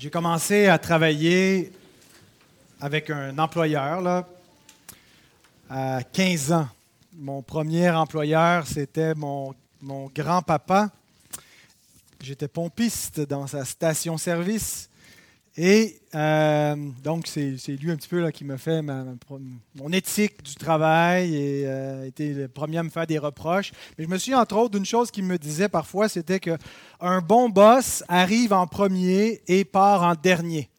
J'ai 0.00 0.08
commencé 0.08 0.66
à 0.66 0.78
travailler 0.78 1.72
avec 2.80 3.10
un 3.10 3.38
employeur 3.38 4.00
là, 4.00 4.26
à 5.68 6.02
15 6.02 6.52
ans. 6.52 6.68
Mon 7.12 7.42
premier 7.42 7.90
employeur, 7.90 8.66
c'était 8.66 9.14
mon, 9.14 9.54
mon 9.82 10.06
grand-papa. 10.06 10.88
J'étais 12.22 12.48
pompiste 12.48 13.20
dans 13.20 13.46
sa 13.46 13.66
station-service. 13.66 14.88
Et 15.56 16.00
euh, 16.14 16.76
donc, 17.02 17.26
c'est 17.26 17.56
lui 17.68 17.90
un 17.90 17.96
petit 17.96 18.08
peu 18.08 18.20
là, 18.20 18.30
qui 18.30 18.44
m'a 18.44 18.56
fait 18.56 18.82
mon 18.82 19.92
éthique 19.92 20.42
du 20.42 20.54
travail 20.54 21.34
et 21.34 21.66
euh, 21.66 22.06
était 22.06 22.32
le 22.32 22.48
premier 22.48 22.78
à 22.78 22.82
me 22.82 22.90
faire 22.90 23.06
des 23.06 23.18
reproches. 23.18 23.72
Mais 23.98 24.04
je 24.04 24.08
me 24.08 24.16
suis 24.16 24.34
entre 24.34 24.56
autres 24.56 24.70
d'une 24.70 24.86
chose 24.86 25.10
qu'il 25.10 25.24
me 25.24 25.38
disait 25.38 25.68
parfois, 25.68 26.08
c'était 26.08 26.38
qu'un 26.38 27.20
bon 27.20 27.48
boss 27.48 28.04
arrive 28.08 28.52
en 28.52 28.66
premier 28.66 29.42
et 29.48 29.64
part 29.64 30.02
en 30.02 30.14
dernier. 30.14 30.70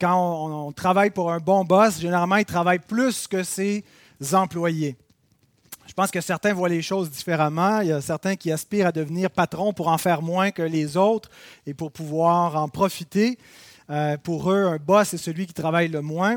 Quand 0.00 0.16
on, 0.16 0.68
on, 0.68 0.72
travaille 0.72 1.10
pour 1.10 1.30
un 1.30 1.40
bon 1.40 1.64
boss, 1.64 2.00
généralement, 2.00 2.36
il 2.36 2.46
travaille 2.46 2.78
plus 2.78 3.26
que 3.26 3.42
ses 3.42 3.84
employés. 4.32 4.96
Je 5.86 5.92
pense 5.92 6.10
que 6.10 6.22
certains 6.22 6.54
voient 6.54 6.70
les 6.70 6.80
choses 6.80 7.10
différemment. 7.10 7.80
Il 7.80 7.88
y 7.88 7.92
a 7.92 8.00
certains 8.00 8.34
qui 8.34 8.50
aspirent 8.50 8.86
à 8.86 8.92
devenir 8.92 9.30
patron 9.30 9.74
pour 9.74 9.88
en 9.88 9.98
faire 9.98 10.22
moins 10.22 10.50
que 10.50 10.62
les 10.62 10.96
autres 10.96 11.28
et 11.66 11.74
pour 11.74 11.92
pouvoir 11.92 12.56
en 12.56 12.68
profiter. 12.68 13.38
Euh, 13.90 14.16
pour 14.16 14.50
eux, 14.50 14.64
un 14.64 14.76
boss, 14.76 15.08
c'est 15.08 15.18
celui 15.18 15.46
qui 15.46 15.54
travaille 15.54 15.88
le 15.88 16.00
moins. 16.00 16.36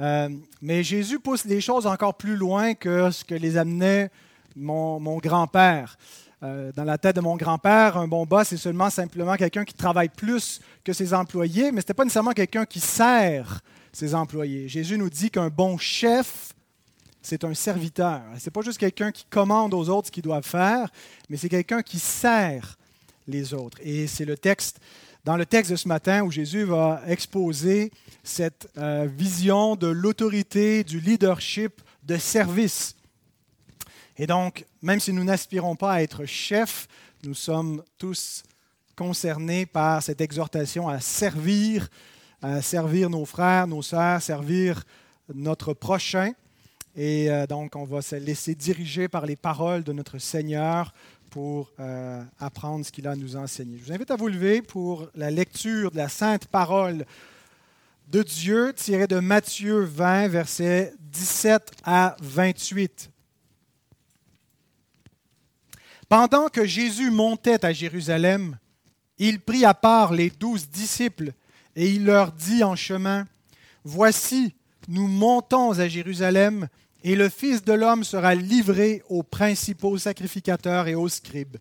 Euh, 0.00 0.28
mais 0.60 0.82
Jésus 0.82 1.20
pousse 1.20 1.44
les 1.44 1.60
choses 1.60 1.86
encore 1.86 2.14
plus 2.14 2.36
loin 2.36 2.74
que 2.74 3.10
ce 3.10 3.24
que 3.24 3.34
les 3.34 3.56
amenait 3.56 4.10
mon, 4.56 5.18
grand-père. 5.18 5.96
Euh, 6.42 6.72
dans 6.72 6.84
la 6.84 6.98
tête 6.98 7.16
de 7.16 7.20
mon 7.20 7.36
grand-père, 7.36 7.96
un 7.96 8.08
bon 8.08 8.26
boss, 8.26 8.48
c'est 8.48 8.56
seulement 8.56 8.90
simplement 8.90 9.36
quelqu'un 9.36 9.64
qui 9.64 9.74
travaille 9.74 10.08
plus 10.08 10.60
que 10.82 10.92
ses 10.92 11.14
employés, 11.14 11.70
mais 11.70 11.80
ce 11.80 11.84
n'était 11.86 11.94
pas 11.94 12.04
nécessairement 12.04 12.32
quelqu'un 12.32 12.66
qui 12.66 12.80
sert 12.80 13.60
ses 13.92 14.14
employés. 14.14 14.68
Jésus 14.68 14.98
nous 14.98 15.10
dit 15.10 15.30
qu'un 15.30 15.48
bon 15.48 15.78
chef, 15.78 16.52
c'est 17.22 17.44
un 17.44 17.54
serviteur. 17.54 18.20
Ce 18.38 18.44
n'est 18.44 18.50
pas 18.50 18.60
juste 18.62 18.78
quelqu'un 18.78 19.12
qui 19.12 19.24
commande 19.30 19.72
aux 19.72 19.88
autres 19.88 20.08
ce 20.08 20.12
qu'ils 20.12 20.24
doivent 20.24 20.44
faire, 20.44 20.90
mais 21.30 21.36
c'est 21.36 21.48
quelqu'un 21.48 21.82
qui 21.82 21.98
sert 21.98 22.76
les 23.26 23.54
autres. 23.54 23.78
Et 23.82 24.06
c'est 24.06 24.26
le 24.26 24.36
texte 24.36 24.80
dans 25.24 25.36
le 25.36 25.46
texte 25.46 25.70
de 25.70 25.76
ce 25.76 25.88
matin 25.88 26.22
où 26.22 26.30
Jésus 26.30 26.64
va 26.64 27.02
exposer 27.06 27.90
cette 28.22 28.68
euh, 28.76 29.08
vision 29.10 29.74
de 29.74 29.86
l'autorité, 29.86 30.84
du 30.84 31.00
leadership, 31.00 31.80
de 32.02 32.16
service. 32.16 32.94
Et 34.16 34.26
donc, 34.26 34.64
même 34.82 35.00
si 35.00 35.12
nous 35.12 35.24
n'aspirons 35.24 35.76
pas 35.76 35.94
à 35.94 36.02
être 36.02 36.26
chefs, 36.26 36.86
nous 37.24 37.34
sommes 37.34 37.82
tous 37.98 38.42
concernés 38.96 39.66
par 39.66 40.02
cette 40.02 40.20
exhortation 40.20 40.88
à 40.88 41.00
servir, 41.00 41.88
à 42.42 42.62
servir 42.62 43.08
nos 43.10 43.24
frères, 43.24 43.66
nos 43.66 43.82
sœurs, 43.82 44.22
servir 44.22 44.84
notre 45.34 45.72
prochain. 45.72 46.32
Et 46.96 47.30
euh, 47.30 47.46
donc, 47.46 47.74
on 47.74 47.84
va 47.84 48.02
se 48.02 48.16
laisser 48.16 48.54
diriger 48.54 49.08
par 49.08 49.26
les 49.26 49.36
paroles 49.36 49.82
de 49.82 49.92
notre 49.92 50.18
Seigneur 50.18 50.94
pour 51.28 51.72
euh, 51.80 52.22
apprendre 52.38 52.86
ce 52.86 52.92
qu'il 52.92 53.08
a 53.08 53.12
à 53.12 53.16
nous 53.16 53.34
enseigner. 53.34 53.78
Je 53.78 53.84
vous 53.84 53.92
invite 53.92 54.12
à 54.12 54.16
vous 54.16 54.28
lever 54.28 54.62
pour 54.62 55.08
la 55.16 55.32
lecture 55.32 55.90
de 55.90 55.96
la 55.96 56.08
sainte 56.08 56.46
parole 56.46 57.04
de 58.06 58.22
Dieu 58.22 58.72
tirée 58.74 59.08
de 59.08 59.18
Matthieu 59.18 59.80
20, 59.80 60.28
versets 60.28 60.94
17 61.00 61.72
à 61.82 62.14
28. 62.20 63.10
Pendant 66.08 66.48
que 66.48 66.64
Jésus 66.64 67.10
montait 67.10 67.64
à 67.64 67.72
Jérusalem, 67.72 68.56
il 69.18 69.40
prit 69.40 69.64
à 69.64 69.74
part 69.74 70.12
les 70.12 70.30
douze 70.30 70.68
disciples 70.68 71.32
et 71.74 71.90
il 71.90 72.04
leur 72.04 72.30
dit 72.30 72.62
en 72.62 72.76
chemin, 72.76 73.26
Voici, 73.82 74.54
nous 74.86 75.08
montons 75.08 75.72
à 75.78 75.88
Jérusalem 75.88 76.68
et 77.04 77.16
le 77.16 77.28
Fils 77.28 77.62
de 77.62 77.74
l'homme 77.74 78.02
sera 78.02 78.34
livré 78.34 79.02
aux 79.10 79.22
principaux 79.22 79.98
sacrificateurs 79.98 80.88
et 80.88 80.94
aux 80.94 81.10
scribes. 81.10 81.58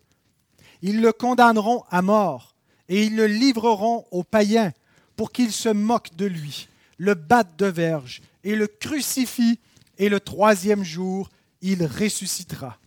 Ils 0.81 1.01
le 1.01 1.11
condamneront 1.11 1.83
à 1.91 2.01
mort, 2.01 2.55
et 2.87 3.03
ils 3.03 3.15
le 3.15 3.27
livreront 3.27 4.05
aux 4.11 4.23
païens 4.23 4.71
pour 5.17 5.33
qu'ils 5.33 5.51
se 5.51 5.69
moquent 5.69 6.15
de 6.15 6.25
lui, 6.25 6.69
le 6.97 7.13
battent 7.13 7.59
de 7.59 7.65
verge, 7.65 8.21
et 8.45 8.55
le 8.55 8.67
crucifient, 8.67 9.59
et 9.97 10.07
le 10.07 10.21
troisième 10.21 10.83
jour, 10.83 11.29
il 11.61 11.85
ressuscitera. 11.85 12.77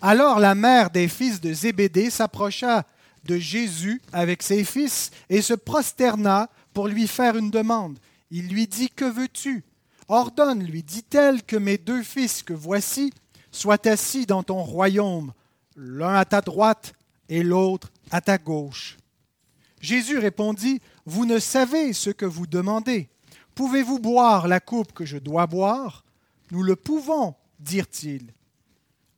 Alors 0.00 0.38
la 0.38 0.54
mère 0.54 0.90
des 0.90 1.08
fils 1.08 1.40
de 1.40 1.52
Zébédée 1.52 2.10
s'approcha 2.10 2.84
de 3.24 3.38
Jésus 3.38 4.00
avec 4.12 4.42
ses 4.42 4.62
fils 4.62 5.10
et 5.28 5.42
se 5.42 5.54
prosterna 5.54 6.48
pour 6.72 6.86
lui 6.86 7.08
faire 7.08 7.36
une 7.36 7.50
demande. 7.50 7.98
Il 8.30 8.48
lui 8.48 8.68
dit, 8.68 8.88
Que 8.88 9.04
veux-tu? 9.04 9.64
Ordonne, 10.08 10.62
lui 10.62 10.82
dit-elle, 10.82 11.42
que 11.42 11.56
mes 11.56 11.78
deux 11.78 12.02
fils 12.02 12.42
que 12.42 12.52
voici 12.52 13.12
soient 13.50 13.86
assis 13.88 14.26
dans 14.26 14.42
ton 14.42 14.62
royaume, 14.62 15.32
l'un 15.76 16.14
à 16.14 16.24
ta 16.24 16.40
droite 16.40 16.94
et 17.28 17.42
l'autre 17.42 17.90
à 18.10 18.20
ta 18.20 18.38
gauche. 18.38 18.96
Jésus 19.80 20.18
répondit, 20.18 20.80
Vous 21.06 21.26
ne 21.26 21.38
savez 21.38 21.92
ce 21.92 22.10
que 22.10 22.26
vous 22.26 22.46
demandez. 22.46 23.08
Pouvez-vous 23.54 23.98
boire 23.98 24.48
la 24.48 24.60
coupe 24.60 24.92
que 24.92 25.04
je 25.04 25.18
dois 25.18 25.46
boire? 25.46 26.04
Nous 26.50 26.62
le 26.62 26.76
pouvons, 26.76 27.34
dirent-ils. 27.58 28.32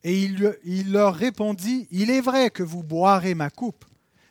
Et 0.04 0.22
il, 0.22 0.92
leur 0.92 1.14
répondit, 1.14 1.86
Il 1.90 2.10
est 2.10 2.20
vrai 2.20 2.50
que 2.50 2.62
vous 2.62 2.82
boirez 2.82 3.34
ma 3.34 3.50
coupe, 3.50 3.84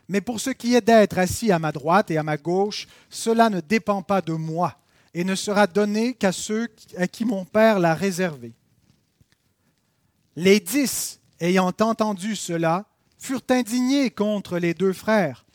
mais 0.07 0.21
pour 0.21 0.39
ce 0.39 0.49
qui 0.49 0.73
est 0.73 0.81
d'être 0.81 1.19
assis 1.19 1.51
à 1.51 1.59
ma 1.59 1.71
droite 1.71 2.09
et 2.09 2.17
à 2.17 2.23
ma 2.23 2.37
gauche, 2.37 2.87
cela 3.09 3.49
ne 3.49 3.59
dépend 3.59 4.01
pas 4.01 4.21
de 4.21 4.33
moi 4.33 4.77
et 5.17 5.23
ne 5.23 5.33
sera 5.33 5.65
donné 5.65 6.13
qu'à 6.13 6.31
ceux 6.31 6.67
à 6.95 7.07
qui 7.07 7.25
mon 7.25 7.43
Père 7.43 7.79
l'a 7.79 7.95
réservé. 7.95 8.53
Les 10.35 10.59
dix, 10.59 11.19
ayant 11.39 11.73
entendu 11.79 12.35
cela, 12.35 12.85
furent 13.17 13.41
indignés 13.49 14.11
contre 14.11 14.59
les 14.59 14.75
deux 14.75 14.93
frères. 14.93 15.47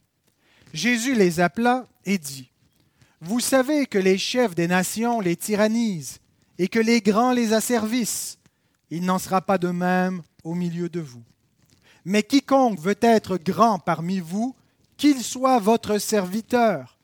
Jésus 0.74 1.14
les 1.14 1.38
appela 1.38 1.86
et 2.04 2.18
dit, 2.18 2.50
Vous 3.20 3.38
savez 3.38 3.86
que 3.86 3.98
les 3.98 4.18
chefs 4.18 4.56
des 4.56 4.66
nations 4.66 5.20
les 5.20 5.36
tyrannisent 5.36 6.18
et 6.58 6.66
que 6.66 6.80
les 6.80 7.00
grands 7.00 7.32
les 7.32 7.52
asservissent. 7.52 8.38
Il 8.90 9.04
n'en 9.04 9.20
sera 9.20 9.42
pas 9.42 9.58
de 9.58 9.68
même 9.68 10.22
au 10.42 10.56
milieu 10.56 10.88
de 10.88 11.00
vous. 11.00 11.22
Mais 12.04 12.24
quiconque 12.24 12.80
veut 12.80 12.98
être 13.00 13.36
grand 13.36 13.78
parmi 13.78 14.18
vous, 14.18 14.56
qu'il 14.96 15.22
soit 15.22 15.60
votre 15.60 15.98
serviteur 15.98 16.98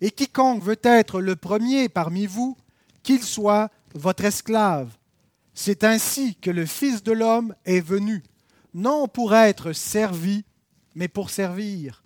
et 0.00 0.10
quiconque 0.10 0.62
veut 0.62 0.80
être 0.82 1.20
le 1.20 1.36
premier 1.36 1.88
parmi 1.88 2.26
vous, 2.26 2.56
qu'il 3.02 3.22
soit 3.22 3.70
votre 3.94 4.24
esclave. 4.24 4.96
C'est 5.54 5.84
ainsi 5.84 6.34
que 6.36 6.50
le 6.50 6.66
Fils 6.66 7.02
de 7.02 7.12
l'homme 7.12 7.54
est 7.64 7.80
venu, 7.80 8.22
non 8.74 9.08
pour 9.08 9.34
être 9.34 9.72
servi, 9.72 10.44
mais 10.94 11.08
pour 11.08 11.30
servir 11.30 12.04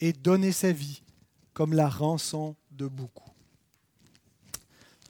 et 0.00 0.12
donner 0.12 0.52
sa 0.52 0.72
vie 0.72 1.02
comme 1.52 1.72
la 1.72 1.88
rançon 1.88 2.54
de 2.70 2.86
beaucoup. 2.86 3.30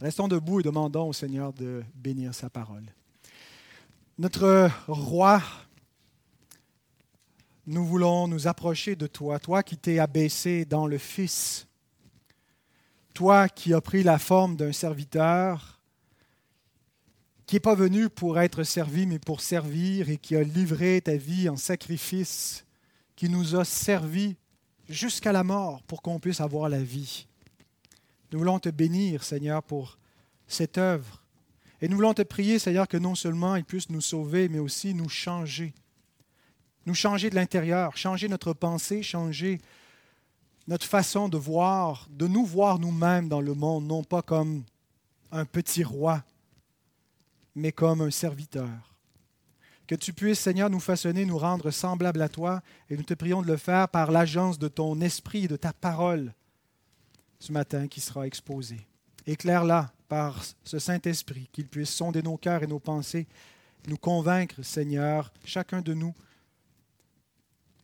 Restons 0.01 0.29
debout 0.29 0.61
et 0.61 0.63
demandons 0.63 1.09
au 1.09 1.13
Seigneur 1.13 1.53
de 1.53 1.83
bénir 1.95 2.35
sa 2.35 2.51
parole. 2.51 2.85
Notre 4.19 4.71
roi, 4.89 5.43
nous 7.67 7.85
voulons 7.85 8.29
nous 8.29 8.47
approcher 8.47 8.95
de 8.95 9.07
toi, 9.07 9.39
toi 9.39 9.63
qui 9.63 9.77
t'es 9.77 9.99
abaissé 9.99 10.65
dans 10.65 10.87
le 10.87 10.99
Fils 10.99 11.66
toi 13.17 13.49
qui 13.49 13.73
as 13.73 13.81
pris 13.81 14.03
la 14.03 14.19
forme 14.19 14.57
d'un 14.57 14.73
serviteur, 14.73 15.81
qui 17.47 17.57
n'est 17.57 17.61
pas 17.61 17.75
venu 17.75 18.11
pour 18.11 18.39
être 18.39 18.63
servi, 18.63 19.07
mais 19.07 19.19
pour 19.19 19.41
servir, 19.41 20.11
et 20.11 20.19
qui 20.19 20.37
a 20.37 20.43
livré 20.43 21.01
ta 21.01 21.17
vie 21.17 21.49
en 21.49 21.57
sacrifice, 21.57 22.67
qui 23.17 23.31
nous 23.31 23.57
a 23.57 23.65
servi 23.65 24.37
jusqu'à 24.87 25.33
la 25.33 25.45
mort 25.45 25.83
pour 25.85 26.03
qu'on 26.03 26.21
puisse 26.21 26.43
avoir 26.43 26.69
la 26.69 26.83
vie. 26.83 27.27
Nous 28.33 28.39
voulons 28.39 28.59
te 28.59 28.69
bénir, 28.69 29.25
Seigneur, 29.25 29.63
pour 29.63 29.97
cette 30.47 30.77
œuvre. 30.77 31.23
Et 31.81 31.89
nous 31.89 31.97
voulons 31.97 32.13
te 32.13 32.21
prier, 32.21 32.59
Seigneur, 32.59 32.87
que 32.87 32.99
non 32.99 33.15
seulement 33.15 33.57
il 33.57 33.65
puisse 33.65 33.89
nous 33.89 34.03
sauver, 34.03 34.51
mais 34.51 34.59
aussi 34.59 34.93
nous 34.93 35.09
changer. 35.09 35.73
Nous 36.85 36.95
changer 36.95 37.31
de 37.31 37.35
l'intérieur, 37.35 37.97
changer 37.97 38.29
notre 38.29 38.53
pensée, 38.53 39.03
changer 39.03 39.59
notre 40.67 40.87
façon 40.87 41.29
de 41.29 41.37
voir, 41.37 42.09
de 42.11 42.27
nous 42.27 42.45
voir 42.45 42.79
nous-mêmes 42.79 43.29
dans 43.29 43.41
le 43.41 43.55
monde, 43.55 43.87
non 43.87 44.03
pas 44.03 44.23
comme 44.23 44.65
un 45.31 45.45
petit 45.45 45.85
roi, 45.85 46.25
mais 47.55 47.73
comme 47.73 48.01
un 48.01 48.11
serviteur. 48.11 48.95
Que 49.87 49.95
tu 49.95 50.13
puisses, 50.13 50.41
Seigneur, 50.41 50.69
nous 50.69 50.81
façonner, 50.81 51.25
nous 51.25 51.39
rendre 51.39 51.71
semblables 51.71 52.23
à 52.23 52.29
toi, 52.29 52.61
et 52.91 52.97
nous 52.97 53.05
te 53.05 53.15
prions 53.15 53.43
de 53.43 53.47
le 53.47 53.57
faire 53.57 53.89
par 53.89 54.11
l'agence 54.11 54.59
de 54.59 54.69
ton 54.69 55.01
esprit 55.01 55.45
et 55.45 55.49
de 55.49 55.57
ta 55.57 55.73
parole 55.73 56.35
ce 57.39 57.53
matin 57.53 57.87
qui 57.87 58.01
sera 58.01 58.27
exposée. 58.27 58.87
Éclaire-la 59.27 59.93
par 60.09 60.43
ce 60.65 60.79
Saint-Esprit, 60.79 61.49
qu'il 61.53 61.69
puisse 61.69 61.91
sonder 61.91 62.23
nos 62.23 62.37
cœurs 62.37 62.63
et 62.63 62.67
nos 62.67 62.79
pensées, 62.79 63.27
nous 63.87 63.97
convaincre, 63.97 64.63
Seigneur, 64.63 65.33
chacun 65.45 65.81
de 65.81 65.95
nous, 65.95 66.15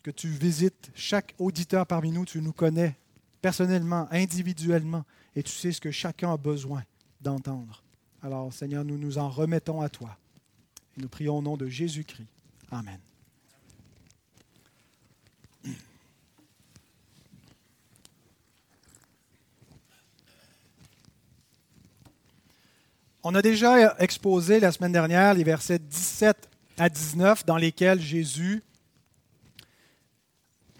que 0.02 0.10
tu 0.10 0.28
visites 0.28 0.90
chaque 0.94 1.34
auditeur 1.38 1.86
parmi 1.86 2.10
nous, 2.10 2.24
tu 2.24 2.40
nous 2.40 2.52
connais 2.52 2.96
personnellement, 3.40 4.08
individuellement, 4.10 5.04
et 5.34 5.42
tu 5.42 5.52
sais 5.52 5.72
ce 5.72 5.80
que 5.80 5.90
chacun 5.90 6.32
a 6.32 6.36
besoin 6.36 6.82
d'entendre. 7.20 7.82
Alors, 8.22 8.52
Seigneur, 8.52 8.84
nous 8.84 8.98
nous 8.98 9.18
en 9.18 9.28
remettons 9.28 9.80
à 9.80 9.88
toi. 9.88 10.16
Nous 10.96 11.08
prions 11.08 11.38
au 11.38 11.42
nom 11.42 11.56
de 11.56 11.68
Jésus-Christ. 11.68 12.28
Amen. 12.70 12.98
On 23.24 23.34
a 23.36 23.42
déjà 23.42 23.96
exposé 23.98 24.58
la 24.58 24.72
semaine 24.72 24.90
dernière 24.90 25.34
les 25.34 25.44
versets 25.44 25.78
17 25.78 26.48
à 26.76 26.88
19 26.88 27.46
dans 27.46 27.56
lesquels 27.56 28.00
Jésus 28.00 28.62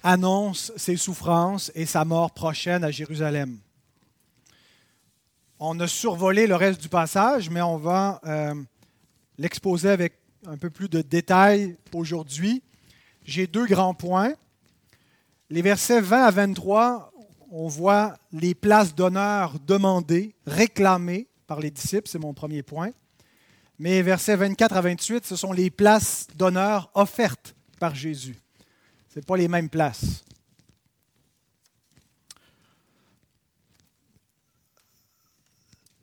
annonce 0.03 0.73
ses 0.77 0.97
souffrances 0.97 1.71
et 1.75 1.87
sa 1.87 2.05
mort 2.05 2.33
prochaine 2.33 2.85
à 2.85 2.91
Jérusalem. 2.91 3.59
On 5.59 5.79
a 5.81 5.87
survolé 5.87 6.47
le 6.47 6.57
reste 6.57 6.81
du 6.81 6.89
passage, 6.89 7.49
mais 7.49 7.63
on 7.63 7.77
va 7.77 8.21
euh, 8.27 8.55
l'exposer 9.39 9.91
avec 9.91 10.15
un 10.47 10.57
peu 10.57 10.71
plus 10.71 10.89
de 10.89 11.03
détails 11.03 11.77
aujourd'hui. 11.95 12.63
J'ai 13.25 13.47
deux 13.47 13.67
grands 13.67 13.95
points. 13.95 14.35
Les 15.51 15.63
versets 15.63 16.01
20 16.01 16.23
à 16.25 16.31
23, 16.31 17.13
on 17.53 17.69
voit 17.69 18.17
les 18.33 18.55
places 18.55 18.95
d'honneur 18.95 19.61
demandées, 19.61 20.35
réclamées 20.47 21.29
par 21.47 21.61
les 21.61 21.71
disciples, 21.71 22.09
c'est 22.09 22.19
mon 22.19 22.35
premier 22.35 22.63
point. 22.63 22.91
Mais 23.79 24.03
versets 24.03 24.37
24 24.37 24.77
à 24.77 24.81
28, 24.81 25.27
ce 25.27 25.37
sont 25.37 25.53
les 25.53 25.71
places 25.71 26.27
d'honneur 26.35 26.91
offertes 26.95 27.55
par 27.79 27.95
Jésus. 27.95 28.42
Ce 29.15 29.21
pas 29.21 29.37
les 29.37 29.49
mêmes 29.49 29.69
places. 29.69 30.25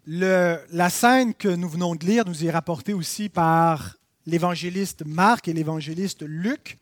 la 0.05 0.89
scène 0.89 1.35
que 1.35 1.47
nous 1.47 1.69
venons 1.69 1.93
de 1.93 2.03
lire 2.03 2.25
nous 2.25 2.43
est 2.43 2.49
rapportée 2.49 2.93
aussi 2.93 3.29
par 3.29 3.95
l'évangéliste 4.25 5.05
Marc 5.05 5.47
et 5.47 5.53
l'évangéliste 5.53 6.23
Luc. 6.23 6.79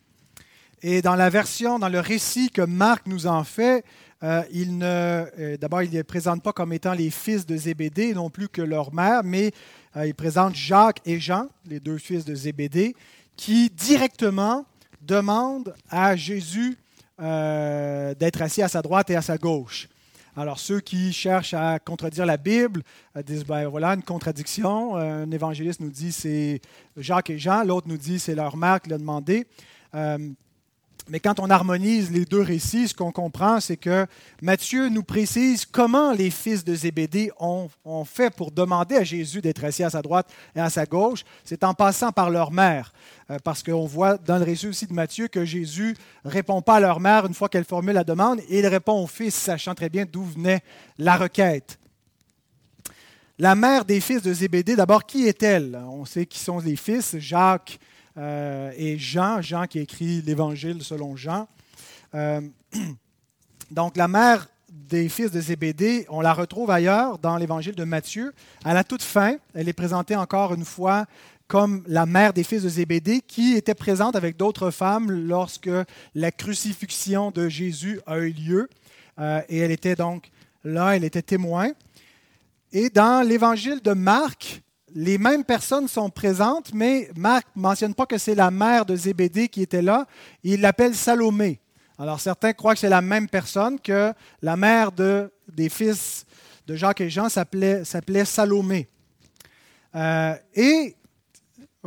Et 0.81 1.01
dans 1.01 1.15
la 1.15 1.29
version, 1.29 1.77
dans 1.77 1.89
le 1.89 1.99
récit 1.99 2.49
que 2.49 2.61
Marc 2.61 3.05
nous 3.05 3.27
en 3.27 3.43
fait, 3.43 3.83
euh, 4.23 4.43
euh, 4.53 5.57
d'abord, 5.57 5.81
il 5.81 5.91
ne 5.91 5.95
les 5.95 6.03
présente 6.03 6.41
pas 6.41 6.53
comme 6.53 6.73
étant 6.73 6.93
les 6.93 7.09
fils 7.09 7.45
de 7.45 7.55
Zébédée, 7.55 8.13
non 8.13 8.29
plus 8.29 8.49
que 8.49 8.61
leur 8.61 8.93
mère, 8.93 9.23
mais 9.23 9.51
euh, 9.95 10.07
il 10.07 10.15
présente 10.15 10.55
Jacques 10.55 11.01
et 11.05 11.19
Jean, 11.19 11.47
les 11.65 11.79
deux 11.79 11.97
fils 11.97 12.25
de 12.25 12.33
Zébédée, 12.35 12.95
qui 13.35 13.69
directement 13.69 14.65
demandent 15.07 15.73
à 15.89 16.15
Jésus 16.15 16.77
d'être 17.17 18.41
assis 18.41 18.61
à 18.61 18.67
sa 18.67 18.81
droite 18.81 19.09
et 19.09 19.15
à 19.15 19.21
sa 19.21 19.37
gauche. 19.37 19.87
Alors, 20.35 20.59
ceux 20.59 20.81
qui 20.81 21.11
cherchent 21.13 21.55
à 21.55 21.79
contredire 21.79 22.27
la 22.27 22.37
Bible 22.37 22.83
disent 23.25 23.43
ben 23.43 23.67
voilà 23.67 23.95
une 23.95 24.03
contradiction. 24.03 24.95
Un 24.95 25.31
évangéliste 25.31 25.79
nous 25.79 25.89
dit 25.89 26.11
c'est 26.11 26.61
Jacques 26.95 27.31
et 27.31 27.39
Jean, 27.39 27.63
l'autre 27.63 27.87
nous 27.87 27.97
dit 27.97 28.19
c'est 28.19 28.35
leur 28.35 28.55
mère 28.55 28.79
qui 28.79 28.89
l'a 28.91 28.99
demandé. 28.99 29.47
Mais 31.09 31.21
quand 31.21 31.39
on 31.39 31.49
harmonise 31.49 32.11
les 32.11 32.25
deux 32.25 32.41
récits, 32.41 32.89
ce 32.89 32.93
qu'on 32.93 33.11
comprend, 33.11 33.61
c'est 33.61 33.77
que 33.77 34.05
Matthieu 34.41 34.89
nous 34.89 35.03
précise 35.03 35.65
comment 35.65 36.11
les 36.11 36.29
fils 36.29 36.65
de 36.65 36.75
Zébédée 36.75 37.31
ont, 37.39 37.69
fait 38.05 38.29
pour 38.29 38.51
demander 38.51 38.95
à 38.95 39.03
Jésus 39.03 39.41
d'être 39.41 39.63
assis 39.63 39.83
à 39.83 39.89
sa 39.89 40.01
droite 40.01 40.29
et 40.55 40.59
à 40.59 40.69
sa 40.69 40.85
gauche. 40.85 41.23
C'est 41.45 41.63
en 41.63 41.73
passant 41.73 42.11
par 42.11 42.29
leur 42.29 42.51
mère. 42.51 42.91
Euh, 43.31 43.37
parce 43.43 43.63
qu'on 43.63 43.85
voit 43.85 44.17
dans 44.17 44.37
le 44.37 44.43
récit 44.43 44.67
aussi 44.67 44.85
de 44.85 44.93
Matthieu 44.93 45.27
que 45.27 45.45
Jésus 45.45 45.95
répond 46.25 46.61
pas 46.61 46.75
à 46.75 46.79
leur 46.79 46.99
mère 46.99 47.25
une 47.25 47.33
fois 47.33 47.49
qu'elle 47.49 47.65
formule 47.65 47.93
la 47.93 48.03
demande, 48.03 48.39
et 48.49 48.59
il 48.59 48.67
répond 48.67 49.01
au 49.03 49.07
fils, 49.07 49.35
sachant 49.35 49.75
très 49.75 49.89
bien 49.89 50.05
d'où 50.09 50.23
venait 50.23 50.61
la 50.97 51.15
requête. 51.15 51.79
La 53.39 53.55
mère 53.55 53.85
des 53.85 54.01
fils 54.01 54.21
de 54.21 54.33
Zébédée, 54.33 54.75
d'abord, 54.75 55.05
qui 55.05 55.27
est-elle? 55.27 55.79
On 55.89 56.05
sait 56.05 56.25
qui 56.25 56.39
sont 56.39 56.59
les 56.59 56.75
fils, 56.75 57.17
Jacques, 57.19 57.79
euh, 58.17 58.71
et 58.75 58.97
Jean, 58.97 59.41
Jean 59.41 59.65
qui 59.67 59.79
écrit 59.79 60.21
l'Évangile 60.21 60.83
selon 60.83 61.15
Jean. 61.15 61.47
Euh, 62.15 62.41
donc 63.71 63.97
la 63.97 64.07
mère 64.07 64.47
des 64.69 65.09
fils 65.09 65.31
de 65.31 65.39
Zébédée, 65.39 66.05
on 66.09 66.21
la 66.21 66.33
retrouve 66.33 66.71
ailleurs 66.71 67.19
dans 67.19 67.37
l'Évangile 67.37 67.75
de 67.75 67.83
Matthieu. 67.83 68.33
À 68.63 68.73
la 68.73 68.83
toute 68.83 69.03
fin, 69.03 69.37
elle 69.53 69.69
est 69.69 69.73
présentée 69.73 70.15
encore 70.15 70.53
une 70.53 70.65
fois 70.65 71.05
comme 71.47 71.83
la 71.87 72.05
mère 72.05 72.33
des 72.33 72.43
fils 72.43 72.63
de 72.63 72.69
Zébédée, 72.69 73.21
qui 73.25 73.55
était 73.55 73.73
présente 73.73 74.15
avec 74.17 74.35
d'autres 74.35 74.69
femmes 74.69 75.09
lorsque 75.11 75.69
la 76.13 76.31
crucifixion 76.31 77.31
de 77.31 77.47
Jésus 77.47 78.01
a 78.05 78.17
eu 78.19 78.31
lieu. 78.31 78.69
Euh, 79.19 79.41
et 79.47 79.59
elle 79.59 79.71
était 79.71 79.95
donc 79.95 80.29
là, 80.63 80.95
elle 80.95 81.05
était 81.05 81.21
témoin. 81.21 81.71
Et 82.73 82.89
dans 82.89 83.25
l'Évangile 83.25 83.81
de 83.81 83.93
Marc, 83.93 84.61
les 84.99 85.19
mêmes 85.19 85.43
personnes 85.43 85.87
sont 85.87 86.09
présentes, 86.09 86.73
mais 86.73 87.11
Marc 87.15 87.45
ne 87.55 87.61
mentionne 87.61 87.93
pas 87.93 88.07
que 88.07 88.17
c'est 88.17 88.33
la 88.33 88.49
mère 88.49 88.83
de 88.83 88.95
Zébédée 88.95 89.47
qui 89.47 89.61
était 89.61 89.83
là. 89.83 90.07
Il 90.43 90.61
l'appelle 90.61 90.95
Salomé. 90.95 91.59
Alors 91.99 92.19
certains 92.19 92.51
croient 92.53 92.73
que 92.73 92.79
c'est 92.79 92.89
la 92.89 93.03
même 93.03 93.29
personne, 93.29 93.79
que 93.79 94.11
la 94.41 94.57
mère 94.57 94.91
de, 94.91 95.31
des 95.53 95.69
fils 95.69 96.25
de 96.65 96.75
Jacques 96.75 97.01
et 97.01 97.11
Jean 97.11 97.29
s'appelait, 97.29 97.83
Salomé. 98.25 98.87
Euh, 99.93 100.33
et 100.55 100.95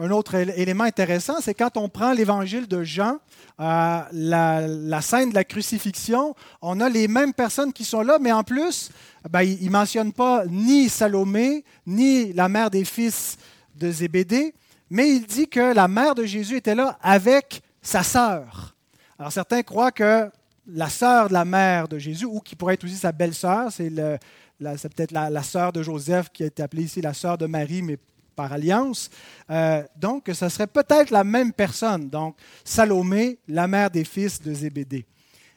un 0.00 0.11
autre 0.11 0.35
élément 0.35 0.85
intéressant, 0.85 1.41
c'est 1.41 1.55
quand 1.55 1.76
on 1.76 1.88
prend 1.88 2.12
l'évangile 2.12 2.67
de 2.67 2.82
Jean, 2.82 3.19
euh, 3.61 4.00
la, 4.12 5.00
scène 5.02 5.31
de 5.31 5.35
la 5.35 5.44
crucifixion, 5.44 6.35
on 6.62 6.81
a 6.81 6.88
les 6.88 7.06
mêmes 7.06 7.35
personnes 7.35 7.73
qui 7.73 7.85
sont 7.85 8.00
là, 8.00 8.19
mais 8.20 8.32
en 8.32 8.43
plus, 8.43 8.91
ben, 9.29 9.43
il 9.43 9.67
ne 9.67 9.70
mentionne 9.70 10.12
pas 10.12 10.44
ni 10.47 10.88
Salomé, 10.88 11.64
ni 11.87 12.32
la 12.32 12.49
mère 12.49 12.70
des 12.70 12.85
fils 12.85 13.37
de 13.76 13.91
Zébédée, 13.91 14.55
mais 14.88 15.11
il 15.11 15.26
dit 15.26 15.49
que 15.49 15.75
la 15.75 15.87
mère 15.87 16.14
de 16.14 16.25
Jésus 16.25 16.56
était 16.56 16.75
là 16.75 16.99
avec 17.02 17.62
sa 17.82 18.02
sœur. 18.02 18.75
Alors 19.19 19.32
certains 19.32 19.62
croient 19.62 19.93
que 19.93 20.31
la 20.67 20.88
sœur 20.88 21.29
de 21.29 21.35
la 21.35 21.44
mère 21.44 21.88
de 21.88 21.99
Jésus, 21.99 22.25
ou 22.25 22.41
qui 22.41 22.56
pourrait 22.56 22.75
être 22.75 22.85
aussi 22.85 22.97
sa 22.97 23.12
belle-sœur, 23.12 23.70
c'est, 23.70 23.91
peut-être 23.91 25.12
la, 25.12 25.43
sœur 25.43 25.73
de 25.73 25.82
Joseph 25.82 26.31
qui 26.32 26.43
est 26.44 26.61
appelée 26.61 26.85
ici 26.85 27.00
la 27.00 27.12
sœur 27.12 27.37
de 27.37 27.47
Marie, 27.47 27.82
mais 27.82 27.99
par 28.40 28.54
alliance. 28.54 29.10
Euh, 29.50 29.82
donc, 29.96 30.31
ce 30.32 30.48
serait 30.48 30.66
peut-être 30.66 31.10
la 31.10 31.25
même 31.25 31.52
personne. 31.52 32.08
Donc, 32.08 32.37
Salomé, 32.64 33.38
la 33.48 33.66
mère 33.68 33.90
des 33.90 34.04
fils 34.04 34.40
de 34.40 34.54
Zébédée. 34.54 35.04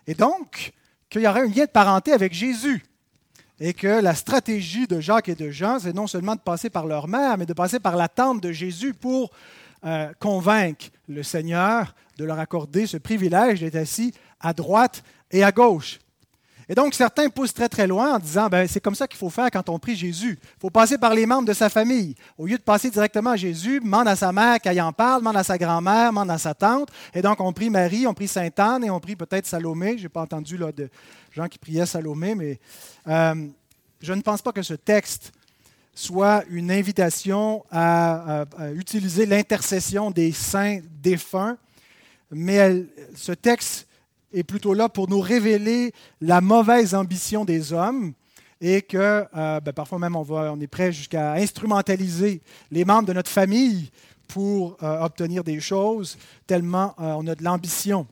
Et 0.05 0.13
donc, 0.13 0.73
qu'il 1.09 1.21
y 1.21 1.27
aurait 1.27 1.43
un 1.43 1.47
lien 1.47 1.63
de 1.63 1.69
parenté 1.69 2.11
avec 2.11 2.33
Jésus. 2.33 2.83
Et 3.57 3.73
que 3.73 4.01
la 4.01 4.15
stratégie 4.15 4.85
de 4.85 4.99
Jacques 4.99 5.29
et 5.29 5.35
de 5.35 5.49
Jean, 5.49 5.79
c'est 5.79 5.93
non 5.93 6.07
seulement 6.07 6.35
de 6.35 6.41
passer 6.41 6.69
par 6.69 6.85
leur 6.85 7.07
mère, 7.07 7.37
mais 7.37 7.45
de 7.45 7.53
passer 7.53 7.79
par 7.79 7.95
la 7.95 8.09
tante 8.09 8.41
de 8.41 8.51
Jésus 8.51 8.93
pour 8.93 9.31
euh, 9.85 10.11
convaincre 10.19 10.87
le 11.07 11.23
Seigneur 11.23 11.95
de 12.17 12.25
leur 12.25 12.39
accorder 12.39 12.85
ce 12.85 12.97
privilège 12.97 13.61
d'être 13.61 13.77
assis 13.77 14.13
à 14.41 14.51
droite 14.51 15.03
et 15.31 15.41
à 15.41 15.53
gauche. 15.53 15.99
Et 16.73 16.75
donc, 16.75 16.95
certains 16.95 17.29
poussent 17.29 17.53
très 17.53 17.69
très 17.69 17.85
loin 17.85 18.15
en 18.15 18.17
disant, 18.17 18.47
ben, 18.49 18.67
c'est 18.67 18.79
comme 18.79 18.95
ça 18.95 19.07
qu'il 19.07 19.19
faut 19.19 19.29
faire 19.29 19.51
quand 19.51 19.69
on 19.69 19.77
prie 19.77 19.95
Jésus. 19.95 20.39
Il 20.41 20.59
faut 20.59 20.71
passer 20.71 20.97
par 20.97 21.13
les 21.13 21.27
membres 21.27 21.47
de 21.47 21.53
sa 21.53 21.69
famille. 21.69 22.15
Au 22.35 22.47
lieu 22.47 22.57
de 22.57 22.63
passer 22.63 22.89
directement 22.89 23.29
à 23.29 23.35
Jésus, 23.35 23.79
demande 23.79 24.07
à 24.07 24.15
sa 24.15 24.31
mère 24.31 24.59
qu'elle 24.59 24.81
en 24.81 24.91
parle, 24.91 25.21
demande 25.21 25.37
à 25.37 25.43
sa 25.43 25.55
grand-mère, 25.55 26.09
demande 26.09 26.31
à 26.31 26.39
sa 26.39 26.55
tante. 26.55 26.89
Et 27.13 27.21
donc, 27.21 27.39
on 27.41 27.53
prie 27.53 27.69
Marie, 27.69 28.07
on 28.07 28.15
prie 28.15 28.27
Sainte 28.27 28.59
Anne 28.59 28.83
et 28.85 28.89
on 28.89 28.99
prie 28.99 29.15
peut-être 29.15 29.45
Salomé. 29.45 29.99
Je 29.99 30.03
n'ai 30.03 30.09
pas 30.09 30.21
entendu 30.21 30.57
là, 30.57 30.71
de 30.71 30.89
gens 31.31 31.47
qui 31.47 31.59
priaient 31.59 31.85
Salomé, 31.85 32.33
mais 32.33 32.59
euh, 33.07 33.35
je 34.01 34.13
ne 34.13 34.21
pense 34.21 34.41
pas 34.41 34.51
que 34.51 34.63
ce 34.63 34.73
texte 34.73 35.31
soit 35.93 36.43
une 36.49 36.71
invitation 36.71 37.63
à, 37.69 38.45
utiliser 38.73 39.27
l'intercession 39.27 40.09
des 40.09 40.31
saints 40.31 40.79
défunts, 41.03 41.55
mais 42.31 42.83
ce 43.13 43.31
texte 43.31 43.85
est 44.33 44.43
plutôt 44.43 44.73
là 44.73 44.89
pour 44.89 45.09
nous 45.09 45.21
révéler 45.21 45.93
la 46.19 46.41
mauvaise 46.41 46.95
ambition 46.95 47.45
des 47.45 47.71
hommes 47.71 48.13
et 48.59 48.81
que 48.81 49.25
euh, 49.35 49.59
ben, 49.59 49.73
parfois 49.73 49.99
même 49.99 50.15
on, 50.15 50.25
on 50.29 50.59
est 50.59 50.67
prêt 50.67 50.91
jusqu'à 50.93 51.33
instrumentaliser 51.33 52.41
les 52.71 52.85
membres 52.85 53.07
de 53.07 53.13
notre 53.13 53.29
famille 53.29 53.91
pour 54.27 54.77
euh, 54.81 55.01
obtenir 55.01 55.43
des 55.43 55.59
choses, 55.59 56.17
tellement 56.47 56.95
euh, 56.99 57.13
on 57.17 57.27
a 57.27 57.35
de 57.35 57.43
l'ambition. 57.43 58.07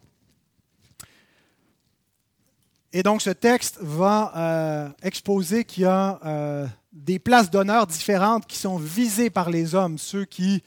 Et 2.91 3.01
donc 3.01 3.21
ce 3.21 3.29
texte 3.29 3.77
va 3.79 4.93
exposer 5.01 5.63
qu'il 5.63 5.83
y 5.83 5.85
a 5.85 6.67
des 6.91 7.19
places 7.19 7.49
d'honneur 7.49 7.87
différentes 7.87 8.45
qui 8.45 8.57
sont 8.57 8.75
visées 8.75 9.29
par 9.29 9.49
les 9.49 9.75
hommes, 9.75 9.97
ceux 9.97 10.25
qui 10.25 10.61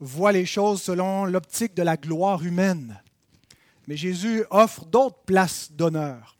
voient 0.00 0.32
les 0.32 0.46
choses 0.46 0.80
selon 0.80 1.26
l'optique 1.26 1.74
de 1.74 1.82
la 1.82 1.98
gloire 1.98 2.42
humaine. 2.42 2.98
Mais 3.86 3.96
Jésus 3.96 4.44
offre 4.50 4.84
d'autres 4.86 5.22
places 5.24 5.70
d'honneur. 5.72 6.36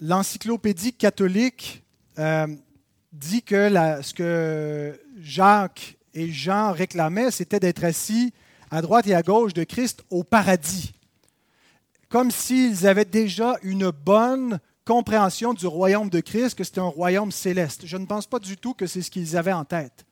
L'encyclopédie 0.00 0.92
catholique 0.92 1.84
euh, 2.18 2.46
dit 3.12 3.42
que 3.42 3.68
ce 4.02 4.12
que 4.12 5.00
Jacques 5.18 5.96
et 6.12 6.30
Jean 6.30 6.72
réclamaient, 6.72 7.30
c'était 7.30 7.60
d'être 7.60 7.84
assis 7.84 8.32
à 8.70 8.82
droite 8.82 9.06
et 9.06 9.14
à 9.14 9.22
gauche 9.22 9.54
de 9.54 9.64
Christ 9.64 10.02
au 10.10 10.24
paradis, 10.24 10.92
comme 12.08 12.30
s'ils 12.30 12.86
avaient 12.86 13.04
déjà 13.04 13.56
une 13.62 13.90
bonne 13.90 14.58
compréhension 14.84 15.54
du 15.54 15.66
royaume 15.66 16.10
de 16.10 16.20
Christ, 16.20 16.56
que 16.56 16.64
c'était 16.64 16.80
un 16.80 16.84
royaume 16.84 17.32
céleste. 17.32 17.86
Je 17.86 17.96
ne 17.96 18.06
pense 18.06 18.26
pas 18.26 18.38
du 18.38 18.56
tout 18.56 18.74
que 18.74 18.86
c'est 18.86 19.02
ce 19.02 19.10
qu'ils 19.10 19.36
avaient 19.36 19.52
en 19.52 19.64
tête. 19.64 20.06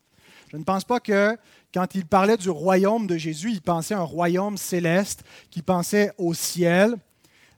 Je 0.51 0.57
ne 0.57 0.65
pense 0.65 0.85
pas 0.85 1.01
que 1.01 1.37
quand 1.75 1.97
ils 1.97 2.07
parlaient 2.07 2.37
du 2.37 2.51
royaume 2.51 3.09
de 3.09 3.17
Jésus, 3.17 3.51
ils 3.51 3.61
pensaient 3.61 3.95
à 3.95 3.99
un 3.99 4.03
royaume 4.03 4.57
céleste, 4.57 5.25
qu'ils 5.51 5.65
pensaient 5.65 6.13
au 6.19 6.33
ciel, 6.33 6.95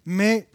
mais 0.07 0.49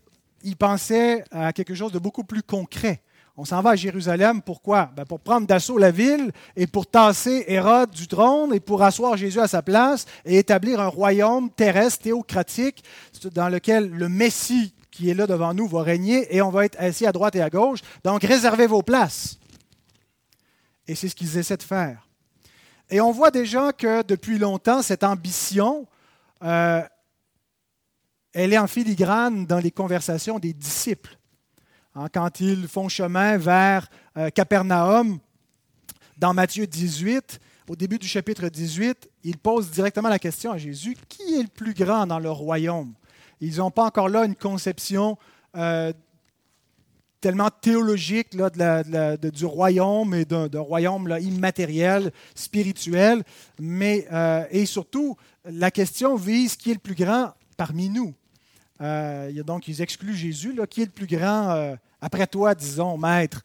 ils 0.44 0.58
pensaient 0.58 1.24
à 1.30 1.54
quelque 1.54 1.76
chose 1.76 1.92
de 1.92 2.00
beaucoup 2.00 2.24
plus 2.24 2.42
concret. 2.42 3.04
On 3.38 3.46
s'en 3.46 3.62
va 3.62 3.72
à 3.72 3.76
Jérusalem, 3.76 4.42
pourquoi? 4.42 4.92
Ben 4.96 5.06
Pour 5.06 5.20
prendre 5.20 5.46
d'assaut 5.46 5.78
la 5.78 5.92
ville 5.92 6.32
et 6.56 6.66
pour 6.66 6.88
tasser 6.88 7.46
Hérode 7.48 7.92
du 7.92 8.08
trône 8.08 8.54
et 8.54 8.60
pour 8.60 8.82
asseoir 8.82 9.16
Jésus 9.16 9.40
à 9.40 9.48
sa 9.48 9.62
place 9.62 10.06
et 10.26 10.40
établir 10.40 10.80
un 10.82 10.88
royaume 10.88 11.50
terrestre, 11.52 12.04
théocratique, 12.04 12.84
dans 13.34 13.48
lequel 13.48 13.92
le 13.92 14.10
Messie 14.10 14.74
qui 14.90 15.10
est 15.10 15.14
là 15.14 15.28
devant 15.28 15.54
nous 15.54 15.68
va 15.68 15.84
régner 15.84 16.36
et 16.36 16.42
on 16.42 16.50
va 16.50 16.66
être 16.66 16.78
assis 16.80 17.06
à 17.06 17.12
droite 17.12 17.36
et 17.36 17.42
à 17.42 17.50
gauche. 17.50 17.80
Donc 18.04 18.24
réservez 18.24 18.68
vos 18.68 18.82
places. 18.82 19.40
Et 20.88 20.96
c'est 20.96 21.08
ce 21.08 21.16
qu'ils 21.16 21.38
essaient 21.38 21.58
de 21.58 21.64
faire. 21.64 22.11
Et 22.92 23.00
on 23.00 23.14
voit 23.14 23.32
déjà 23.32 23.72
que 23.72 24.04
depuis 24.04 24.38
longtemps, 24.38 24.82
cette 24.82 25.06
ambition, 25.06 25.88
euh, 26.44 26.82
elle 28.34 28.52
est 28.52 28.58
en 28.58 28.68
filigrane 28.68 29.46
dans 29.46 29.60
les 29.60 29.72
conversations 29.72 30.40
des 30.40 30.52
disciples. 30.52 31.18
Hein, 31.96 32.08
quand 32.14 32.42
ils 32.42 32.68
font 32.68 32.90
chemin 32.90 33.38
vers 33.38 33.88
euh, 34.18 34.30
Capernaum, 34.30 35.20
dans 36.18 36.34
Matthieu 36.34 36.68
18, 36.68 37.40
au 37.70 37.78
début 37.78 37.98
du 37.98 38.08
chapitre 38.08 38.50
18, 38.50 39.10
ils 39.24 39.38
posent 39.38 39.72
directement 39.72 40.10
la 40.10 40.20
question 40.20 40.52
à 40.52 40.58
Jésus, 40.58 40.98
qui 41.08 41.36
est 41.36 41.44
le 41.44 41.48
plus 41.48 41.74
grand 41.74 42.06
dans 42.06 42.20
le 42.20 42.30
royaume? 42.30 42.94
Ils 43.40 43.58
n'ont 43.58 43.72
pas 43.72 43.86
encore 43.86 44.10
là 44.10 44.26
une 44.26 44.36
conception 44.36 45.18
euh, 45.56 45.94
tellement 47.22 47.50
théologique 47.50 48.34
là, 48.34 48.50
du 49.16 49.46
royaume 49.46 50.16
et 50.16 50.26
d'un 50.26 50.60
royaume 50.60 51.16
immatériel, 51.22 52.12
spirituel, 52.36 53.24
mais 53.60 54.08
euh, 54.12 54.44
et 54.50 54.66
surtout, 54.66 55.16
la 55.46 55.72
question 55.72 56.16
vise 56.16 56.56
qui 56.56 56.72
est 56.72 56.74
le 56.74 56.80
plus 56.80 56.96
grand 56.96 57.34
parmi 57.56 57.90
nous. 57.90 58.14
Euh, 58.82 59.44
donc, 59.44 59.68
ils 59.68 59.82
excluent 59.82 60.16
Jésus, 60.16 60.54
là, 60.54 60.66
qui 60.66 60.82
est 60.82 60.86
le 60.86 60.92
plus 60.92 61.06
grand 61.06 61.52
euh, 61.52 61.76
après 62.02 62.26
toi, 62.26 62.56
disons, 62.56 62.98
maître? 62.98 63.44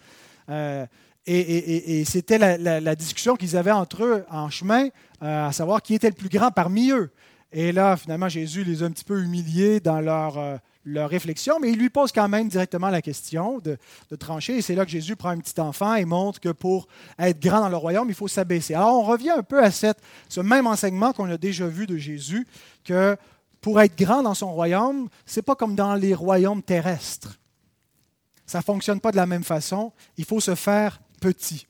Et, 1.28 2.04
c'était 2.06 2.38
la, 2.38 2.94
discussion 2.94 3.36
qu'ils 3.36 3.56
avaient 3.56 3.72
entre 3.72 4.04
eux 4.04 4.24
en 4.30 4.48
chemin, 4.48 4.88
à 5.20 5.52
savoir 5.52 5.82
qui 5.82 5.94
était 5.94 6.08
le 6.08 6.14
plus 6.14 6.28
grand 6.28 6.50
parmi 6.50 6.92
eux. 6.92 7.10
Et 7.52 7.72
là, 7.72 7.96
finalement, 7.96 8.28
Jésus 8.28 8.64
les 8.64 8.82
a 8.82 8.86
un 8.86 8.90
petit 8.90 9.04
peu 9.04 9.20
humiliés 9.20 9.80
dans 9.80 10.00
leur, 10.00 10.60
leur 10.86 11.10
réflexion, 11.10 11.58
mais 11.60 11.72
il 11.72 11.78
lui 11.78 11.90
pose 11.90 12.12
quand 12.12 12.28
même 12.28 12.48
directement 12.48 12.88
la 12.88 13.02
question 13.02 13.58
de, 13.58 13.76
trancher. 14.16 14.58
Et 14.58 14.62
c'est 14.62 14.76
là 14.76 14.84
que 14.84 14.90
Jésus 14.90 15.16
prend 15.16 15.30
un 15.30 15.38
petit 15.38 15.60
enfant 15.60 15.96
et 15.96 16.04
montre 16.04 16.40
que 16.40 16.48
pour 16.48 16.86
être 17.18 17.40
grand 17.40 17.60
dans 17.60 17.68
le 17.68 17.76
royaume, 17.76 18.08
il 18.08 18.14
faut 18.14 18.28
s'abaisser. 18.28 18.74
Alors, 18.74 18.94
on 18.94 19.02
revient 19.02 19.30
un 19.30 19.42
peu 19.42 19.62
à 19.62 19.70
ce 19.70 20.40
même 20.40 20.66
enseignement 20.66 21.12
qu'on 21.12 21.28
a 21.28 21.36
déjà 21.36 21.66
vu 21.66 21.86
de 21.86 21.96
Jésus, 21.96 22.46
que 22.84 23.16
pour 23.60 23.80
être 23.80 23.98
grand 23.98 24.22
dans 24.22 24.34
son 24.34 24.52
royaume, 24.52 25.08
ce 25.26 25.40
n'est 25.40 25.42
pas 25.42 25.56
comme 25.56 25.74
dans 25.74 25.96
les 25.96 26.14
royaumes 26.14 26.62
terrestres. 26.62 27.36
Ça 28.46 28.58
ne 28.58 28.62
fonctionne 28.62 29.00
pas 29.00 29.10
de 29.10 29.16
la 29.16 29.26
même 29.26 29.42
façon. 29.42 29.92
Il 30.16 30.24
faut 30.24 30.38
se 30.38 30.54
faire 30.54 31.00
petit. 31.20 31.66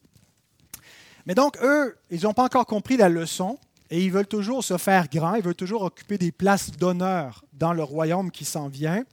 Mais 1.25 1.35
donc, 1.35 1.57
eux, 1.63 1.97
ils 2.11 2.25
n'ont 2.25 2.35
pas 2.35 2.45
encore 2.45 2.67
compris 2.67 2.99
la 2.99 3.09
leçon 3.09 3.59
et 3.89 4.05
ils 4.05 4.13
veulent 4.13 4.27
toujours 4.27 4.63
se 4.63 4.77
faire 4.77 5.09
grand, 5.09 5.37
ils 5.37 5.43
veulent 5.43 5.55
toujours 5.55 5.83
occuper 5.83 6.19
des 6.19 6.33
places 6.33 6.71
d'honneur 6.71 7.46
dans 7.59 7.73
le 7.73 7.83
royaume 7.83 8.31
qui 8.31 8.45
s'en 8.45 8.69
vient. 8.69 9.05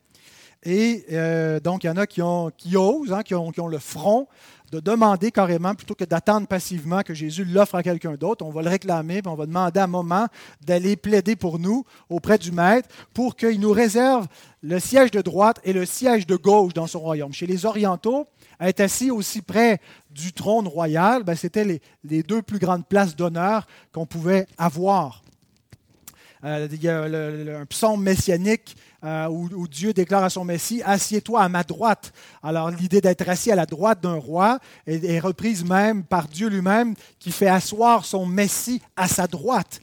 Et 0.64 1.06
euh, 1.12 1.60
donc, 1.60 1.84
il 1.84 1.88
y 1.88 1.90
en 1.90 1.98
a 1.98 2.08
qui, 2.08 2.22
ont, 2.22 2.52
qui 2.58 2.78
osent, 2.78 3.12
hein, 3.12 3.24
qui, 3.24 3.36
ont, 3.36 3.52
qui, 3.52 3.60
ont, 3.60 3.68
le 3.68 3.80
front 3.80 4.28
de 4.72 4.80
demander 4.80 5.30
carrément, 5.30 5.76
plutôt 5.76 5.94
que 5.94 6.06
d'attendre 6.06 6.48
passivement 6.48 7.02
que 7.04 7.14
Jésus 7.14 7.46
l'offre 7.46 7.76
à 7.76 7.84
quelqu'un 7.84 8.16
d'autre, 8.16 8.44
on 8.44 8.50
va 8.50 8.64
le 8.64 8.70
réclamer, 8.70 9.22
on 9.26 9.36
va 9.36 9.46
demander 9.46 9.80
à 9.80 9.84
un 9.84 9.88
moment 9.88 10.28
d'aller 10.66 10.96
plaider 10.96 11.36
pour 11.36 11.60
nous 11.60 11.86
auprès 12.10 12.40
du 12.40 12.52
Maître 12.52 12.90
pour 13.14 13.36
qu'il 13.36 13.60
nous 13.60 13.72
réserve 13.72 14.28
le 14.62 14.80
siège 14.80 15.12
de 15.12 15.22
droite 15.22 15.60
et 15.64 15.74
le 15.74 15.86
siège 15.86 16.26
de 16.26 16.36
gauche 16.36 16.74
dans 16.74 16.88
son 16.88 17.02
royaume. 17.02 17.34
Chez 17.34 17.46
les 17.46 17.66
Orientaux, 17.68 18.26
être 18.60 18.80
assis 18.80 19.12
aussi 19.12 19.44
près 19.44 19.80
du 20.10 20.34
trône 20.34 20.68
royal, 20.68 21.24
ben, 21.24 21.36
c'était 21.36 21.82
les 22.04 22.24
deux 22.24 22.42
plus 22.42 22.60
grandes 22.60 22.88
places 22.88 23.16
d'honneur 23.16 23.68
qu'on 23.92 24.08
pouvait 24.08 24.48
avoir. 24.58 25.23
Il 26.44 26.84
y 26.84 26.90
a 26.90 27.04
un 27.04 27.66
psaume 27.66 28.04
messianique 28.04 28.76
euh, 29.04 29.28
où, 29.28 29.68
Dieu 29.68 29.94
déclare 29.94 30.24
à 30.24 30.30
son 30.30 30.46
Messie 30.46 30.82
Assieds-toi 30.84 31.42
à 31.42 31.50
ma 31.50 31.64
droite. 31.64 32.14
Alors, 32.42 32.70
l'idée 32.70 33.02
d'être 33.02 33.28
assis 33.28 33.52
à 33.52 33.56
la 33.56 33.66
droite 33.66 34.02
d'un 34.02 34.16
roi 34.16 34.60
est, 34.88 35.20
reprise 35.20 35.66
même 35.66 36.04
par 36.04 36.28
Dieu 36.28 36.48
lui-même 36.48 36.96
qui 37.20 37.32
fait 37.32 37.48
asseoir 37.48 38.06
son 38.06 38.26
Messie 38.26 38.82
à 38.96 39.08
sa 39.08 39.28
droite. 39.28 39.82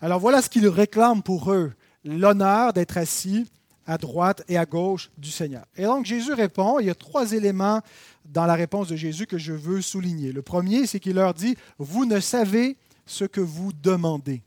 Alors, 0.00 0.20
voilà 0.20 0.42
ce 0.42 0.48
qu'il 0.48 0.66
réclame 0.68 1.22
pour 1.22 1.52
eux 1.52 1.72
l'honneur 2.04 2.72
d'être 2.72 2.96
assis 2.96 3.50
à 3.86 3.98
droite 3.98 4.42
et 4.48 4.56
à 4.56 4.66
gauche 4.66 5.10
du 5.18 5.30
Seigneur. 5.30 5.64
Et 5.76 5.84
donc 5.84 6.06
Jésus 6.06 6.32
répond, 6.32 6.78
il 6.78 6.86
y 6.86 6.90
a 6.90 6.94
trois 6.94 7.32
éléments 7.32 7.80
dans 8.24 8.46
la 8.46 8.54
réponse 8.54 8.88
de 8.88 8.96
Jésus 8.96 9.26
que 9.26 9.38
je 9.38 9.52
veux 9.52 9.82
souligner. 9.82 10.32
Le 10.32 10.42
premier, 10.42 10.86
c'est 10.86 11.00
qu'il 11.00 11.16
leur 11.16 11.34
dit, 11.34 11.56
vous 11.78 12.06
ne 12.06 12.20
savez 12.20 12.76
ce 13.06 13.24
que 13.24 13.40
vous 13.40 13.72
demandez. 13.72 14.42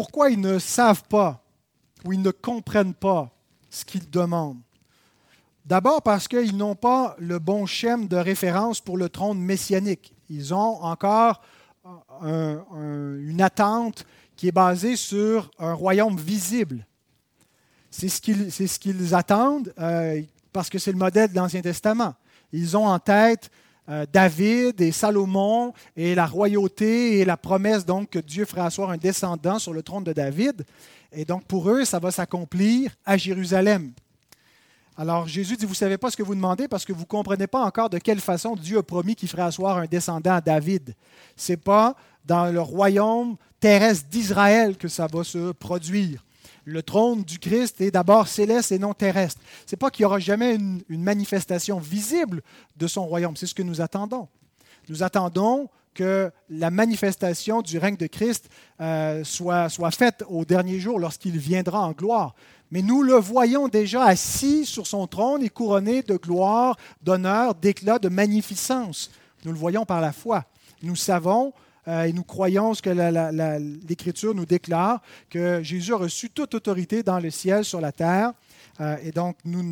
Pourquoi 0.00 0.30
ils 0.30 0.40
ne 0.40 0.58
savent 0.58 1.04
pas 1.10 1.44
ou 2.06 2.14
ils 2.14 2.22
ne 2.22 2.30
comprennent 2.30 2.94
pas 2.94 3.30
ce 3.68 3.84
qu'ils 3.84 4.08
demandent? 4.08 4.62
D'abord 5.66 6.00
parce 6.00 6.26
qu'ils 6.26 6.56
n'ont 6.56 6.74
pas 6.74 7.14
le 7.18 7.38
bon 7.38 7.66
schème 7.66 8.08
de 8.08 8.16
référence 8.16 8.80
pour 8.80 8.96
le 8.96 9.10
trône 9.10 9.38
messianique. 9.38 10.14
Ils 10.30 10.54
ont 10.54 10.82
encore 10.82 11.42
une 12.22 13.42
attente 13.42 14.06
qui 14.36 14.48
est 14.48 14.52
basée 14.52 14.96
sur 14.96 15.50
un 15.58 15.74
royaume 15.74 16.16
visible. 16.16 16.86
C'est 17.90 18.08
ce 18.08 18.78
qu'ils 18.78 19.14
attendent 19.14 19.74
euh, 19.78 20.22
parce 20.50 20.70
que 20.70 20.78
c'est 20.78 20.92
le 20.92 20.98
modèle 20.98 21.28
de 21.28 21.36
l'Ancien 21.36 21.60
Testament. 21.60 22.14
Ils 22.52 22.74
ont 22.74 22.86
en 22.86 22.98
tête 22.98 23.50
David 24.12 24.80
et 24.80 24.92
Salomon 24.92 25.72
et 25.96 26.14
la 26.14 26.26
royauté 26.26 27.18
et 27.18 27.24
la 27.24 27.36
promesse 27.36 27.84
donc 27.84 28.10
que 28.10 28.18
Dieu 28.18 28.44
ferait 28.44 28.60
asseoir 28.60 28.90
un 28.90 28.96
descendant 28.96 29.58
sur 29.58 29.72
le 29.72 29.82
trône 29.82 30.04
de 30.04 30.12
David. 30.12 30.64
Et 31.12 31.24
donc 31.24 31.44
pour 31.44 31.68
eux, 31.70 31.84
ça 31.84 31.98
va 31.98 32.10
s'accomplir 32.10 32.92
à 33.04 33.16
Jérusalem. 33.16 33.92
Alors 34.96 35.26
Jésus 35.26 35.56
dit, 35.56 35.64
vous 35.64 35.72
ne 35.72 35.76
savez 35.76 35.98
pas 35.98 36.10
ce 36.10 36.16
que 36.16 36.22
vous 36.22 36.34
demandez 36.34 36.68
parce 36.68 36.84
que 36.84 36.92
vous 36.92 37.00
ne 37.00 37.06
comprenez 37.06 37.46
pas 37.46 37.64
encore 37.64 37.90
de 37.90 37.98
quelle 37.98 38.20
façon 38.20 38.54
Dieu 38.54 38.78
a 38.78 38.82
promis 38.82 39.16
qu'il 39.16 39.28
ferait 39.28 39.42
asseoir 39.42 39.78
un 39.78 39.86
descendant 39.86 40.34
à 40.34 40.40
David. 40.40 40.94
Ce 41.36 41.52
n'est 41.52 41.56
pas 41.56 41.96
dans 42.24 42.52
le 42.52 42.60
royaume 42.60 43.36
terrestre 43.58 44.08
d'Israël 44.08 44.76
que 44.76 44.88
ça 44.88 45.06
va 45.06 45.24
se 45.24 45.52
produire 45.52 46.24
le 46.64 46.82
trône 46.82 47.22
du 47.22 47.38
Christ 47.38 47.80
est 47.80 47.90
d'abord 47.90 48.28
céleste 48.28 48.72
et 48.72 48.78
non 48.78 48.94
terrestre. 48.94 49.40
Ce 49.66 49.74
n'est 49.74 49.78
pas 49.78 49.90
qu'il 49.90 50.04
n'y 50.04 50.06
aura 50.06 50.18
jamais 50.18 50.54
une, 50.54 50.82
manifestation 50.88 51.78
visible 51.78 52.42
de 52.76 52.86
son 52.86 53.06
royaume, 53.06 53.36
c'est 53.36 53.46
ce 53.46 53.54
que 53.54 53.62
nous 53.62 53.80
attendons. 53.80 54.28
Nous 54.88 55.02
attendons 55.02 55.68
que 55.94 56.30
la 56.48 56.70
manifestation 56.70 57.62
du 57.62 57.78
règne 57.78 57.96
de 57.96 58.06
Christ 58.06 58.48
euh, 58.80 59.24
soit, 59.24 59.68
soit 59.68 59.90
faite 59.90 60.24
au 60.28 60.44
dernier 60.44 60.78
jour 60.78 60.98
lorsqu'il 60.98 61.36
viendra 61.36 61.80
en 61.80 61.92
gloire. 61.92 62.34
Mais 62.70 62.82
nous 62.82 63.02
le 63.02 63.14
voyons 63.14 63.66
déjà 63.66 64.04
assis 64.04 64.64
sur 64.64 64.86
son 64.86 65.06
trône 65.06 65.42
et 65.42 65.48
couronné 65.48 66.02
de 66.02 66.16
gloire, 66.16 66.76
d'honneur, 67.02 67.56
d'éclat, 67.56 67.98
de 67.98 68.08
magnificence. 68.08 69.10
Nous 69.44 69.52
le 69.52 69.58
voyons 69.58 69.84
par 69.84 70.00
la 70.00 70.12
foi. 70.12 70.44
Nous 70.82 70.96
savons 70.96 71.52
euh, 71.88 72.04
et 72.04 72.12
nous 72.12 72.24
croyons 72.24 72.74
ce 72.74 72.82
que 72.82 72.90
l'Écriture 73.88 74.34
nous 74.34 74.46
déclare, 74.46 75.00
que 75.28 75.62
Jésus 75.62 75.94
a 75.94 75.96
reçu 75.96 76.30
toute 76.30 76.54
autorité 76.54 77.02
dans 77.02 77.18
le 77.18 77.30
ciel, 77.30 77.64
sur 77.64 77.80
la 77.80 77.92
terre. 77.92 78.32
Euh, 78.80 78.96
et 79.02 79.12
donc, 79.12 79.36
nous 79.44 79.62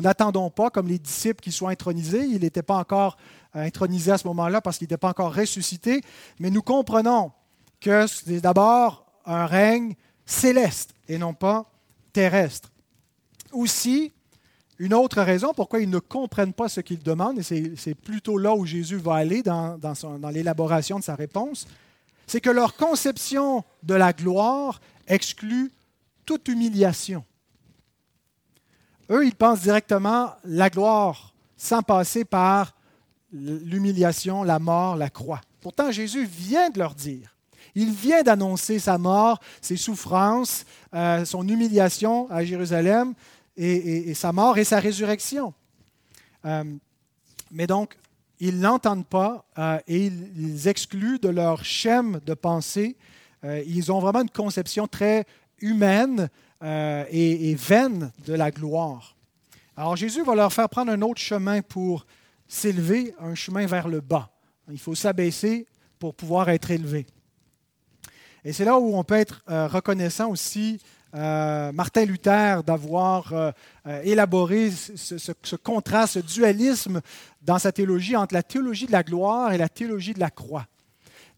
n'attendons 0.00 0.50
pas, 0.50 0.70
comme 0.70 0.88
les 0.88 0.98
disciples, 0.98 1.40
qu'il 1.40 1.52
soit 1.52 1.70
intronisé. 1.70 2.24
Il 2.24 2.40
n'était 2.40 2.62
pas 2.62 2.76
encore 2.76 3.16
euh, 3.56 3.62
intronisé 3.62 4.12
à 4.12 4.18
ce 4.18 4.26
moment-là 4.28 4.60
parce 4.60 4.78
qu'il 4.78 4.86
n'était 4.86 4.96
pas 4.96 5.10
encore 5.10 5.34
ressuscité. 5.34 6.02
Mais 6.38 6.50
nous 6.50 6.62
comprenons 6.62 7.32
que 7.80 8.06
c'est 8.06 8.40
d'abord 8.40 9.06
un 9.24 9.46
règne 9.46 9.94
céleste 10.26 10.94
et 11.08 11.18
non 11.18 11.34
pas 11.34 11.70
terrestre. 12.12 12.70
Aussi, 13.52 14.12
une 14.82 14.94
autre 14.94 15.22
raison 15.22 15.52
pourquoi 15.54 15.78
ils 15.78 15.88
ne 15.88 16.00
comprennent 16.00 16.52
pas 16.52 16.68
ce 16.68 16.80
qu'ils 16.80 17.04
demandent, 17.04 17.38
et 17.38 17.76
c'est 17.76 17.94
plutôt 17.94 18.36
là 18.36 18.52
où 18.52 18.66
Jésus 18.66 18.96
va 18.96 19.14
aller 19.14 19.40
dans, 19.40 19.78
l'élaboration 20.32 20.98
de 20.98 21.04
sa 21.04 21.14
réponse, 21.14 21.68
c'est 22.26 22.40
que 22.40 22.50
leur 22.50 22.74
conception 22.74 23.62
de 23.84 23.94
la 23.94 24.12
gloire 24.12 24.80
exclut 25.06 25.70
toute 26.26 26.48
humiliation. 26.48 27.24
Eux, 29.08 29.24
ils 29.24 29.36
pensent 29.36 29.60
directement 29.60 30.32
la 30.42 30.68
gloire 30.68 31.32
sans 31.56 31.82
passer 31.82 32.24
par 32.24 32.74
l'humiliation, 33.32 34.42
la 34.42 34.58
mort, 34.58 34.96
la 34.96 35.10
croix. 35.10 35.42
Pourtant, 35.60 35.92
Jésus 35.92 36.24
vient 36.24 36.70
de 36.70 36.80
leur 36.80 36.96
dire 36.96 37.36
Il 37.76 37.92
vient 37.92 38.24
d'annoncer 38.24 38.80
sa 38.80 38.98
mort, 38.98 39.38
ses 39.60 39.76
souffrances, 39.76 40.64
euh, 40.92 41.24
son 41.24 41.46
humiliation 41.46 42.28
à 42.32 42.44
Jérusalem, 42.44 43.14
et, 43.56 44.14
sa 44.14 44.32
mort 44.32 44.58
et 44.58 44.64
sa 44.64 44.80
résurrection. 44.80 45.54
Euh, 46.44 46.64
mais 47.50 47.66
donc, 47.66 47.96
ils 48.40 48.58
n'entendent 48.58 49.06
pas 49.06 49.44
euh, 49.58 49.78
et 49.86 50.06
ils, 50.06 50.68
excluent 50.68 51.18
de 51.18 51.28
leur 51.28 51.64
schème 51.64 52.20
de 52.24 52.34
pensée. 52.34 52.96
ils 53.66 53.90
ont 53.90 53.98
vraiment 53.98 54.22
une 54.22 54.30
conception 54.30 54.86
très 54.86 55.26
humaine 55.60 56.28
et, 56.62 57.56
vaine 57.56 58.12
de 58.24 58.34
la 58.34 58.50
gloire. 58.50 59.16
Alors 59.76 59.96
Jésus 59.96 60.22
va 60.22 60.34
leur 60.34 60.52
faire 60.52 60.68
prendre 60.68 60.92
un 60.92 61.02
autre 61.02 61.20
chemin 61.20 61.60
pour 61.60 62.06
s'élever, 62.46 63.14
un 63.18 63.34
chemin 63.34 63.66
vers 63.66 63.88
le 63.88 64.00
bas. 64.00 64.30
Il 64.70 64.78
faut 64.78 64.94
s'abaisser 64.94 65.66
pour 65.98 66.14
pouvoir 66.14 66.48
être 66.50 66.70
élevé. 66.70 67.06
Et 68.44 68.52
c'est 68.52 68.64
là 68.64 68.78
où 68.78 68.96
on 68.96 69.04
peut 69.04 69.14
être 69.14 69.42
euh, 69.48 69.68
reconnaissant 69.68 70.30
aussi, 70.30 70.80
euh, 71.14 71.72
Martin 71.72 72.04
Luther, 72.04 72.62
d'avoir 72.62 73.32
euh, 73.32 73.52
élaboré 74.02 74.70
ce, 74.70 75.56
contraste, 75.56 76.14
ce 76.14 76.18
dualisme 76.20 77.00
dans 77.42 77.58
sa 77.58 77.72
théologie 77.72 78.16
entre 78.16 78.34
la 78.34 78.42
théologie 78.42 78.86
de 78.86 78.92
la 78.92 79.02
gloire 79.02 79.52
et 79.52 79.58
la 79.58 79.68
théologie 79.68 80.14
de 80.14 80.20
la 80.20 80.30
croix. 80.30 80.66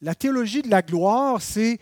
La 0.03 0.15
théologie 0.15 0.63
de 0.63 0.71
la 0.71 0.83
gloire, 0.83 1.41
c'est 1.41 1.79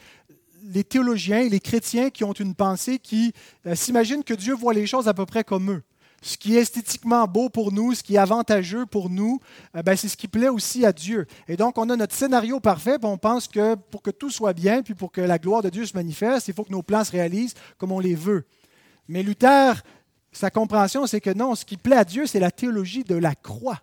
les 0.63 0.85
théologiens 0.85 1.41
et 1.41 1.49
les 1.49 1.61
chrétiens 1.61 2.11
qui 2.11 2.25
ont 2.25 2.33
une 2.33 2.55
pensée 2.55 2.99
qui 2.99 3.33
s'imaginent 3.75 4.23
que 4.23 4.35
Dieu 4.35 4.55
voit 4.55 4.75
les 4.75 4.87
choses 4.87 5.09
à 5.09 5.15
peu 5.15 5.27
près 5.27 5.43
comme 5.43 5.73
eux 5.73 5.83
ce 6.23 6.39
qui 6.39 6.57
est 6.57 6.61
esthétiquement 6.61 7.27
beau 7.27 7.51
pour 7.51 7.73
nous, 7.73 7.95
ce 7.95 8.03
qui 8.03 8.15
est 8.15 8.19
avantageux 8.19 8.87
pour 8.87 9.11
nous, 9.11 9.41
euh, 9.77 9.83
ben, 9.83 9.97
c'est 9.97 10.09
ce 10.09 10.17
qui 10.17 10.29
plaît 10.29 10.49
aussi 10.49 10.87
à 10.87 10.93
Dieu. 10.93 11.27
Et 11.49 11.57
donc, 11.57 11.77
on 11.77 11.91
a 11.91 11.97
notre 11.97 12.15
scénario 12.15 12.61
parfait, 12.61 12.97
on 13.03 13.19
pense 13.19 13.49
que 13.49 13.75
pour 13.75 14.03
que 14.03 14.11
tout 14.11 14.31
soit 14.31 14.53
bien, 14.53 14.83
puis 14.83 14.95
pour 14.95 15.13
que 15.13 15.21
la 15.21 15.39
gloire 15.39 15.63
de 15.63 15.69
Dieu 15.69 15.85
se 15.85 15.95
manifeste, 15.95 16.49
il 16.49 16.55
faut 16.55 16.65
que 16.65 16.73
nos 16.73 16.83
plans 16.83 17.05
se 17.05 17.13
réalisent 17.13 17.55
comme 17.77 17.93
on 17.93 18.01
les 18.01 18.15
veut. 18.15 18.47
Mais 19.09 19.23
Luther, 19.23 19.83
sa 20.31 20.51
compréhension, 20.51 21.07
c'est 21.07 21.21
que 21.21 21.31
non, 21.31 21.55
ce 21.55 21.65
qui 21.65 21.77
plaît 21.77 21.97
à 21.97 22.05
Dieu, 22.05 22.27
c'est 22.27 22.41
la 22.41 22.51
théologie 22.51 23.05
de 23.05 23.17
la 23.17 23.35
croix. 23.35 23.81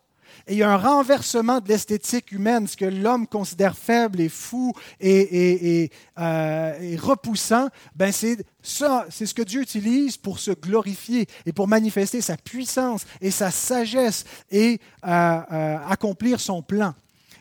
Et 0.48 0.54
il 0.54 0.58
y 0.58 0.64
a 0.64 0.72
un 0.72 0.78
renversement 0.78 1.60
de 1.60 1.68
l'esthétique 1.68 2.32
humaine, 2.32 2.68
ce 2.68 2.78
que 2.78 2.86
l'homme 2.86 3.28
considère 3.28 3.78
faible 3.78 4.20
et 4.22 4.30
fou 4.30 4.74
et, 5.00 5.92
euh, 6.18 6.98
repoussant, 7.02 7.70
ben 7.96 8.12
c'est 8.12 8.46
ça, 8.62 9.06
c'est 9.10 9.26
ce 9.26 9.34
que 9.34 9.42
Dieu 9.42 9.62
utilise 9.62 10.18
pour 10.18 10.40
se 10.40 10.52
glorifier 10.52 11.28
et 11.46 11.54
pour 11.54 11.68
manifester 11.68 12.22
sa 12.22 12.38
puissance 12.38 13.06
et 13.22 13.32
sa 13.32 13.52
sagesse 13.52 14.26
et 14.50 14.80
euh, 15.06 15.42
euh, 15.52 15.78
accomplir 15.88 16.40
son 16.40 16.62
plan. 16.62 16.94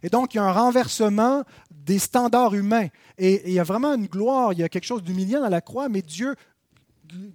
Et 0.03 0.09
donc, 0.09 0.35
il 0.35 0.37
y 0.37 0.41
a 0.41 0.45
un 0.45 0.53
renversement 0.53 1.43
des 1.71 1.99
standards 1.99 2.55
humains. 2.55 2.89
Et, 3.17 3.49
il 3.49 3.55
y 3.55 3.59
a 3.59 3.65
vraiment 3.65 3.95
une 3.95 4.07
gloire, 4.07 4.53
il 4.53 4.61
y 4.61 4.63
a 4.63 4.69
quelque 4.69 4.85
chose 4.85 5.03
d'humiliant 5.03 5.41
dans 5.41 5.49
la 5.49 5.61
croix, 5.61 5.89
mais 5.89 6.03
Dieu 6.03 6.35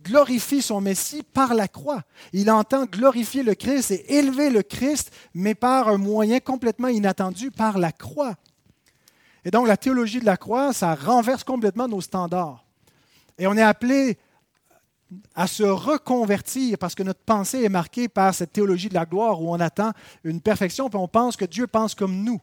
glorifie 0.04 0.62
son 0.62 0.82
Messie 0.82 1.24
par 1.24 1.54
la 1.54 1.68
croix. 1.68 2.04
Il 2.32 2.50
entend 2.52 2.86
glorifier 2.86 3.44
le 3.44 3.56
Christ 3.56 3.92
et 3.92 4.16
élever 4.16 4.50
le 4.50 4.64
Christ, 4.64 5.12
mais 5.34 5.56
par 5.56 5.88
un 5.88 5.98
moyen 5.98 6.40
complètement 6.40 6.88
inattendu, 6.88 7.52
par 7.52 7.78
la 7.78 7.92
croix. 7.92 8.36
Et 9.46 9.52
donc 9.52 9.68
la 9.68 9.78
théologie 9.78 10.20
de 10.20 10.26
la 10.26 10.38
croix, 10.38 10.74
ça 10.74 10.96
renverse 10.96 11.44
complètement 11.44 11.88
nos 11.88 12.02
standards. 12.02 12.64
Et 13.38 13.48
on 13.48 13.58
est 13.58 13.62
appelé 13.62 14.18
à 15.36 15.48
se 15.48 15.64
reconvertir 15.64 16.78
parce 16.78 16.96
que 16.96 17.04
notre 17.04 17.20
pensée 17.20 17.64
est 17.64 17.70
marquée 17.70 18.08
par 18.08 18.34
cette 18.34 18.54
théologie 18.54 18.90
de 18.90 18.94
la 18.94 19.06
gloire 19.06 19.42
où 19.42 19.54
on 19.54 19.60
attend 19.60 19.92
une 20.24 20.42
perfection, 20.42 20.90
puis 20.90 20.98
on 20.98 21.08
pense 21.08 21.36
que 21.36 21.46
Dieu 21.46 21.68
pense 21.68 21.94
comme 21.94 22.24
nous. 22.24 22.42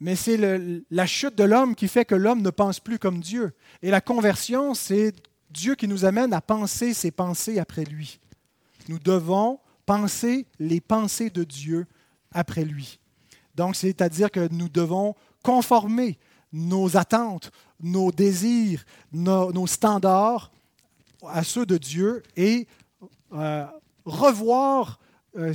Mais 0.00 0.16
c'est 0.16 0.38
la 0.90 1.06
chute 1.06 1.34
de 1.34 1.44
l'homme 1.44 1.74
qui 1.74 1.88
fait 1.88 2.04
que 2.04 2.14
l'homme 2.14 2.42
ne 2.42 2.50
pense 2.50 2.80
plus 2.80 2.98
comme 2.98 3.20
Dieu. 3.20 3.54
Et 3.80 3.90
la 3.90 4.00
conversion, 4.00 4.74
c'est 4.74 5.14
Dieu 5.54 5.76
qui 5.76 5.88
nous 5.88 6.04
amène 6.04 6.32
à 6.34 6.40
penser 6.40 6.92
ses 6.92 7.12
pensées 7.12 7.58
après 7.58 7.84
lui. 7.84 8.20
Nous 8.88 8.98
devons 8.98 9.60
penser 9.86 10.46
les 10.58 10.80
pensées 10.80 11.30
de 11.30 11.44
Dieu 11.44 11.86
après 12.32 12.64
lui. 12.64 12.98
Donc, 13.54 13.76
c'est-à-dire 13.76 14.30
que 14.30 14.48
nous 14.52 14.68
devons 14.68 15.14
conformer 15.42 16.18
nos 16.52 16.96
attentes, 16.96 17.52
nos 17.80 18.10
désirs, 18.10 18.84
nos, 19.12 19.66
standards 19.66 20.50
à 21.26 21.44
ceux 21.44 21.64
de 21.64 21.78
Dieu 21.78 22.22
et 22.36 22.66
euh, 23.32 23.64
revoir 24.04 24.98
euh, 25.36 25.54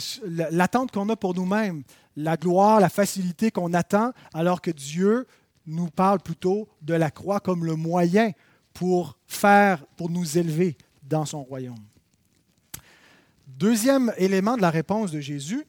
l'attente 0.52 0.92
qu'on 0.92 1.10
a 1.10 1.16
pour 1.16 1.36
nous-mêmes, 1.36 1.84
la 2.16 2.38
gloire, 2.38 2.80
la 2.80 2.90
facilité 2.90 3.52
qu'on 3.52 3.74
attend, 3.74 4.14
alors 4.34 4.62
que 4.62 4.72
Dieu 4.72 5.28
nous 5.66 5.90
parle 5.90 6.20
plutôt 6.20 6.70
de 6.82 6.94
la 6.94 7.12
croix 7.12 7.40
comme 7.40 7.66
le 7.66 7.76
moyen 7.76 8.32
pour 8.80 9.18
faire, 9.28 9.86
pour 9.98 10.10
nous 10.10 10.38
élever 10.38 10.78
dans 11.04 11.26
son 11.26 11.44
royaume. 11.44 11.84
Deuxième 13.46 14.14
élément 14.16 14.56
de 14.56 14.62
la 14.62 14.70
réponse 14.70 15.12
de 15.12 15.20
Jésus, 15.20 15.66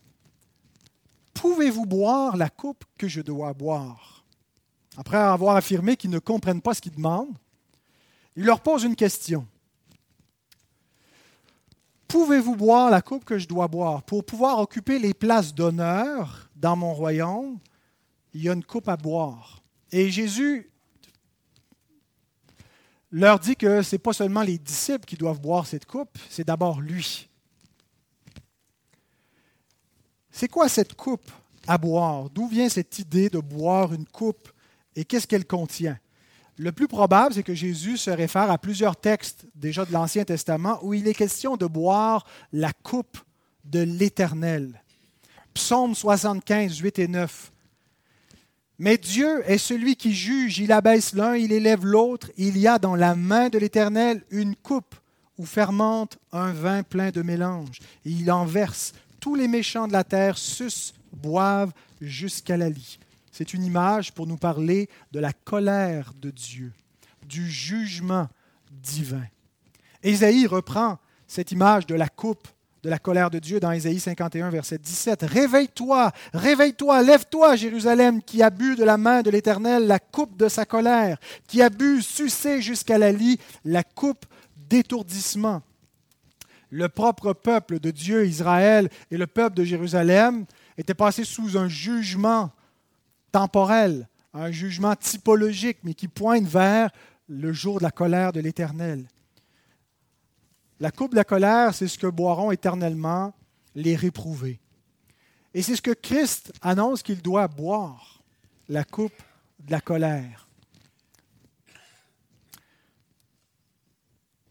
pouvez-vous 1.35 1.87
boire 1.87 2.37
la 2.37 2.49
coupe 2.49 2.85
que 2.97 3.09
je 3.09 3.21
dois 3.21 3.53
boire? 3.53 4.25
Après 4.97 5.17
avoir 5.17 5.57
affirmé 5.57 5.97
qu'ils 5.97 6.11
ne 6.11 6.21
comprennent 6.21 6.63
pas 6.63 6.73
ce 6.73 6.81
qu'ils 6.81 6.95
demandent, 6.95 7.37
il 8.37 8.45
leur 8.45 8.61
pose 8.61 8.85
une 8.85 8.95
question. 8.95 9.45
Pouvez-vous 12.07 12.55
boire 12.55 12.91
la 12.91 13.03
coupe 13.03 13.25
que 13.25 13.39
je 13.39 13.49
dois 13.49 13.67
boire? 13.67 14.05
Pour 14.05 14.25
pouvoir 14.25 14.61
occuper 14.61 15.01
les 15.01 15.15
places 15.15 15.53
d'honneur 15.53 16.49
dans 16.55 16.77
mon 16.77 16.95
royaume, 16.95 17.59
il 18.35 18.43
y 18.43 18.49
a 18.49 18.53
une 18.53 18.63
coupe 18.63 18.89
à 18.89 18.97
boire. 18.97 19.65
Et 19.91 20.11
Jésus 20.13 20.70
leur 23.11 23.39
dit 23.39 23.57
que 23.57 23.83
ce 23.83 23.95
n'est 23.95 23.99
pas 23.99 24.13
seulement 24.13 24.43
les 24.43 24.59
disciples 24.59 25.05
qui 25.05 25.17
doivent 25.17 25.41
boire 25.41 25.67
cette 25.67 25.87
coupe, 25.87 26.17
c'est 26.29 26.47
d'abord 26.47 26.81
lui. 26.81 27.29
C'est 30.31 30.49
quoi 30.49 30.69
cette 30.69 30.95
coupe 30.95 31.31
à 31.67 31.77
boire? 31.77 32.31
D'où 32.31 32.47
vient 32.47 32.69
cette 32.69 32.99
idée 32.99 33.29
de 33.29 33.41
boire 33.41 33.93
une 33.93 34.07
coupe 34.07 34.49
et 34.95 35.05
qu'est-ce 35.05 35.27
qu'elle 35.27 35.47
contient? 35.47 35.99
Le 36.57 36.73
plus 36.73 36.89
probable, 36.89 37.35
c'est 37.35 37.43
que 37.43 37.55
Jésus 37.55 37.97
se 37.97 38.11
réfère 38.11 38.51
à 38.51 38.59
plusieurs 38.59 38.97
textes 38.97 39.47
déjà 39.55 39.85
de 39.85 39.93
l'Ancien 39.93 40.25
Testament 40.25 40.79
où 40.83 40.95
il 40.95 41.09
est 41.09 41.15
question 41.15 41.57
de 41.57 41.67
boire 41.67 42.27
la 42.53 42.73
coupe 42.73 43.19
de 43.65 43.81
l'Éternel. 43.81 44.83
Psaume 45.55 45.95
75, 45.95 46.77
8 46.77 46.99
et 46.99 47.09
9. 47.09 47.53
Mais 48.81 48.97
Dieu 48.97 49.43
est 49.45 49.59
celui 49.59 49.95
qui 49.95 50.15
juge, 50.15 50.59
il 50.59 50.73
abaisse 50.73 51.13
l'un, 51.13 51.37
il 51.37 51.53
élève 51.53 51.85
l'autre. 51.85 52.31
Il 52.39 52.57
y 52.57 52.67
a 52.67 52.79
dans 52.79 52.97
la 52.97 53.15
main 53.15 53.51
de 53.51 53.59
l'Éternel 53.59 54.25
une 54.31 54.57
coupe 54.57 54.95
où 55.37 55.45
fermente 55.45 56.17
un 56.33 56.55
vin 56.55 56.83
plein 56.83 57.11
de 57.11 57.21
mélange. 57.21 57.81
Et 58.07 58.11
il 58.11 58.33
en 58.33 58.47
verse. 58.47 58.95
Tous 59.21 59.35
les 59.35 59.49
méchants 59.49 59.87
de 59.87 59.93
la 59.93 60.03
terre 60.03 60.39
sucent, 60.39 60.95
boivent 61.13 61.75
jusqu'à 62.01 62.57
la 62.57 62.71
lie. 62.71 62.99
C'est 63.31 63.53
une 63.53 63.67
image 63.67 64.13
pour 64.13 64.27
nous 64.27 64.39
parler 64.39 64.89
de 65.13 65.21
la 65.21 65.35
colère 65.35 66.15
de 66.19 66.31
Dieu, 66.31 66.73
du 67.27 67.51
jugement 67.51 68.29
divin. 68.71 69.27
Ésaïe 70.03 70.47
reprend 70.47 70.99
cette 71.27 71.53
image 71.53 71.87
de 71.87 71.95
la 71.95 72.09
coupe 72.09 72.49
de 72.83 72.89
la 72.89 72.99
colère 72.99 73.31
de 73.31 73.39
Dieu 73.39 73.61
dans 73.61 73.73
Ésaïe 73.73 74.01
51, 74.01 74.51
verset 74.51 74.79
17. 74.79 75.23
Réveille-toi, 75.23 76.13
réveille-toi, 76.33 77.03
lève-toi, 77.03 77.57
Jérusalem, 77.57 78.23
qui 78.23 78.43
a 78.43 78.51
bu 78.51 78.75
de 78.75 78.85
la 78.85 78.97
main 78.97 79.23
de 79.23 79.31
l'Éternel 79.31 79.87
la 79.87 79.99
coupe 79.99 80.37
de 80.37 80.49
sa 80.49 80.65
colère, 80.65 81.19
qui 81.47 81.61
a 81.61 81.69
bu, 81.69 82.01
sucé 82.01 82.63
jusqu'à 82.63 82.97
la 82.97 83.13
lie, 83.13 83.39
la 83.65 83.83
coupe 83.83 84.25
d'étourdissement. 84.57 85.63
Le 86.71 86.89
propre 86.89 87.33
peuple 87.33 87.81
de 87.81 87.91
Dieu, 87.91 88.27
Israël, 88.27 88.89
et 89.11 89.19
le 89.19 89.27
peuple 89.27 89.57
de 89.57 89.65
Jérusalem 89.65 90.47
étaient 90.79 90.95
passés 90.95 91.25
sous 91.25 91.59
un 91.59 91.69
jugement 91.69 92.51
temporel, 93.33 94.09
un 94.33 94.51
jugement 94.51 94.95
typologique, 94.95 95.79
mais 95.83 95.95
qui 95.95 96.09
pointe 96.09 96.47
vers 96.47 96.91
le 97.29 97.53
jour 97.53 97.79
de 97.79 97.83
la 97.83 97.91
colère 97.91 98.33
de 98.33 98.41
l'Éternel. 98.41 99.07
La 100.81 100.91
coupe 100.91 101.11
de 101.11 101.17
la 101.17 101.25
colère, 101.25 101.75
c'est 101.75 101.89
ce 101.89 101.99
que 101.99 102.07
boiront 102.07 102.51
éternellement 102.51 103.35
les 103.75 103.95
réprouvés. 103.95 104.59
Et 105.53 105.63
c'est 105.63 105.77
ce 105.77 105.83
que 105.83 105.91
Christ 105.91 106.53
annonce 106.63 107.03
qu'il 107.03 107.21
doit 107.21 107.49
boire, 107.49 108.23
la 108.69 108.85
coupe 108.85 109.23
de 109.59 109.71
la 109.71 109.81
colère. 109.83 110.49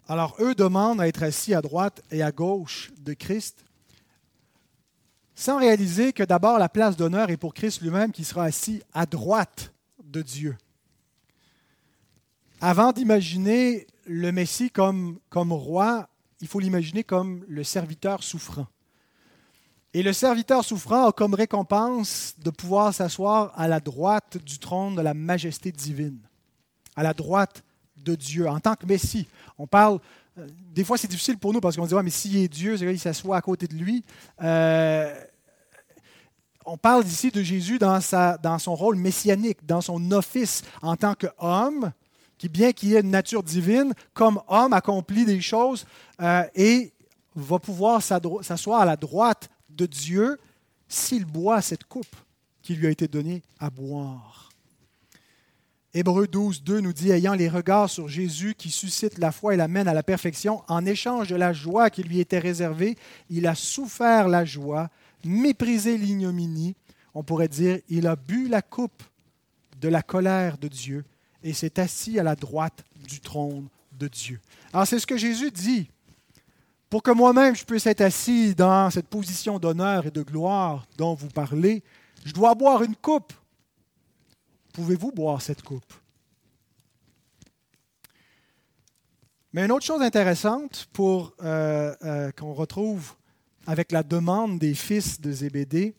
Alors, 0.08 0.36
eux 0.40 0.56
demandent 0.56 1.02
à 1.02 1.08
être 1.08 1.24
assis 1.24 1.54
à 1.54 1.62
droite 1.62 2.02
et 2.12 2.22
à 2.22 2.32
gauche 2.32 2.92
de 3.00 3.14
Christ, 3.14 3.64
sans 5.36 5.58
réaliser 5.58 6.14
que 6.14 6.24
d'abord 6.24 6.60
la 6.60 6.70
place 6.70 6.98
d'honneur 6.98 7.30
est 7.30 7.38
pour 7.38 7.54
Christ 7.54 7.82
lui-même 7.82 8.12
qui 8.12 8.24
sera 8.24 8.44
assis 8.44 8.84
à 8.94 9.06
droite 9.06 9.74
de 10.04 10.22
Dieu. 10.22 10.58
Avant 12.60 12.92
d'imaginer 12.92 13.88
le 14.06 14.32
Messie 14.32 14.70
comme, 14.70 15.20
comme 15.30 15.54
roi, 15.54 16.10
il 16.42 16.48
faut 16.48 16.60
l'imaginer 16.60 17.04
comme 17.04 17.44
le 17.48 17.64
serviteur 17.64 18.24
souffrant. 18.24 18.68
Et 19.94 20.04
le 20.04 20.14
serviteur 20.14 20.64
souffrant 20.64 21.08
a 21.08 21.12
comme 21.12 21.34
récompense 21.34 22.36
de 22.38 22.52
pouvoir 22.52 22.94
s'asseoir 22.94 23.52
à 23.56 23.68
la 23.68 23.80
droite 23.80 24.38
du 24.38 24.60
trône 24.60 24.96
de 24.96 25.02
la 25.02 25.16
majesté 25.16 25.72
divine, 25.72 26.20
à 26.96 27.02
la 27.02 27.14
droite 27.14 27.64
de 27.98 28.16
Dieu, 28.16 28.48
en 28.48 28.60
tant 28.60 28.76
que 28.76 28.86
Messie. 28.86 29.28
On 29.58 29.66
parle, 29.66 30.00
euh, 30.38 30.48
des 30.74 30.84
fois 30.84 30.98
c'est 30.98 31.08
difficile 31.08 31.38
pour 31.38 31.54
nous 31.54 31.60
parce 31.60 31.76
qu'on 31.76 31.88
dit, 31.88 31.94
ouais, 31.94 32.04
mais 32.04 32.12
s'il 32.12 32.38
est 32.38 32.48
Dieu, 32.48 32.78
c'est 32.78 32.86
il 32.86 33.00
s'assoit 33.00 33.38
à 33.38 33.42
côté 33.42 33.68
de 33.68 33.74
lui. 33.74 34.04
Euh, 34.42 35.14
on 36.66 36.78
parle 36.78 37.06
ici 37.06 37.32
de 37.32 37.42
Jésus 37.42 37.80
dans, 37.80 38.00
dans 38.44 38.60
son 38.60 38.76
rôle 38.76 38.96
messianique, 38.96 39.66
dans 39.66 39.82
son 39.82 40.12
office 40.12 40.62
en 40.84 40.96
tant 40.96 41.16
qu'homme, 41.16 41.92
qui 42.40 42.50
bien 42.50 42.72
qu'il 42.72 42.96
ait 42.96 43.02
une 43.02 43.12
nature 43.12 43.44
divine, 43.44 43.94
comme 44.14 44.42
homme 44.48 44.74
accomplit 44.74 45.26
des 45.26 45.42
choses 45.42 45.86
euh, 46.22 46.44
et 46.56 46.94
va 47.36 47.60
pouvoir 47.60 48.02
s'asseoir 48.02 48.82
à 48.82 48.86
la 48.86 48.96
droite 48.96 49.50
de 49.70 49.86
Dieu 49.86 50.40
s'il 50.88 51.26
boit 51.26 51.62
cette 51.62 51.84
coupe 51.84 52.16
qui 52.64 52.74
lui 52.74 52.88
a 52.88 52.90
été 52.90 53.08
donnée 53.08 53.44
à 53.60 53.70
boire. 53.70 54.50
Hébreu 55.94 56.28
12, 56.28 56.64
2 56.64 56.82
nous 56.82 56.94
dit, 56.94 57.12
ayant 57.12 57.34
les 57.34 57.50
regards 57.50 57.90
sur 57.90 58.08
Jésus 58.08 58.56
qui 58.56 58.70
suscite 58.70 59.18
la 59.18 59.32
foi 59.32 59.56
et 59.56 59.58
l'amène 59.58 59.88
à 59.88 59.94
la 59.94 60.04
perfection, 60.04 60.64
en 60.68 60.86
échange 60.86 61.30
de 61.30 61.36
la 61.36 61.52
joie 61.52 61.90
qui 61.90 62.04
lui 62.04 62.20
était 62.20 62.40
réservée, 62.40 62.96
il 63.30 63.48
a 63.48 63.56
souffert 63.56 64.30
la 64.30 64.46
joie, 64.46 64.90
méprisé 65.26 65.98
l'ignominie. 65.98 66.76
On 67.16 67.24
pourrait 67.24 67.48
dire, 67.48 67.80
il 67.90 68.08
a 68.08 68.16
bu 68.16 68.48
la 68.48 68.62
coupe 68.62 69.04
de 69.82 69.90
la 69.90 70.04
colère 70.04 70.58
de 70.58 70.68
Dieu 70.68 71.04
et 71.44 71.54
s'est 71.54 71.80
assis 71.80 72.20
à 72.20 72.24
la 72.24 72.36
droite 72.36 72.84
du 73.08 73.20
trône 73.20 73.68
de 73.98 74.08
Dieu. 74.08 74.40
Alors 74.74 74.88
c'est 74.88 75.00
ce 75.00 75.08
que 75.08 75.18
Jésus 75.18 75.52
dit 75.52 75.90
pour 76.90 77.04
que 77.04 77.12
moi-même 77.12 77.56
je 77.56 77.64
puisse 77.64 77.86
être 77.86 78.02
assis 78.02 78.56
dans 78.56 78.90
cette 78.90 79.08
position 79.08 79.60
d'honneur 79.60 80.08
et 80.08 80.12
de 80.12 80.24
gloire 80.24 80.88
dont 80.98 81.14
vous 81.14 81.28
parlez, 81.28 81.84
je 82.26 82.34
dois 82.34 82.56
boire 82.56 82.84
une 82.84 82.96
coupe. 82.96 83.32
Pouvez-vous 84.74 85.12
boire 85.12 85.42
cette 85.42 85.62
coupe? 85.62 85.94
Mais 89.54 89.66
une 89.66 89.72
autre 89.72 89.86
chose 89.86 90.02
intéressante 90.02 90.88
pour 90.94 91.34
euh, 91.42 91.96
euh, 92.04 92.32
qu'on 92.32 92.54
retrouve 92.54 93.16
avec 93.66 93.92
la 93.92 94.04
demande 94.04 94.60
des 94.60 94.74
fils 94.74 95.22
de 95.22 95.32
Zébédée, 95.32 95.96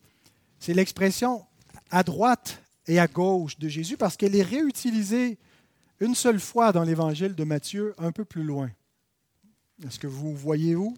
c'est 0.59 0.75
l'expression 0.75 1.45
à 1.91 2.03
droite 2.03 2.60
et 2.87 2.99
à 2.99 3.07
gauche 3.07 3.59
de 3.59 3.69
Jésus 3.69 3.97
parce 3.97 4.17
qu'elle 4.17 4.35
est 4.35 4.43
réutilisée 4.43 5.39
une 6.01 6.15
seule 6.15 6.41
fois 6.41 6.73
dans 6.73 6.83
l'évangile 6.83 7.35
de 7.35 7.45
Matthieu 7.45 7.95
un 7.99 8.13
peu 8.13 8.25
plus 8.25 8.43
loin. 8.43 8.71
Est-ce 9.87 9.99
que 9.99 10.07
vous 10.07 10.35
voyez 10.35 10.77
où? 10.77 10.97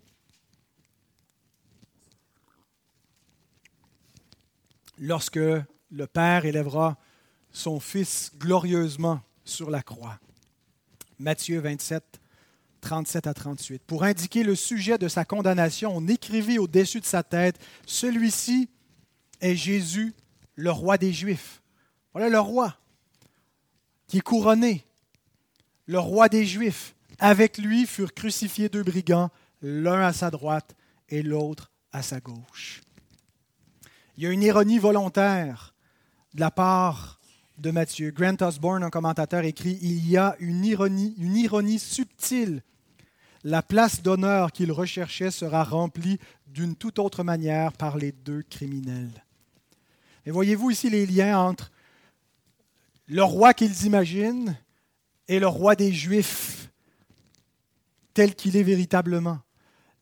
Lorsque 4.98 5.36
le 5.36 6.06
Père 6.06 6.44
élèvera 6.44 6.98
son 7.52 7.80
Fils 7.80 8.32
glorieusement 8.38 9.20
sur 9.44 9.70
la 9.70 9.82
croix. 9.82 10.18
Matthieu 11.18 11.60
27, 11.60 12.20
37 12.80 13.26
à 13.26 13.34
38. 13.34 13.82
Pour 13.86 14.04
indiquer 14.04 14.42
le 14.42 14.54
sujet 14.54 14.98
de 14.98 15.08
sa 15.08 15.24
condamnation, 15.24 15.92
on 15.94 16.08
écrivit 16.08 16.58
au-dessus 16.58 17.00
de 17.00 17.06
sa 17.06 17.22
tête, 17.22 17.58
Celui-ci 17.86 18.68
est 19.40 19.56
Jésus, 19.56 20.14
le 20.54 20.70
roi 20.70 20.98
des 20.98 21.12
Juifs. 21.12 21.61
Voilà 22.12 22.28
le 22.28 22.40
roi 22.40 22.76
qui 24.06 24.18
est 24.18 24.20
couronné, 24.20 24.84
le 25.86 25.98
roi 25.98 26.28
des 26.28 26.44
Juifs. 26.44 26.94
Avec 27.18 27.58
lui 27.58 27.86
furent 27.86 28.14
crucifiés 28.14 28.68
deux 28.68 28.82
brigands, 28.82 29.30
l'un 29.62 30.02
à 30.02 30.12
sa 30.12 30.30
droite 30.30 30.74
et 31.08 31.22
l'autre 31.22 31.70
à 31.92 32.02
sa 32.02 32.20
gauche. 32.20 32.82
Il 34.16 34.24
y 34.24 34.26
a 34.26 34.30
une 34.30 34.42
ironie 34.42 34.78
volontaire 34.78 35.74
de 36.34 36.40
la 36.40 36.50
part 36.50 37.20
de 37.58 37.70
Matthieu. 37.70 38.10
Grant 38.10 38.36
Osborne, 38.40 38.82
un 38.82 38.90
commentateur, 38.90 39.44
écrit 39.44 39.78
Il 39.80 40.08
y 40.08 40.16
a 40.16 40.36
une 40.40 40.64
ironie, 40.64 41.14
une 41.18 41.36
ironie 41.36 41.78
subtile. 41.78 42.62
La 43.44 43.62
place 43.62 44.02
d'honneur 44.02 44.52
qu'il 44.52 44.70
recherchait 44.70 45.30
sera 45.30 45.64
remplie 45.64 46.18
d'une 46.46 46.76
toute 46.76 46.98
autre 46.98 47.24
manière 47.24 47.72
par 47.72 47.96
les 47.96 48.12
deux 48.12 48.42
criminels. 48.42 49.24
Et 50.26 50.30
voyez-vous 50.30 50.70
ici 50.70 50.90
les 50.90 51.06
liens 51.06 51.38
entre 51.38 51.71
le 53.12 53.22
roi 53.22 53.52
qu'ils 53.52 53.84
imaginent 53.84 54.56
et 55.28 55.38
le 55.38 55.46
roi 55.46 55.76
des 55.76 55.92
Juifs 55.92 56.70
tel 58.14 58.34
qu'il 58.34 58.56
est 58.56 58.62
véritablement. 58.62 59.38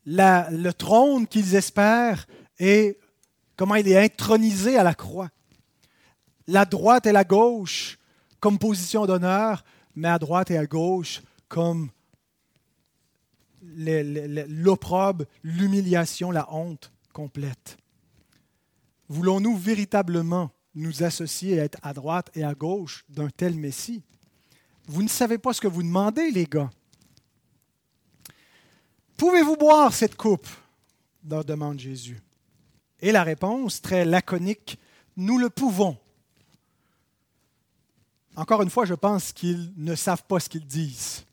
le 0.06 0.70
trône 0.70 1.26
qu'ils 1.26 1.56
espèrent 1.56 2.28
et 2.60 2.98
comment 3.56 3.74
il 3.74 3.88
est 3.88 3.98
intronisé 3.98 4.78
à 4.78 4.84
la 4.84 4.94
croix. 4.94 5.28
La 6.46 6.64
droite 6.64 7.06
et 7.06 7.12
la 7.12 7.24
gauche 7.24 7.98
comme 8.38 8.60
position 8.60 9.06
d'honneur, 9.06 9.64
mais 9.96 10.08
à 10.08 10.18
droite 10.18 10.52
et 10.52 10.58
à 10.58 10.66
gauche 10.66 11.20
comme 11.48 11.90
l'opprobre, 13.62 15.24
l'humiliation, 15.42 16.30
la 16.30 16.46
honte 16.54 16.92
complète. 17.12 17.76
Voulons-nous 19.08 19.56
véritablement 19.56 20.52
nous 20.74 21.02
associer 21.02 21.60
à 21.60 21.64
être 21.64 21.78
à 21.82 21.92
droite 21.92 22.30
et 22.34 22.44
à 22.44 22.54
gauche 22.54 23.04
d'un 23.08 23.28
tel 23.28 23.54
Messie? 23.54 24.02
Vous 24.86 25.02
ne 25.02 25.08
savez 25.08 25.38
pas 25.38 25.52
ce 25.52 25.60
que 25.60 25.68
vous 25.68 25.82
demandez, 25.82 26.30
les 26.30 26.46
gars. 26.46 26.70
Pouvez-vous 29.16 29.56
boire 29.56 29.92
cette 29.92 30.16
coupe? 30.16 30.48
leur 31.28 31.44
demande 31.44 31.78
Jésus. 31.78 32.20
Et 33.00 33.12
la 33.12 33.22
réponse, 33.22 33.80
très 33.80 34.04
laconique, 34.04 34.78
nous 35.16 35.38
le 35.38 35.50
pouvons. 35.50 35.96
Encore 38.36 38.62
une 38.62 38.70
fois, 38.70 38.84
je 38.84 38.94
pense 38.94 39.32
qu'ils 39.32 39.72
ne 39.76 39.94
savent 39.94 40.24
pas 40.24 40.40
ce 40.40 40.48
qu'ils 40.48 40.66
disent. 40.66 41.24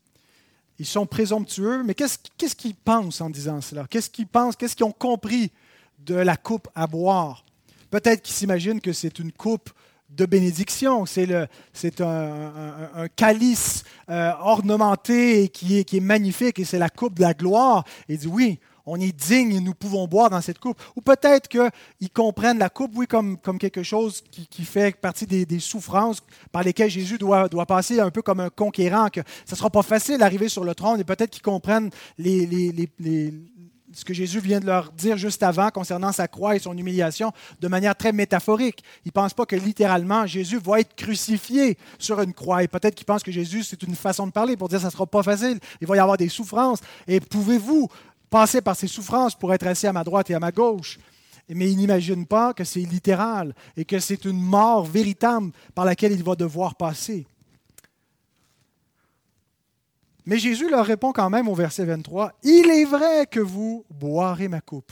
Ils 0.79 0.85
sont 0.85 1.05
présomptueux, 1.05 1.83
mais 1.83 1.95
qu'est-ce 1.95 2.55
qu'ils 2.55 2.75
pensent 2.75 3.21
en 3.21 3.29
disant 3.29 3.61
cela? 3.61 3.87
Qu'est-ce 3.87 4.09
qu'ils 4.09 4.27
pensent? 4.27 4.55
Qu'est-ce 4.55 4.75
qu'ils 4.75 4.85
ont 4.85 4.91
compris 4.91 5.51
de 5.99 6.15
la 6.15 6.37
coupe 6.37 6.67
à 6.75 6.85
boire? 6.87 7.45
Peut-être 7.89 8.21
qu'ils 8.21 8.35
s'imaginent 8.35 8.81
que 8.81 8.93
c'est 8.93 9.19
une 9.19 9.31
coupe 9.31 9.69
de 10.09 10.25
bénédiction. 10.25 11.05
C'est 11.05 12.01
un, 12.01 13.07
calice 13.15 13.83
euh, 14.09 14.31
ornementé 14.39 15.43
et 15.43 15.49
qui 15.49 15.79
est, 15.79 15.99
magnifique 15.99 16.59
et 16.59 16.65
c'est 16.65 16.79
la 16.79 16.89
coupe 16.89 17.15
de 17.15 17.21
la 17.21 17.33
gloire. 17.33 17.83
Il 18.07 18.17
dit 18.17 18.27
oui, 18.27 18.59
on 18.87 18.99
est 18.99 19.11
digne 19.11 19.53
et 19.53 19.59
nous 19.59 19.73
pouvons 19.73 20.07
boire 20.07 20.29
dans 20.29 20.41
cette 20.41 20.59
coupe. 20.59 20.81
Ou 20.95 21.01
peut-être 21.01 21.49
qu'ils 21.49 22.09
comprennent 22.11 22.57
la 22.57 22.69
coupe, 22.69 22.91
oui, 22.95 23.05
comme, 23.05 23.37
quelque 23.59 23.83
chose 23.83 24.23
qui, 24.31 24.63
fait 24.63 24.95
partie 24.95 25.25
des, 25.25 25.59
souffrances 25.59 26.21
par 26.51 26.63
lesquelles 26.63 26.89
Jésus 26.89 27.17
doit, 27.17 27.49
passer 27.67 27.99
un 27.99 28.09
peu 28.09 28.21
comme 28.21 28.39
un 28.39 28.49
conquérant, 28.49 29.09
que 29.09 29.21
ce 29.45 29.53
ne 29.53 29.57
sera 29.57 29.69
pas 29.69 29.83
facile 29.83 30.17
d'arriver 30.17 30.47
sur 30.47 30.63
le 30.63 30.73
trône 30.73 31.01
et 31.01 31.03
peut-être 31.03 31.31
qu'ils 31.31 31.41
comprennent 31.41 31.89
les, 32.17 32.89
ce 33.93 34.03
que 34.03 34.13
Jésus 34.13 34.39
vient 34.39 34.59
de 34.59 34.65
leur 34.65 34.91
dire 34.91 35.17
juste 35.17 35.43
avant 35.43 35.69
concernant 35.69 36.11
sa 36.11 36.27
croix 36.27 36.55
et 36.55 36.59
son 36.59 36.77
humiliation 36.77 37.31
de 37.61 37.67
manière 37.67 37.95
très 37.95 38.11
métaphorique. 38.11 38.83
Ils 39.05 39.09
ne 39.09 39.11
pensent 39.11 39.33
pas 39.33 39.45
que 39.45 39.55
littéralement 39.55 40.25
Jésus 40.25 40.59
va 40.59 40.81
être 40.81 40.95
crucifié 40.95 41.77
sur 41.97 42.21
une 42.21 42.33
croix. 42.33 42.63
Et 42.63 42.67
peut-être 42.67 42.95
qu'ils 42.95 43.05
pensent 43.05 43.23
que 43.23 43.31
Jésus, 43.31 43.63
c'est 43.63 43.81
une 43.83 43.95
façon 43.95 44.27
de 44.27 44.31
parler 44.31 44.57
pour 44.57 44.67
dire 44.67 44.77
que 44.77 44.81
ça 44.81 44.87
ne 44.87 44.91
sera 44.91 45.05
pas 45.05 45.23
facile, 45.23 45.59
il 45.79 45.87
va 45.87 45.95
y 45.95 45.99
avoir 45.99 46.17
des 46.17 46.29
souffrances. 46.29 46.79
Et 47.07 47.19
pouvez-vous 47.19 47.87
passer 48.29 48.61
par 48.61 48.75
ces 48.75 48.87
souffrances 48.87 49.35
pour 49.35 49.53
être 49.53 49.65
assis 49.65 49.87
à 49.87 49.93
ma 49.93 50.03
droite 50.03 50.29
et 50.29 50.35
à 50.35 50.39
ma 50.39 50.51
gauche? 50.51 50.99
Mais 51.49 51.71
ils 51.71 51.77
n'imaginent 51.77 52.25
pas 52.25 52.53
que 52.53 52.65
c'est 52.65 52.81
littéral 52.81 53.55
et 53.77 53.85
que 53.85 53.99
c'est 53.99 54.25
une 54.25 54.41
mort 54.41 54.83
véritable 54.83 55.51
par 55.73 55.85
laquelle 55.85 56.11
il 56.11 56.23
va 56.23 56.35
devoir 56.35 56.75
passer. 56.75 57.25
Mais 60.27 60.39
Jésus 60.39 60.69
leur 60.69 60.85
répond 60.85 61.13
quand 61.13 61.29
même 61.29 61.47
au 61.47 61.55
verset 61.55 61.85
23, 61.85 62.33
Il 62.43 62.69
est 62.69 62.83
vrai 62.83 63.27
que 63.27 63.39
vous 63.39 63.85
boirez 63.89 64.49
ma 64.49 64.59
coupe. 64.59 64.91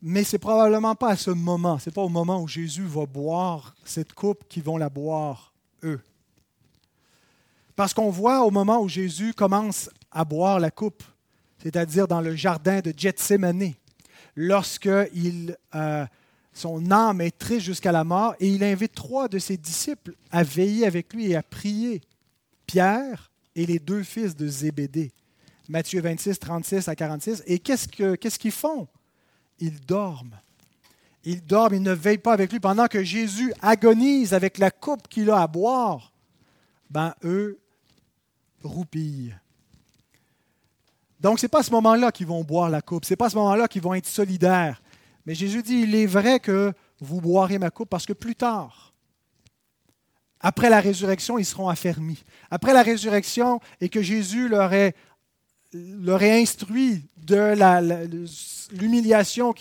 Mais 0.00 0.22
ce 0.22 0.36
n'est 0.36 0.38
probablement 0.38 0.94
pas 0.94 1.10
à 1.10 1.16
ce 1.16 1.32
moment, 1.32 1.80
ce 1.80 1.90
n'est 1.90 1.92
pas 1.92 2.02
au 2.02 2.08
moment 2.08 2.40
où 2.40 2.46
Jésus 2.46 2.84
va 2.84 3.04
boire 3.04 3.74
cette 3.84 4.12
coupe 4.12 4.46
qu'ils 4.48 4.62
vont 4.62 4.76
la 4.76 4.88
boire 4.88 5.52
eux. 5.82 6.00
Parce 7.74 7.92
qu'on 7.92 8.10
voit 8.10 8.44
au 8.44 8.52
moment 8.52 8.80
où 8.80 8.88
Jésus 8.88 9.34
commence 9.34 9.90
à 10.12 10.24
boire 10.24 10.60
la 10.60 10.70
coupe, 10.70 11.02
c'est-à-dire 11.60 12.06
dans 12.06 12.20
le 12.20 12.36
jardin 12.36 12.78
de 12.78 12.94
Gethsemane, 12.96 13.72
lorsqu'il 14.36 15.58
euh, 15.74 16.06
son 16.52 16.90
âme 16.90 17.20
est 17.20 17.36
triste 17.36 17.66
jusqu'à 17.66 17.92
la 17.92 18.04
mort 18.04 18.34
et 18.40 18.48
il 18.48 18.64
invite 18.64 18.94
trois 18.94 19.28
de 19.28 19.38
ses 19.38 19.56
disciples 19.56 20.14
à 20.30 20.42
veiller 20.42 20.86
avec 20.86 21.12
lui 21.12 21.30
et 21.30 21.36
à 21.36 21.42
prier. 21.42 22.00
Pierre 22.66 23.30
et 23.54 23.66
les 23.66 23.78
deux 23.78 24.02
fils 24.02 24.36
de 24.36 24.46
Zébédée. 24.46 25.12
Matthieu 25.68 26.00
26, 26.00 26.38
36 26.38 26.88
à 26.88 26.96
46. 26.96 27.42
Et 27.46 27.58
qu'est-ce 27.58 28.38
qu'ils 28.38 28.50
font? 28.52 28.88
Ils 29.58 29.80
dorment. 29.80 30.38
Ils 31.24 31.44
dorment, 31.44 31.74
ils 31.74 31.82
ne 31.82 31.92
veillent 31.92 32.18
pas 32.18 32.32
avec 32.32 32.50
lui 32.50 32.60
pendant 32.60 32.86
que 32.86 33.04
Jésus 33.04 33.52
agonise 33.60 34.34
avec 34.34 34.58
la 34.58 34.70
coupe 34.70 35.06
qu'il 35.08 35.30
a 35.30 35.42
à 35.42 35.46
boire. 35.46 36.12
Ben, 36.88 37.14
eux 37.24 37.60
roupillent. 38.64 39.34
Donc, 41.20 41.38
ce 41.38 41.44
n'est 41.44 41.50
pas 41.50 41.60
à 41.60 41.62
ce 41.62 41.70
moment-là 41.72 42.10
qu'ils 42.10 42.26
vont 42.26 42.42
boire 42.42 42.70
la 42.70 42.80
coupe, 42.80 43.04
ce 43.04 43.12
n'est 43.12 43.16
pas 43.16 43.26
à 43.26 43.30
ce 43.30 43.36
moment-là 43.36 43.68
qu'ils 43.68 43.82
vont 43.82 43.94
être 43.94 44.06
solidaires. 44.06 44.80
Mais 45.26 45.34
Jésus 45.34 45.62
dit, 45.62 45.80
il 45.82 45.94
est 45.94 46.06
vrai 46.06 46.40
que 46.40 46.72
vous 47.00 47.20
boirez 47.20 47.58
ma 47.58 47.70
coupe 47.70 47.88
parce 47.88 48.06
que 48.06 48.12
plus 48.12 48.34
tard, 48.34 48.92
après 50.40 50.70
la 50.70 50.80
résurrection, 50.80 51.38
ils 51.38 51.44
seront 51.44 51.68
affermis. 51.68 52.22
Après 52.50 52.72
la 52.72 52.82
résurrection 52.82 53.60
et 53.80 53.88
que 53.88 54.00
Jésus 54.00 54.48
leur 54.48 54.72
ait, 54.72 54.94
instruit 55.72 57.04
de 57.18 57.54
l'humiliation 58.72 59.54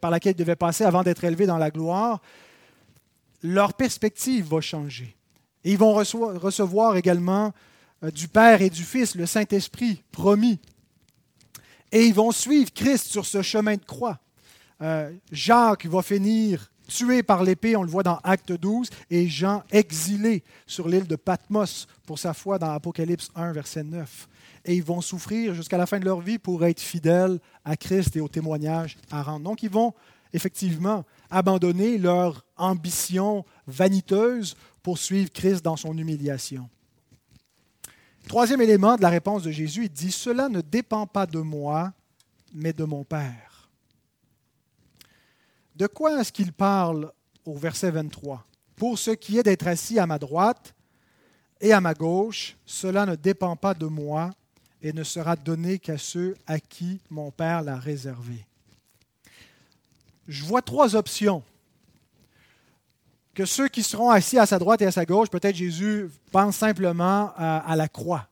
par 0.00 0.10
laquelle 0.10 0.32
ils 0.32 0.38
devaient 0.38 0.56
passer 0.56 0.84
avant 0.84 1.02
d'être 1.02 1.24
élevés 1.24 1.46
dans 1.46 1.58
la 1.58 1.70
gloire, 1.70 2.20
leur 3.42 3.74
perspective 3.74 4.48
va 4.48 4.60
changer. 4.60 5.16
Et 5.62 5.72
ils 5.72 5.78
vont 5.78 5.94
recevoir 5.94 6.96
également 6.96 7.52
euh, 8.02 8.10
du 8.10 8.28
Père 8.28 8.60
et 8.60 8.70
du 8.70 8.82
Fils 8.82 9.14
le 9.14 9.26
Saint-Esprit 9.26 10.02
promis. 10.12 10.58
Et 11.92 12.06
ils 12.06 12.14
vont 12.14 12.32
suivre 12.32 12.72
Christ 12.72 13.06
sur 13.06 13.24
ce 13.24 13.40
chemin 13.40 13.76
de 13.76 13.84
croix. 13.84 14.18
Euh, 14.82 15.12
Jacques 15.30 15.86
va 15.86 16.02
finir 16.02 16.70
tué 16.86 17.22
par 17.22 17.42
l'épée, 17.42 17.76
on 17.76 17.82
le 17.82 17.88
voit 17.88 18.02
dans 18.02 18.18
Acte 18.22 18.52
12, 18.52 18.90
et 19.10 19.26
Jean 19.28 19.62
exilé 19.70 20.42
sur 20.66 20.88
l'île 20.88 21.06
de 21.06 21.16
Patmos 21.16 21.86
pour 22.06 22.18
sa 22.18 22.34
foi 22.34 22.58
dans 22.58 22.70
Apocalypse 22.70 23.30
1, 23.34 23.52
verset 23.52 23.84
9. 23.84 24.28
Et 24.66 24.74
ils 24.76 24.82
vont 24.82 25.00
souffrir 25.00 25.54
jusqu'à 25.54 25.78
la 25.78 25.86
fin 25.86 25.98
de 25.98 26.04
leur 26.04 26.20
vie 26.20 26.38
pour 26.38 26.64
être 26.64 26.80
fidèles 26.80 27.38
à 27.64 27.76
Christ 27.76 28.16
et 28.16 28.20
au 28.20 28.28
témoignage 28.28 28.96
à 29.10 29.22
rendre. 29.22 29.44
Donc 29.44 29.62
ils 29.62 29.70
vont 29.70 29.94
effectivement 30.32 31.04
abandonner 31.30 31.98
leur 31.98 32.44
ambition 32.56 33.44
vaniteuse 33.66 34.56
pour 34.82 34.98
suivre 34.98 35.30
Christ 35.30 35.64
dans 35.64 35.76
son 35.76 35.96
humiliation. 35.96 36.68
Troisième 38.28 38.62
élément 38.62 38.96
de 38.96 39.02
la 39.02 39.10
réponse 39.10 39.42
de 39.42 39.50
Jésus, 39.50 39.84
il 39.84 39.90
dit, 39.90 40.10
Cela 40.10 40.48
ne 40.48 40.60
dépend 40.60 41.06
pas 41.06 41.26
de 41.26 41.38
moi, 41.38 41.92
mais 42.54 42.72
de 42.72 42.84
mon 42.84 43.04
Père. 43.04 43.53
De 45.74 45.86
quoi 45.86 46.20
est-ce 46.20 46.32
qu'il 46.32 46.52
parle 46.52 47.12
au 47.44 47.54
verset 47.54 47.90
23 47.90 48.44
Pour 48.76 48.98
ce 48.98 49.10
qui 49.10 49.38
est 49.38 49.42
d'être 49.42 49.66
assis 49.66 49.98
à 49.98 50.06
ma 50.06 50.18
droite 50.18 50.74
et 51.60 51.72
à 51.72 51.80
ma 51.80 51.94
gauche, 51.94 52.56
cela 52.64 53.06
ne 53.06 53.14
dépend 53.14 53.56
pas 53.56 53.74
de 53.74 53.86
moi 53.86 54.30
et 54.82 54.92
ne 54.92 55.02
sera 55.02 55.36
donné 55.36 55.78
qu'à 55.78 55.98
ceux 55.98 56.36
à 56.46 56.60
qui 56.60 57.00
mon 57.10 57.30
Père 57.30 57.62
l'a 57.62 57.76
réservé 57.76 58.46
je 60.28 60.44
vois 60.44 60.62
trois 60.62 60.96
options. 60.96 61.42
Que 63.34 63.44
ceux 63.44 63.68
qui 63.68 63.82
seront 63.82 64.10
assis 64.10 64.38
à 64.38 64.46
sa 64.46 64.58
droite 64.58 64.82
et 64.82 64.86
à 64.86 64.92
sa 64.92 65.04
gauche, 65.04 65.28
peut-être 65.28 65.56
Jésus 65.56 66.08
pense 66.30 66.56
simplement 66.56 67.32
à, 67.36 67.74
la 67.76 67.88
croix 67.88 68.28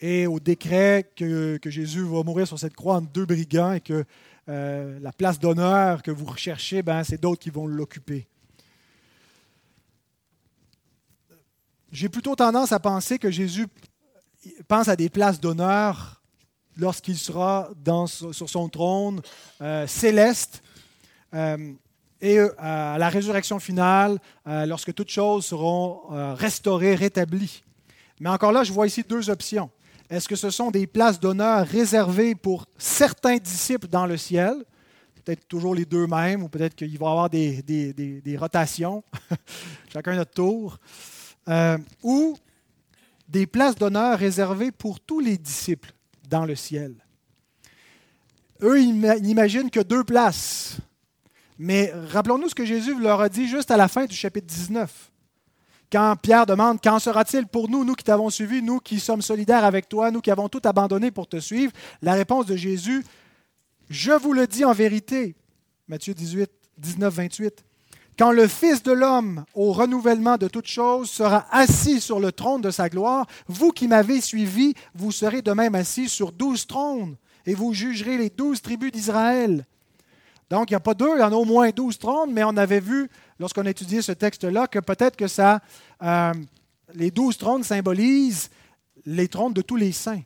et 0.00 0.26
au 0.26 0.40
décret 0.40 1.08
que, 1.14 1.60
Jésus 1.66 2.02
va 2.02 2.22
mourir 2.24 2.46
sur 2.46 2.58
cette 2.58 2.74
croix 2.74 2.96
en 2.96 3.02
deux 3.02 3.24
brigands 3.24 3.72
et 3.72 3.80
que 3.80 4.04
euh, 4.48 4.98
la 5.00 5.12
place 5.12 5.38
d'honneur 5.38 6.02
que 6.02 6.10
vous 6.10 6.24
recherchez, 6.24 6.82
ben, 6.82 7.04
c'est 7.04 7.20
d'autres 7.20 7.40
qui 7.40 7.50
vont 7.50 7.66
l'occuper. 7.66 8.26
J'ai 11.92 12.08
plutôt 12.08 12.34
tendance 12.36 12.72
à 12.72 12.78
penser 12.78 13.18
que 13.18 13.30
Jésus 13.30 13.66
pense 14.68 14.88
à 14.88 14.96
des 14.96 15.08
places 15.08 15.40
d'honneur 15.40 16.22
lorsqu'il 16.76 17.18
sera 17.18 17.70
sur 18.06 18.48
son 18.48 18.68
trône 18.68 19.20
euh, 19.60 19.86
céleste 19.86 20.62
euh, 21.34 21.72
et 22.20 22.38
à 22.58 22.96
la 22.98 23.08
résurrection 23.08 23.58
finale, 23.58 24.18
lorsque 24.44 24.92
toutes 24.92 25.08
choses 25.08 25.46
seront 25.46 26.34
restaurées, 26.34 26.94
rétablies. 26.94 27.62
Mais 28.20 28.28
encore 28.28 28.52
là, 28.52 28.62
je 28.62 28.74
vois 28.74 28.86
ici 28.86 29.02
deux 29.02 29.30
options. 29.30 29.70
Est-ce 30.10 30.28
que 30.28 30.36
ce 30.36 30.50
sont 30.50 30.70
des 30.70 30.86
places 30.86 31.20
d'honneur 31.20 31.66
réservées 31.66 32.34
pour 32.34 32.66
certains 32.76 33.36
disciples 33.36 33.86
dans 33.86 34.06
le 34.06 34.16
ciel, 34.16 34.54
peut-être 35.24 35.46
toujours 35.46 35.74
les 35.74 35.84
deux 35.84 36.06
mêmes, 36.06 36.42
ou 36.42 36.48
peut-être 36.48 36.74
qu'il 36.74 36.98
va 36.98 37.06
y 37.06 37.10
avoir 37.10 37.30
des, 37.30 38.36
rotations, 38.38 39.04
chacun 39.92 40.16
notre 40.16 40.32
tour, 40.32 40.78
ou 42.02 42.36
des 43.28 43.46
places 43.46 43.76
d'honneur 43.76 44.18
réservées 44.18 44.72
pour 44.72 44.98
tous 44.98 45.20
les 45.20 45.38
disciples 45.38 45.92
dans 46.28 46.44
le 46.44 46.56
ciel. 46.56 46.94
Eux, 48.62 48.82
ils 48.82 49.00
n'imaginent 49.22 49.70
que 49.70 49.80
deux 49.80 50.04
places 50.04 50.80
mais 51.62 51.92
rappelons-nous 51.92 52.48
ce 52.48 52.54
que 52.54 52.64
Jésus 52.64 52.98
leur 52.98 53.20
a 53.20 53.28
dit 53.28 53.46
juste 53.46 53.70
à 53.70 53.76
la 53.76 53.86
fin 53.86 54.06
du 54.06 54.16
chapitre 54.16 54.46
19. 54.46 55.09
Quand 55.90 56.14
Pierre 56.16 56.46
demande 56.46 56.80
Qu'en 56.80 56.98
sera-t-il 56.98 57.46
pour 57.46 57.68
nous, 57.68 57.84
nous 57.84 57.94
qui 57.94 58.04
t'avons 58.04 58.30
suivi, 58.30 58.62
nous 58.62 58.78
qui 58.78 59.00
sommes 59.00 59.22
solidaires 59.22 59.64
avec 59.64 59.88
toi, 59.88 60.10
nous 60.10 60.20
qui 60.20 60.30
avons 60.30 60.48
tout 60.48 60.62
abandonné 60.64 61.10
pour 61.10 61.28
te 61.28 61.40
suivre? 61.40 61.72
La 62.02 62.14
réponse 62.14 62.46
de 62.46 62.56
Jésus 62.56 63.04
Je 63.88 64.12
vous 64.12 64.32
le 64.32 64.46
dis 64.46 64.64
en 64.64 64.72
vérité. 64.72 65.34
Matthieu 65.88 66.14
18, 66.14 66.50
19, 66.78 67.12
28. 67.12 67.64
Quand 68.16 68.32
le 68.32 68.46
Fils 68.46 68.82
de 68.82 68.92
l'homme, 68.92 69.44
au 69.54 69.72
renouvellement 69.72 70.36
de 70.36 70.46
toutes 70.46 70.66
choses, 70.66 71.10
sera 71.10 71.46
assis 71.50 72.00
sur 72.00 72.20
le 72.20 72.32
trône 72.32 72.60
de 72.60 72.70
sa 72.70 72.88
gloire, 72.88 73.26
vous 73.48 73.72
qui 73.72 73.88
m'avez 73.88 74.20
suivi, 74.20 74.74
vous 74.94 75.10
serez 75.10 75.42
de 75.42 75.52
même 75.52 75.74
assis 75.74 76.08
sur 76.08 76.30
douze 76.30 76.66
trônes, 76.66 77.16
et 77.46 77.54
vous 77.54 77.72
jugerez 77.72 78.18
les 78.18 78.28
douze 78.28 78.60
tribus 78.60 78.92
d'Israël. 78.92 79.66
Donc, 80.50 80.70
il 80.70 80.72
n'y 80.72 80.76
a 80.76 80.80
pas 80.80 80.94
deux, 80.94 81.16
il 81.16 81.20
y 81.20 81.22
en 81.22 81.32
a 81.32 81.36
au 81.36 81.44
moins 81.44 81.70
douze 81.70 81.96
trônes, 81.96 82.32
mais 82.32 82.42
on 82.42 82.56
avait 82.56 82.80
vu, 82.80 83.08
lorsqu'on 83.38 83.64
a 83.66 83.70
étudié 83.70 84.02
ce 84.02 84.10
texte-là, 84.10 84.66
que 84.66 84.80
peut-être 84.80 85.16
que 85.16 85.28
ça, 85.28 85.60
euh, 86.02 86.34
les 86.92 87.12
douze 87.12 87.38
trônes 87.38 87.62
symbolisent 87.62 88.50
les 89.06 89.28
trônes 89.28 89.52
de 89.52 89.62
tous 89.62 89.76
les 89.76 89.92
saints. 89.92 90.22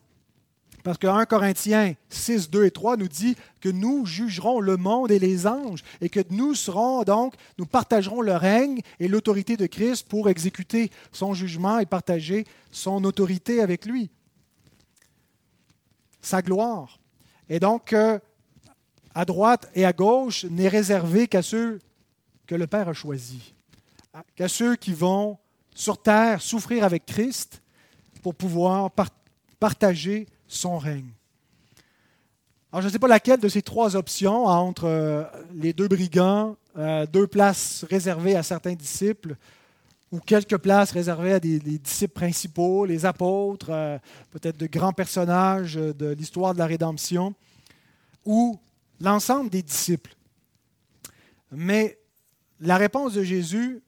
Parce 0.82 0.98
que 0.98 1.06
1 1.06 1.24
Corinthiens 1.26 1.94
6, 2.08 2.50
2 2.50 2.64
et 2.64 2.70
3 2.70 2.96
nous 2.96 3.08
dit 3.08 3.36
que 3.60 3.70
nous 3.70 4.04
jugerons 4.04 4.60
le 4.60 4.76
monde 4.76 5.10
et 5.10 5.18
les 5.18 5.46
anges 5.46 5.82
et 6.02 6.10
que 6.10 6.20
nous 6.28 6.54
serons 6.54 7.02
donc, 7.04 7.34
nous 7.58 7.64
partagerons 7.64 8.20
le 8.20 8.36
règne 8.36 8.80
et 9.00 9.08
l'autorité 9.08 9.56
de 9.56 9.66
Christ 9.66 10.06
pour 10.08 10.28
exécuter 10.28 10.90
son 11.10 11.32
jugement 11.32 11.78
et 11.78 11.86
partager 11.86 12.46
son 12.70 13.02
autorité 13.04 13.62
avec 13.62 13.86
lui. 13.86 14.10
Sa 16.20 16.42
gloire. 16.42 16.98
Et 17.48 17.60
donc, 17.60 17.94
euh, 17.94 18.18
à 19.14 19.24
droite 19.24 19.70
et 19.74 19.84
à 19.84 19.92
gauche 19.92 20.44
n'est 20.44 20.68
réservé 20.68 21.28
qu'à 21.28 21.42
ceux 21.42 21.80
que 22.46 22.54
le 22.54 22.66
Père 22.66 22.88
a 22.88 22.92
choisis, 22.92 23.54
qu'à 24.36 24.48
ceux 24.48 24.76
qui 24.76 24.92
vont 24.92 25.38
sur 25.74 26.00
terre 26.00 26.40
souffrir 26.42 26.84
avec 26.84 27.06
Christ 27.06 27.62
pour 28.22 28.34
pouvoir 28.34 28.90
partager 29.58 30.26
son 30.46 30.78
règne. 30.78 31.10
Alors, 32.72 32.82
je 32.82 32.88
ne 32.88 32.92
sais 32.92 32.98
pas 32.98 33.06
laquelle 33.06 33.38
de 33.38 33.48
ces 33.48 33.62
trois 33.62 33.94
options 33.94 34.46
entre 34.46 34.86
euh, 34.86 35.22
les 35.54 35.72
deux 35.72 35.86
brigands, 35.86 36.56
euh, 36.76 37.06
deux 37.06 37.28
places 37.28 37.84
réservées 37.88 38.34
à 38.34 38.42
certains 38.42 38.74
disciples, 38.74 39.36
ou 40.10 40.18
quelques 40.18 40.56
places 40.58 40.90
réservées 40.90 41.34
à 41.34 41.40
des, 41.40 41.60
disciples 41.60 42.14
principaux, 42.14 42.84
les 42.84 43.06
apôtres, 43.06 43.68
euh, 43.70 43.96
peut-être 44.32 44.56
de 44.56 44.66
grands 44.66 44.92
personnages 44.92 45.74
de 45.74 46.10
l'histoire 46.14 46.52
de 46.52 46.58
la 46.58 46.66
rédemption, 46.66 47.34
ou 48.24 48.58
l'ensemble 49.00 49.50
des 49.50 49.62
disciples. 49.62 50.16
Mais 51.50 51.98
la 52.60 52.76
réponse 52.76 53.14
de 53.14 53.22
Jésus, 53.22 53.82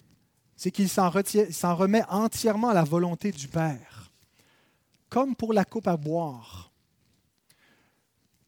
c'est 0.56 0.70
qu'il 0.70 0.88
s'en, 0.88 1.10
remet 1.10 2.02
entièrement 2.08 2.70
à 2.70 2.74
la 2.74 2.84
volonté 2.84 3.30
du 3.30 3.48
Père, 3.48 4.12
comme 5.08 5.36
pour 5.36 5.52
la 5.52 5.64
coupe 5.64 5.88
à 5.88 5.96
boire. 5.96 6.72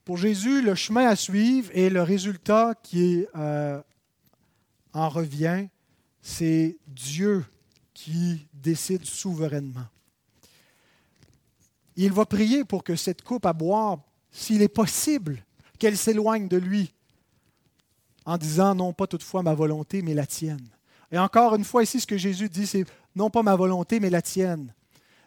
Pour 0.05 0.16
Jésus, 0.16 0.62
le 0.62 0.75
chemin 0.75 1.07
à 1.07 1.16
suivre 1.16 1.71
et 1.75 1.90
le 1.90 2.03
résultat 2.03 2.75
qui 2.83 3.27
euh, 3.37 3.81
en 4.94 5.09
revient, 5.11 5.68
c'est 6.23 6.79
Dieu 6.87 7.44
qui 7.92 8.47
décide 8.55 9.05
souverainement. 9.05 9.87
Il 11.97 12.12
va 12.12 12.25
prier 12.25 12.64
pour 12.64 12.85
que 12.85 12.97
cette 12.97 13.23
coupe 13.23 13.44
à 13.44 13.53
boire, 13.53 13.99
s'il 14.31 14.62
est 14.62 14.68
possible, 14.68 15.44
qu'elle 15.79 15.97
s'éloigne 15.97 16.49
de 16.49 16.57
lui 16.57 16.93
en 18.27 18.37
disant 18.37 18.75
non 18.75 18.93
pas 18.93 19.07
toutefois 19.07 19.43
ma 19.43 19.55
volonté, 19.55 20.03
mais 20.03 20.14
la 20.14 20.27
tienne. 20.27 20.69
Et 21.11 21.19
encore 21.19 21.55
une 21.55 21.64
fois 21.64 21.83
ici, 21.83 22.01
ce 22.01 22.07
que 22.07 22.19
Jésus 22.19 22.49
dit, 22.49 22.67
c'est 22.67 22.85
non 23.17 23.31
pas 23.31 23.43
ma 23.43 23.57
volonté, 23.57 24.01
mais 24.01 24.11
la 24.11 24.21
tienne. 24.21 24.73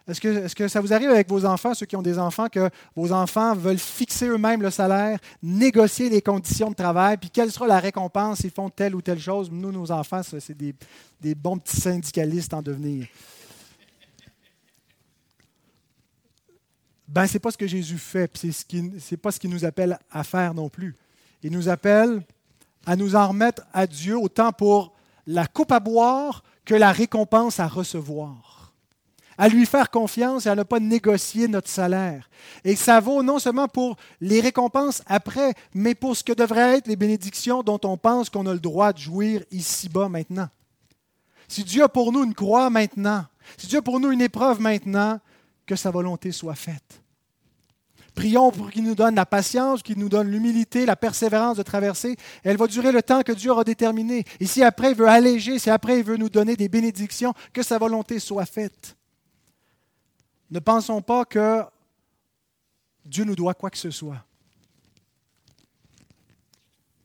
Est-ce 0.08 0.54
que, 0.54 0.68
ça 0.68 0.80
vous 0.80 0.92
arrive 0.92 1.10
avec 1.10 1.28
vos 1.28 1.44
enfants, 1.44 1.74
ceux 1.74 1.86
qui 1.86 1.94
ont 1.94 2.02
des 2.02 2.18
enfants, 2.18 2.48
que 2.48 2.70
vos 2.96 3.12
enfants 3.12 3.54
veulent 3.54 3.78
fixer 3.78 4.26
eux-mêmes 4.26 4.60
le 4.60 4.70
salaire, 4.70 5.18
négocier 5.42 6.08
les 6.08 6.20
conditions 6.20 6.70
de 6.70 6.74
travail, 6.74 7.16
puis 7.18 7.30
quelle 7.30 7.52
sera 7.52 7.68
la 7.68 7.78
récompense 7.78 8.38
s'ils 8.38 8.50
font 8.50 8.68
telle 8.68 8.96
ou 8.96 9.02
telle 9.02 9.20
chose? 9.20 9.48
Nous, 9.52 9.70
nos 9.70 9.92
enfants, 9.92 10.22
c'est 10.22 10.56
des, 10.56 10.74
des 11.20 11.34
bons 11.36 11.56
petits 11.56 11.80
syndicalistes 11.80 12.52
en 12.52 12.62
devenir. 12.62 13.06
Ben, 17.12 17.26
ce 17.26 17.34
n'est 17.34 17.40
pas 17.40 17.50
ce 17.50 17.58
que 17.58 17.66
Jésus 17.66 17.98
fait, 17.98 18.34
ce 18.38 18.46
n'est 18.74 19.16
pas 19.18 19.30
ce 19.30 19.38
qu'il 19.38 19.50
nous 19.50 19.66
appelle 19.66 19.98
à 20.10 20.24
faire 20.24 20.54
non 20.54 20.70
plus. 20.70 20.96
Il 21.42 21.52
nous 21.52 21.68
appelle 21.68 22.22
à 22.86 22.96
nous 22.96 23.14
en 23.14 23.28
remettre 23.28 23.62
à 23.74 23.86
Dieu 23.86 24.16
autant 24.16 24.50
pour 24.50 24.94
la 25.26 25.46
coupe 25.46 25.72
à 25.72 25.80
boire 25.80 26.42
que 26.64 26.74
la 26.74 26.90
récompense 26.90 27.60
à 27.60 27.68
recevoir. 27.68 28.72
à 29.38 29.48
lui 29.48 29.66
faire 29.66 29.90
confiance 29.90 30.46
et 30.46 30.50
à 30.50 30.54
ne 30.54 30.62
pas 30.62 30.78
négocier 30.78 31.48
notre 31.48 31.68
salaire. 31.68 32.28
Et 32.64 32.76
ça 32.76 33.00
vaut 33.00 33.22
non 33.22 33.38
seulement 33.38 33.66
pour 33.66 33.96
les 34.20 34.40
récompenses 34.40 35.02
après, 35.06 35.54
mais 35.74 35.94
pour 35.94 36.16
ce 36.16 36.22
que 36.22 36.34
devraient 36.34 36.76
être 36.76 36.86
les 36.86 36.96
bénédictions 36.96 37.62
dont 37.62 37.80
on 37.84 37.96
pense 37.96 38.28
qu'on 38.28 38.46
a 38.46 38.52
le 38.52 38.60
droit 38.60 38.92
de 38.92 38.98
jouir 38.98 39.42
ici-bas 39.50 40.08
maintenant. 40.08 40.48
Si 41.48 41.64
Dieu 41.64 41.82
a 41.82 41.88
pour 41.88 42.12
nous 42.12 42.24
une 42.24 42.34
croix 42.34 42.70
maintenant, 42.70 43.24
si 43.56 43.66
Dieu 43.66 43.78
a 43.78 43.82
pour 43.82 44.00
nous 44.00 44.12
une 44.12 44.20
épreuve 44.20 44.60
maintenant, 44.60 45.18
que 45.72 45.76
sa 45.76 45.90
volonté 45.90 46.32
soit 46.32 46.54
faite. 46.54 47.00
Prions 48.14 48.52
pour 48.52 48.70
qu'il 48.70 48.84
nous 48.84 48.94
donne 48.94 49.14
la 49.14 49.24
patience, 49.24 49.82
qu'il 49.82 49.98
nous 49.98 50.10
donne 50.10 50.30
l'humilité, 50.30 50.84
la 50.84 50.96
persévérance 50.96 51.56
de 51.56 51.62
traverser. 51.62 52.14
Elle 52.44 52.58
va 52.58 52.66
durer 52.66 52.92
le 52.92 53.02
temps 53.02 53.22
que 53.22 53.32
Dieu 53.32 53.50
aura 53.50 53.64
déterminé. 53.64 54.26
Et 54.38 54.44
si 54.44 54.62
après 54.62 54.90
il 54.90 54.96
veut 54.98 55.08
alléger, 55.08 55.58
si 55.58 55.70
après 55.70 56.00
il 56.00 56.04
veut 56.04 56.18
nous 56.18 56.28
donner 56.28 56.56
des 56.56 56.68
bénédictions, 56.68 57.32
que 57.54 57.62
sa 57.62 57.78
volonté 57.78 58.18
soit 58.18 58.44
faite. 58.44 58.98
Ne 60.50 60.58
pensons 60.58 61.00
pas 61.00 61.24
que 61.24 61.62
Dieu 63.06 63.24
nous 63.24 63.34
doit 63.34 63.54
quoi 63.54 63.70
que 63.70 63.78
ce 63.78 63.90
soit. 63.90 64.22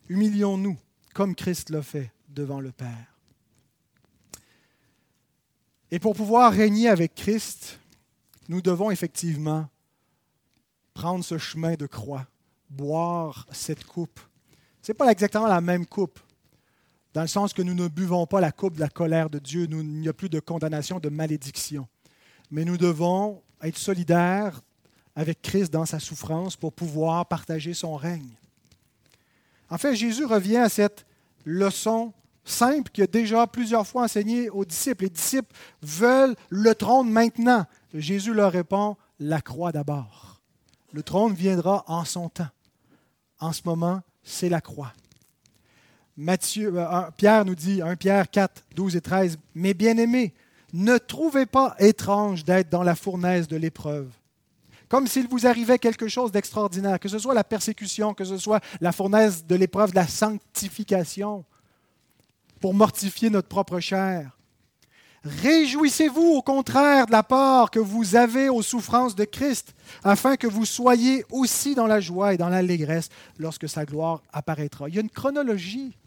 Humilions-nous 0.10 0.76
comme 1.14 1.36
Christ 1.36 1.70
l'a 1.70 1.84
fait 1.84 2.12
devant 2.28 2.60
le 2.60 2.74
Père. 2.74 3.16
Et 5.90 6.00
pour 6.00 6.18
pouvoir 6.18 6.52
régner 6.52 6.90
avec 6.90 7.16
Christ, 7.16 7.80
nous 8.48 8.62
devons 8.62 8.92
effectivement 8.92 9.68
prendre 10.94 11.24
ce 11.24 11.38
chemin 11.38 11.76
de 11.76 11.86
croix, 11.86 12.26
boire 12.70 13.46
cette 13.52 13.86
coupe. 13.86 14.20
Ce 14.82 14.92
n'est 14.92 14.96
pas 14.98 15.12
exactement 15.12 15.48
la 15.48 15.62
même 15.62 15.86
coupe, 15.86 16.20
dans 17.18 17.24
le 17.24 17.28
sens 17.28 17.52
que 17.52 17.64
nous 17.64 17.74
ne 17.74 17.88
buvons 17.88 18.28
pas 18.28 18.40
la 18.40 18.52
coupe 18.52 18.76
de 18.76 18.80
la 18.80 18.90
colère 18.90 19.30
de 19.30 19.40
Dieu, 19.40 19.68
il 19.68 19.76
n'y 19.76 20.08
a 20.08 20.14
plus 20.14 20.30
de 20.30 20.40
condamnation, 20.40 21.00
de 21.00 21.10
malédiction. 21.10 21.88
Mais 22.52 22.64
nous 22.64 22.78
devons 22.78 23.42
être 23.64 23.78
solidaires 23.80 24.62
avec 25.16 25.42
Christ 25.42 25.74
dans 25.74 25.88
sa 25.88 26.00
souffrance 26.00 26.56
pour 26.56 26.74
pouvoir 26.74 27.26
partager 27.26 27.74
son 27.74 27.96
règne. 27.96 28.38
En 29.72 29.80
fait, 29.80 29.96
Jésus 29.96 30.26
revient 30.26 30.58
à 30.58 30.70
cette 30.70 31.08
leçon 31.44 32.14
simple 32.46 32.92
qu'il 32.92 33.04
a 33.04 33.08
déjà 33.08 33.48
plusieurs 33.48 33.88
fois 33.88 34.04
enseignée 34.04 34.52
aux 34.52 34.64
disciples. 34.64 35.06
Les 35.06 35.10
disciples 35.10 35.56
veulent 35.82 36.36
le 36.50 36.76
trône 36.76 37.10
maintenant. 37.10 37.66
Jésus 37.94 38.34
leur 38.34 38.52
répond, 38.52 38.98
la 39.20 39.42
croix 39.42 39.72
d'abord. 39.72 40.42
Le 40.94 41.04
trône 41.04 41.34
viendra 41.34 41.84
en 41.88 42.06
son 42.06 42.30
temps. 42.30 42.50
En 43.40 43.54
ce 43.54 43.62
moment, 43.66 44.02
c'est 44.24 44.50
la 44.50 44.62
croix. 44.62 44.94
Matthieu, 46.16 46.74
euh, 46.76 47.02
Pierre 47.16 47.46
nous 47.46 47.56
dit, 47.56 47.82
1 47.82 47.96
Pierre 47.96 48.30
4, 48.30 48.64
12 48.76 48.96
et 48.96 49.02
13, 49.02 49.38
Mes 49.54 49.74
bien-aimés, 49.74 50.34
ne 50.74 50.98
trouvez 50.98 51.46
pas 51.46 51.76
étrange 51.80 52.44
d'être 52.44 52.70
dans 52.70 52.84
la 52.84 52.96
fournaise 52.96 53.48
de 53.48 53.56
l'épreuve. 53.56 54.10
Comme 54.90 55.08
s'il 55.08 55.28
vous 55.28 55.46
arrivait 55.46 55.80
quelque 55.80 56.08
chose 56.08 56.32
d'extraordinaire, 56.32 57.00
que 57.00 57.10
ce 57.10 57.20
soit 57.20 57.34
la 57.34 57.44
persécution, 57.44 58.14
que 58.14 58.24
ce 58.24 58.38
soit 58.38 58.62
la 58.80 58.92
fournaise 58.92 59.46
de 59.46 59.56
l'épreuve 59.56 59.92
de 59.92 59.96
la 59.96 60.08
sanctification, 60.08 61.46
pour 62.60 62.74
mortifier 62.74 63.30
notre 63.30 63.48
propre 63.48 63.80
chair. 63.80 64.37
Réjouissez-vous 65.24 66.36
au 66.36 66.42
contraire 66.42 67.08
de 67.08 67.12
la 67.12 67.24
part 67.24 67.72
que 67.72 67.80
vous 67.80 68.16
avez 68.16 68.50
aux 68.50 68.62
souffrances 68.62 69.16
de 69.16 69.26
Christ, 69.26 69.74
afin 70.04 70.38
que 70.38 70.48
vous 70.48 70.66
soyez 70.66 71.26
aussi 71.32 71.76
dans 71.76 71.88
la 71.88 72.00
joie 72.00 72.34
et 72.34 72.38
dans 72.38 72.50
l'allégresse 72.50 73.10
lorsque 73.38 73.68
sa 73.68 73.86
gloire 73.86 74.22
apparaîtra. 74.32 74.88
Il 74.90 74.96
y 74.96 74.98
a 75.00 75.02
une 75.02 75.10
chronologie. 75.10 75.98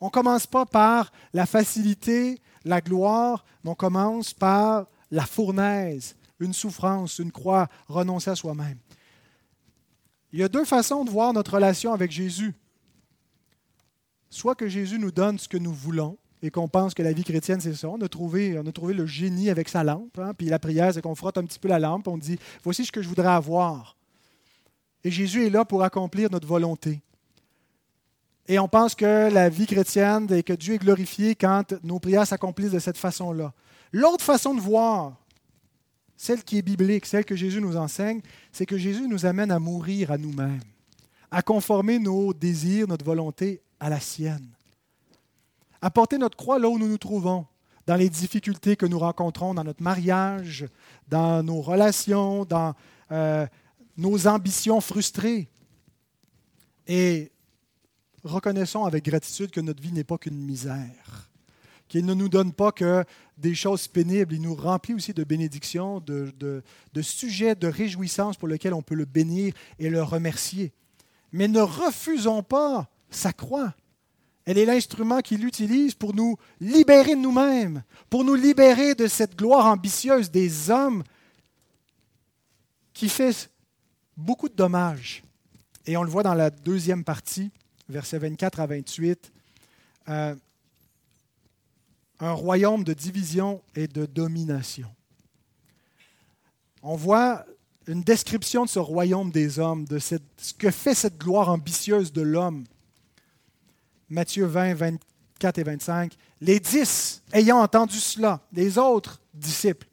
On 0.00 0.06
ne 0.06 0.10
commence 0.10 0.46
pas 0.46 0.66
par 0.66 1.10
la 1.32 1.46
facilité, 1.46 2.40
la 2.64 2.80
gloire, 2.80 3.44
mais 3.64 3.70
on 3.70 3.74
commence 3.74 4.34
par 4.34 4.86
la 5.10 5.24
fournaise, 5.24 6.16
une 6.38 6.52
souffrance, 6.52 7.18
une 7.18 7.32
croix, 7.32 7.68
renoncer 7.88 8.30
à 8.30 8.36
soi-même. 8.36 8.78
Il 10.32 10.40
y 10.40 10.42
a 10.42 10.48
deux 10.48 10.64
façons 10.64 11.04
de 11.04 11.10
voir 11.10 11.32
notre 11.32 11.54
relation 11.54 11.92
avec 11.92 12.10
Jésus. 12.10 12.54
Soit 14.28 14.54
que 14.54 14.68
Jésus 14.68 14.98
nous 14.98 15.12
donne 15.12 15.38
ce 15.38 15.48
que 15.48 15.56
nous 15.56 15.72
voulons, 15.72 16.18
et 16.46 16.50
qu'on 16.50 16.68
pense 16.68 16.94
que 16.94 17.02
la 17.02 17.12
vie 17.12 17.24
chrétienne, 17.24 17.60
c'est 17.60 17.74
ça. 17.74 17.88
On 17.88 18.00
a, 18.00 18.08
trouvé, 18.08 18.54
le 18.54 19.06
génie 19.06 19.50
avec 19.50 19.68
sa 19.68 19.82
lampe. 19.82 20.16
Hein, 20.18 20.32
puis 20.32 20.46
la 20.46 20.60
prière, 20.60 20.94
c'est 20.94 21.02
qu'on 21.02 21.16
frotte 21.16 21.38
un 21.38 21.44
petit 21.44 21.58
peu 21.58 21.66
la 21.66 21.80
lampe, 21.80 22.06
on 22.06 22.16
dit, 22.16 22.38
voici 22.62 22.84
ce 22.84 22.92
que 22.92 23.02
je 23.02 23.08
voudrais 23.08 23.28
avoir. 23.28 23.96
Et 25.02 25.10
Jésus 25.10 25.44
est 25.44 25.50
là 25.50 25.64
pour 25.64 25.82
accomplir 25.82 26.30
notre 26.30 26.46
volonté. 26.46 27.02
Et 28.46 28.60
on 28.60 28.68
pense 28.68 28.94
que 28.94 29.28
la 29.28 29.48
vie 29.48 29.66
chrétienne 29.66 30.32
et 30.32 30.44
que 30.44 30.52
Dieu 30.52 30.74
est 30.74 30.78
glorifié 30.78 31.34
quand 31.34 31.74
nos 31.82 31.98
prières 31.98 32.28
s'accomplissent 32.28 32.70
de 32.70 32.78
cette 32.78 32.96
façon-là. 32.96 33.52
L'autre 33.90 34.24
façon 34.24 34.54
de 34.54 34.60
voir, 34.60 35.16
celle 36.16 36.44
qui 36.44 36.58
est 36.58 36.62
biblique, 36.62 37.06
celle 37.06 37.24
que 37.24 37.34
Jésus 37.34 37.60
nous 37.60 37.76
enseigne, 37.76 38.20
c'est 38.52 38.66
que 38.66 38.78
Jésus 38.78 39.08
nous 39.08 39.26
amène 39.26 39.50
à 39.50 39.58
mourir 39.58 40.12
à 40.12 40.18
nous-mêmes, 40.18 40.60
à 41.32 41.42
conformer 41.42 41.98
nos 41.98 42.32
désirs, 42.32 42.86
notre 42.86 43.04
volonté 43.04 43.62
à 43.80 43.90
la 43.90 43.98
sienne 43.98 44.55
apporter 45.82 46.18
notre 46.18 46.36
croix 46.36 46.58
là 46.58 46.68
où 46.68 46.78
nous 46.78 46.88
nous 46.88 46.98
trouvons, 46.98 47.46
dans 47.86 47.96
les 47.96 48.10
difficultés 48.10 48.76
que 48.76 48.86
nous 48.86 48.98
rencontrons 48.98 49.54
dans 49.54 49.64
notre 49.64 49.82
mariage, 49.82 50.66
dans 51.08 51.42
nos 51.42 51.60
relations, 51.60 52.44
dans 52.44 52.74
euh, 53.12 53.46
nos 53.96 54.26
ambitions 54.26 54.80
frustrées. 54.80 55.48
Et 56.88 57.30
reconnaissons 58.24 58.84
avec 58.84 59.04
gratitude 59.04 59.50
que 59.50 59.60
notre 59.60 59.82
vie 59.82 59.92
n'est 59.92 60.04
pas 60.04 60.18
qu'une 60.18 60.38
misère, 60.38 61.30
qu'il 61.88 62.04
ne 62.04 62.14
nous 62.14 62.28
donne 62.28 62.52
pas 62.52 62.72
que 62.72 63.04
des 63.38 63.54
choses 63.54 63.86
pénibles, 63.86 64.34
il 64.34 64.42
nous 64.42 64.54
remplit 64.54 64.94
aussi 64.94 65.12
de 65.12 65.22
bénédictions, 65.22 66.00
de, 66.00 66.32
de 66.40 67.02
sujets 67.02 67.54
de 67.54 67.68
réjouissance 67.68 68.36
pour 68.36 68.48
lesquels 68.48 68.74
on 68.74 68.82
peut 68.82 68.94
le 68.94 69.04
bénir 69.04 69.54
et 69.78 69.90
le 69.90 70.02
remercier. 70.02 70.72
Mais 71.32 71.48
ne 71.48 71.60
refusons 71.60 72.42
pas 72.42 72.88
sa 73.10 73.32
croix. 73.32 73.74
Elle 74.46 74.58
est 74.58 74.64
l'instrument 74.64 75.20
qu'il 75.22 75.44
utilise 75.44 75.94
pour 75.94 76.14
nous 76.14 76.36
libérer 76.60 77.16
de 77.16 77.20
nous-mêmes, 77.20 77.82
pour 78.08 78.22
nous 78.22 78.36
libérer 78.36 78.94
de 78.94 79.08
cette 79.08 79.36
gloire 79.36 79.66
ambitieuse 79.66 80.30
des 80.30 80.70
hommes 80.70 81.02
qui 82.94 83.08
fait 83.08 83.50
beaucoup 84.16 84.48
de 84.48 84.54
dommages. 84.54 85.24
Et 85.84 85.96
on 85.96 86.04
le 86.04 86.10
voit 86.10 86.22
dans 86.22 86.34
la 86.34 86.50
deuxième 86.50 87.02
partie, 87.02 87.50
versets 87.88 88.18
24 88.18 88.60
à 88.60 88.66
28. 88.66 89.32
Euh, 90.08 90.34
un 92.20 92.32
royaume 92.32 92.84
de 92.84 92.94
division 92.94 93.60
et 93.74 93.88
de 93.88 94.06
domination. 94.06 94.88
On 96.82 96.94
voit 96.94 97.44
une 97.88 98.02
description 98.02 98.64
de 98.64 98.70
ce 98.70 98.78
royaume 98.78 99.32
des 99.32 99.58
hommes, 99.58 99.84
de 99.86 99.98
ce 99.98 100.16
que 100.56 100.70
fait 100.70 100.94
cette 100.94 101.18
gloire 101.18 101.48
ambitieuse 101.48 102.12
de 102.12 102.22
l'homme 102.22 102.64
Matthieu 104.08 104.46
20, 104.46 104.74
24 104.74 105.58
et 105.58 105.62
25. 105.62 106.12
Les 106.40 106.60
dix, 106.60 107.22
ayant 107.32 107.58
entendu 107.58 107.96
cela, 107.96 108.40
les 108.52 108.78
autres 108.78 109.20
disciples, 109.34 109.86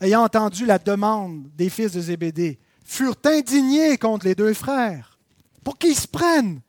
ayant 0.00 0.22
entendu 0.22 0.66
la 0.66 0.78
demande 0.78 1.48
des 1.56 1.68
fils 1.68 1.92
de 1.92 2.00
Zébédée, 2.00 2.58
furent 2.84 3.16
indignés 3.24 3.98
contre 3.98 4.26
les 4.26 4.34
deux 4.34 4.54
frères 4.54 5.18
pour 5.64 5.78
qu'ils 5.78 5.96
se 5.96 6.08
prennent. 6.08 6.60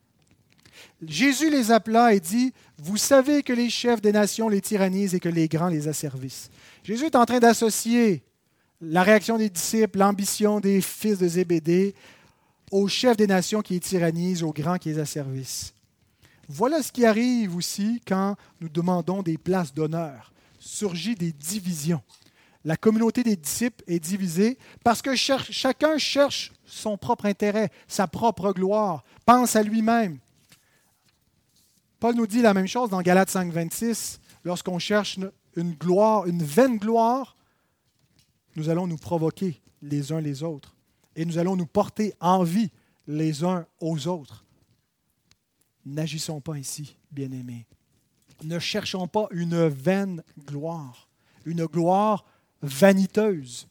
Jésus 1.06 1.50
les 1.50 1.70
appela 1.70 2.14
et 2.14 2.20
dit, 2.20 2.52
Vous 2.78 2.96
savez 2.96 3.42
que 3.42 3.52
les 3.52 3.70
chefs 3.70 4.00
des 4.00 4.12
nations 4.12 4.48
les 4.48 4.60
tyrannisent 4.60 5.14
et 5.14 5.20
que 5.20 5.28
les 5.28 5.48
grands 5.48 5.68
les 5.68 5.88
asservissent. 5.88 6.50
Jésus 6.82 7.06
est 7.06 7.16
en 7.16 7.24
train 7.24 7.40
d'associer 7.40 8.22
la 8.80 9.02
réaction 9.02 9.38
des 9.38 9.50
disciples, 9.50 9.98
l'ambition 9.98 10.60
des 10.60 10.80
fils 10.80 11.18
de 11.18 11.28
Zébédée, 11.28 11.94
aux 12.70 12.88
chefs 12.88 13.16
des 13.16 13.26
nations 13.26 13.62
qui 13.62 13.74
les 13.74 13.80
tyrannisent, 13.80 14.42
aux 14.42 14.52
grands 14.52 14.78
qui 14.78 14.90
les 14.90 14.98
asservissent. 14.98 15.72
Voilà 16.48 16.82
ce 16.82 16.92
qui 16.92 17.04
arrive 17.04 17.56
aussi 17.56 18.00
quand 18.06 18.36
nous 18.60 18.68
demandons 18.68 19.22
des 19.22 19.38
places 19.38 19.72
d'honneur. 19.72 20.32
Surgit 20.58 21.14
des 21.14 21.32
divisions. 21.32 22.02
La 22.64 22.76
communauté 22.76 23.22
des 23.22 23.36
disciples 23.36 23.84
est 23.86 24.00
divisée 24.00 24.58
parce 24.82 25.02
que 25.02 25.14
chacun 25.14 25.98
cherche 25.98 26.52
son 26.64 26.96
propre 26.96 27.26
intérêt, 27.26 27.70
sa 27.86 28.06
propre 28.06 28.52
gloire, 28.52 29.04
pense 29.26 29.54
à 29.54 29.62
lui-même. 29.62 30.18
Paul 32.00 32.14
nous 32.14 32.26
dit 32.26 32.42
la 32.42 32.54
même 32.54 32.66
chose 32.66 32.90
dans 32.90 33.02
Galates 33.02 33.30
5, 33.30 33.52
26. 33.52 34.20
Lorsqu'on 34.44 34.78
cherche 34.78 35.18
une 35.56 35.72
gloire, 35.72 36.26
une 36.26 36.42
vaine 36.42 36.78
gloire, 36.78 37.36
nous 38.56 38.68
allons 38.68 38.86
nous 38.86 38.98
provoquer 38.98 39.60
les 39.82 40.12
uns 40.12 40.20
les 40.20 40.42
autres 40.42 40.74
et 41.16 41.24
nous 41.24 41.38
allons 41.38 41.56
nous 41.56 41.66
porter 41.66 42.14
envie 42.20 42.70
les 43.06 43.44
uns 43.44 43.66
aux 43.80 44.06
autres. 44.08 44.43
N'agissons 45.86 46.40
pas 46.40 46.54
ainsi, 46.54 46.96
bien-aimés. 47.10 47.66
Ne 48.42 48.58
cherchons 48.58 49.06
pas 49.06 49.26
une 49.30 49.68
vaine 49.68 50.22
gloire, 50.46 51.08
une 51.44 51.66
gloire 51.66 52.24
vaniteuse. 52.62 53.68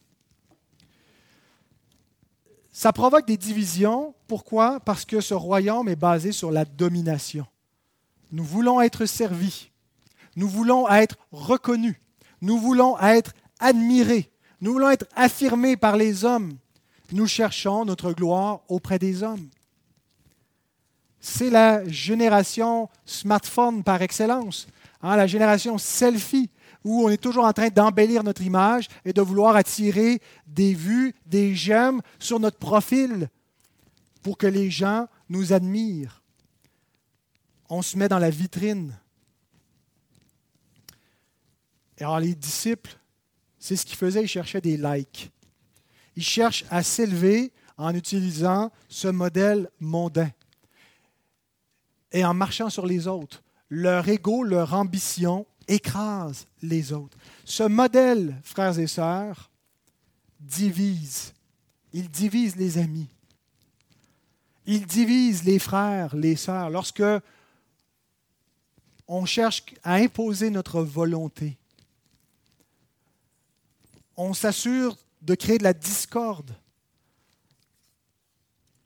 Ça 2.72 2.92
provoque 2.92 3.26
des 3.26 3.36
divisions. 3.36 4.14
Pourquoi? 4.26 4.80
Parce 4.80 5.04
que 5.04 5.20
ce 5.20 5.34
royaume 5.34 5.88
est 5.88 5.96
basé 5.96 6.32
sur 6.32 6.50
la 6.50 6.64
domination. 6.64 7.46
Nous 8.32 8.44
voulons 8.44 8.80
être 8.80 9.06
servis. 9.06 9.70
Nous 10.36 10.48
voulons 10.48 10.88
être 10.88 11.16
reconnus. 11.30 11.96
Nous 12.40 12.58
voulons 12.58 12.98
être 12.98 13.32
admirés, 13.58 14.30
nous 14.60 14.74
voulons 14.74 14.90
être 14.90 15.06
affirmés 15.16 15.76
par 15.76 15.96
les 15.96 16.26
hommes. 16.26 16.58
Nous 17.12 17.26
cherchons 17.26 17.86
notre 17.86 18.12
gloire 18.12 18.60
auprès 18.68 18.98
des 18.98 19.22
hommes. 19.22 19.48
C'est 21.26 21.48
la 21.48 21.82
génération 21.88 22.90
smartphone 23.06 23.82
par 23.82 24.02
excellence, 24.02 24.66
hein, 25.00 25.16
la 25.16 25.26
génération 25.26 25.78
selfie, 25.78 26.50
où 26.84 27.02
on 27.02 27.08
est 27.08 27.16
toujours 27.16 27.46
en 27.46 27.52
train 27.54 27.70
d'embellir 27.70 28.22
notre 28.22 28.42
image 28.42 28.88
et 29.06 29.14
de 29.14 29.22
vouloir 29.22 29.56
attirer 29.56 30.20
des 30.46 30.74
vues, 30.74 31.14
des 31.24 31.54
j'aime 31.54 32.02
sur 32.18 32.38
notre 32.38 32.58
profil 32.58 33.30
pour 34.22 34.36
que 34.36 34.46
les 34.46 34.70
gens 34.70 35.08
nous 35.30 35.54
admirent. 35.54 36.22
On 37.70 37.80
se 37.80 37.96
met 37.96 38.10
dans 38.10 38.18
la 38.18 38.28
vitrine. 38.28 38.94
Et 41.96 42.04
alors 42.04 42.20
les 42.20 42.34
disciples, 42.34 42.98
c'est 43.58 43.76
ce 43.76 43.86
qu'ils 43.86 43.96
faisaient, 43.96 44.24
ils 44.24 44.28
cherchaient 44.28 44.60
des 44.60 44.76
likes. 44.76 45.32
Ils 46.16 46.22
cherchent 46.22 46.66
à 46.68 46.82
s'élever 46.82 47.50
en 47.78 47.94
utilisant 47.94 48.70
ce 48.90 49.08
modèle 49.08 49.70
mondain 49.80 50.28
et 52.14 52.24
en 52.24 52.32
marchant 52.32 52.70
sur 52.70 52.86
les 52.86 53.06
autres. 53.06 53.42
Leur 53.68 54.08
ego, 54.08 54.44
leur 54.44 54.72
ambition 54.72 55.46
écrase 55.66 56.46
les 56.62 56.92
autres. 56.92 57.18
Ce 57.44 57.64
modèle, 57.64 58.40
frères 58.44 58.78
et 58.78 58.86
sœurs, 58.86 59.50
divise. 60.40 61.34
Il 61.92 62.08
divise 62.08 62.56
les 62.56 62.78
amis. 62.78 63.08
Il 64.64 64.86
divise 64.86 65.44
les 65.44 65.58
frères, 65.58 66.14
les 66.14 66.36
sœurs. 66.36 66.70
Lorsque 66.70 67.02
on 69.08 69.26
cherche 69.26 69.64
à 69.82 69.94
imposer 69.94 70.50
notre 70.50 70.82
volonté, 70.82 71.58
on 74.16 74.34
s'assure 74.34 74.96
de 75.20 75.34
créer 75.34 75.58
de 75.58 75.64
la 75.64 75.72
discorde. 75.72 76.54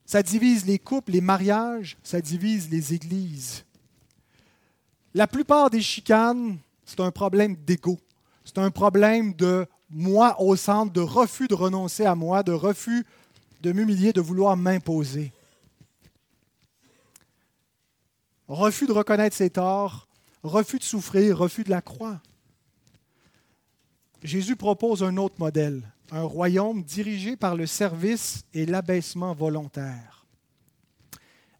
Ça 0.09 0.23
divise 0.23 0.65
les 0.65 0.79
couples, 0.79 1.11
les 1.11 1.21
mariages, 1.21 1.95
ça 2.01 2.19
divise 2.19 2.67
les 2.71 2.95
églises. 2.95 3.63
La 5.13 5.27
plupart 5.27 5.69
des 5.69 5.83
chicanes 5.83 6.57
c'est 6.89 6.99
un 7.01 7.11
problème 7.11 7.55
d'ego. 7.55 7.99
C'est 8.43 8.57
un 8.57 8.71
problème 8.71 9.35
de 9.35 9.67
moi 9.91 10.41
au 10.41 10.55
centre, 10.55 10.91
de 10.91 11.01
refus 11.01 11.47
de 11.47 11.53
renoncer 11.53 12.03
à 12.05 12.15
moi, 12.15 12.41
de 12.41 12.51
refus 12.51 13.05
de 13.61 13.71
m'humilier, 13.71 14.11
de 14.11 14.21
vouloir 14.21 14.57
m'imposer. 14.57 15.31
Refus 18.47 18.87
de 18.87 18.91
reconnaître 18.91 19.35
ses 19.35 19.51
torts, 19.51 20.07
refus 20.41 20.79
de 20.79 20.83
souffrir, 20.83 21.37
refus 21.37 21.63
de 21.63 21.69
la 21.69 21.83
croix. 21.83 22.19
Jésus 24.23 24.55
propose 24.55 25.03
un 25.03 25.17
autre 25.17 25.35
modèle, 25.37 25.83
un 26.11 26.23
royaume 26.23 26.83
dirigé 26.83 27.35
par 27.35 27.55
le 27.55 27.65
service 27.65 28.43
et 28.53 28.65
l'abaissement 28.65 29.33
volontaire. 29.33 30.25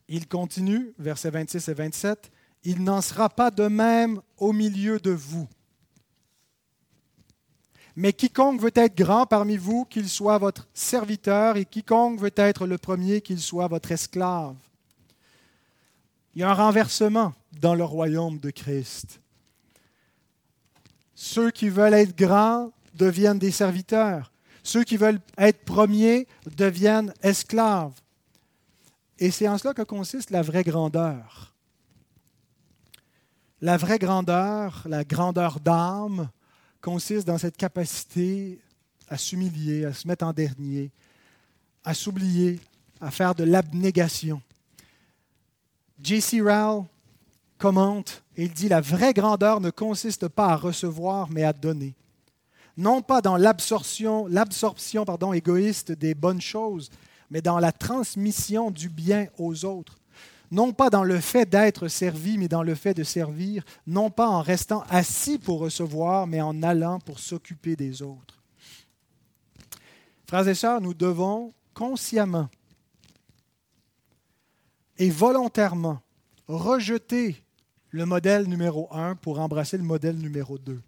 Il 0.07 0.27
continue, 0.27 0.93
versets 0.97 1.29
26 1.29 1.67
et 1.67 1.73
27, 1.73 2.31
il 2.63 2.83
n'en 2.83 3.01
sera 3.01 3.29
pas 3.29 3.51
de 3.51 3.67
même 3.67 4.21
au 4.37 4.53
milieu 4.53 4.99
de 4.99 5.11
vous. 5.11 5.47
Mais 7.95 8.13
quiconque 8.13 8.61
veut 8.61 8.71
être 8.75 8.95
grand 8.95 9.25
parmi 9.25 9.57
vous, 9.57 9.85
qu'il 9.85 10.07
soit 10.07 10.37
votre 10.37 10.67
serviteur, 10.73 11.57
et 11.57 11.65
quiconque 11.65 12.19
veut 12.19 12.33
être 12.35 12.65
le 12.65 12.77
premier, 12.77 13.21
qu'il 13.21 13.39
soit 13.39 13.67
votre 13.67 13.91
esclave. 13.91 14.55
Il 16.33 16.41
y 16.41 16.43
a 16.43 16.49
un 16.49 16.53
renversement 16.53 17.33
dans 17.59 17.75
le 17.75 17.83
royaume 17.83 18.39
de 18.39 18.51
Christ. 18.51 19.19
Ceux 21.13 21.51
qui 21.51 21.69
veulent 21.69 21.93
être 21.93 22.15
grands 22.15 22.71
deviennent 22.93 23.39
des 23.39 23.51
serviteurs. 23.51 24.31
Ceux 24.69 24.83
qui 24.83 24.97
veulent 24.97 25.19
être 25.35 25.65
premiers 25.65 26.27
deviennent 26.55 27.11
esclaves. 27.23 27.99
Et 29.17 29.31
c'est 29.31 29.47
en 29.47 29.57
cela 29.57 29.73
que 29.73 29.81
consiste 29.81 30.29
la 30.29 30.43
vraie 30.43 30.61
grandeur. 30.61 31.55
La 33.61 33.77
vraie 33.77 33.97
grandeur, 33.97 34.83
la 34.85 35.03
grandeur 35.03 35.59
d'âme, 35.59 36.29
consiste 36.81 37.25
dans 37.25 37.39
cette 37.39 37.57
capacité 37.57 38.61
à 39.07 39.17
s'humilier, 39.17 39.85
à 39.85 39.93
se 39.93 40.07
mettre 40.07 40.23
en 40.23 40.33
dernier, 40.33 40.91
à 41.83 41.95
s'oublier, 41.95 42.59
à 43.01 43.09
faire 43.09 43.33
de 43.33 43.45
l'abnégation. 43.45 44.39
J.C. 45.99 46.41
Rowell 46.41 46.83
commente 47.57 48.21
et 48.37 48.43
il 48.43 48.53
dit 48.53 48.69
La 48.69 48.81
vraie 48.81 49.13
grandeur 49.13 49.61
ne 49.61 49.71
consiste 49.71 50.27
pas 50.27 50.49
à 50.49 50.55
recevoir, 50.55 51.27
mais 51.31 51.43
à 51.43 51.53
donner. 51.53 51.95
Non 52.79 53.01
pas 53.01 53.21
dans 53.21 53.37
l'absorption, 53.37 54.27
égoïste 55.33 55.91
des 55.91 56.15
bonnes 56.15 56.41
choses, 56.41 56.89
mais 57.29 57.41
dans 57.41 57.59
la 57.59 57.71
transmission 57.71 58.71
du 58.71 58.89
bien 58.89 59.27
aux 59.37 59.65
autres 59.65 59.99
non 60.51 60.73
pas 60.73 60.89
dans 60.89 61.03
le 61.03 61.19
fait 61.19 61.45
d'être 61.45 61.87
servi, 61.87 62.37
mais 62.37 62.47
dans 62.47 62.63
le 62.63 62.75
fait 62.75 62.93
de 62.93 63.03
servir, 63.03 63.63
non 63.85 64.09
pas 64.09 64.27
en 64.27 64.41
restant 64.41 64.83
assis 64.89 65.37
pour 65.37 65.59
recevoir, 65.59 66.27
mais 66.27 66.41
en 66.41 66.63
allant 66.63 66.99
pour 66.99 67.19
s'occuper 67.19 67.75
des 67.75 68.01
autres. 68.01 68.41
Frères 70.25 70.47
et 70.47 70.55
sœurs, 70.55 70.81
nous 70.81 70.93
devons 70.93 71.53
consciemment 71.73 72.49
et 74.97 75.09
volontairement 75.09 76.01
rejeter 76.47 77.43
le 77.91 78.05
modèle 78.05 78.47
numéro 78.47 78.87
un 78.91 79.15
pour 79.15 79.39
embrasser 79.39 79.77
le 79.77 79.83
modèle 79.83 80.17
numéro 80.17 80.57
deux. 80.57 80.81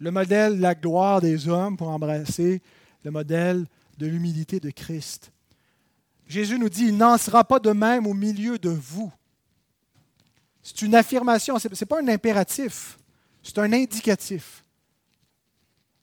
Le 0.00 0.10
modèle 0.10 0.56
de 0.56 0.62
la 0.62 0.74
gloire 0.74 1.20
des 1.20 1.48
hommes 1.48 1.76
pour 1.76 1.88
embrasser 1.88 2.62
le 3.04 3.10
modèle 3.10 3.66
de 3.98 4.06
l'humilité 4.06 4.60
de 4.60 4.70
Christ. 4.70 5.32
Jésus 6.26 6.58
nous 6.58 6.68
dit, 6.68 6.84
il 6.84 6.96
n'en 6.96 7.18
sera 7.18 7.42
pas 7.42 7.58
de 7.58 7.70
même 7.70 8.06
au 8.06 8.14
milieu 8.14 8.58
de 8.58 8.68
vous. 8.68 9.10
C'est 10.62 10.82
une 10.82 10.94
affirmation, 10.94 11.58
ce 11.58 11.68
n'est 11.68 11.86
pas 11.86 12.00
un 12.00 12.08
impératif, 12.08 12.98
c'est 13.42 13.58
un 13.58 13.72
indicatif. 13.72 14.64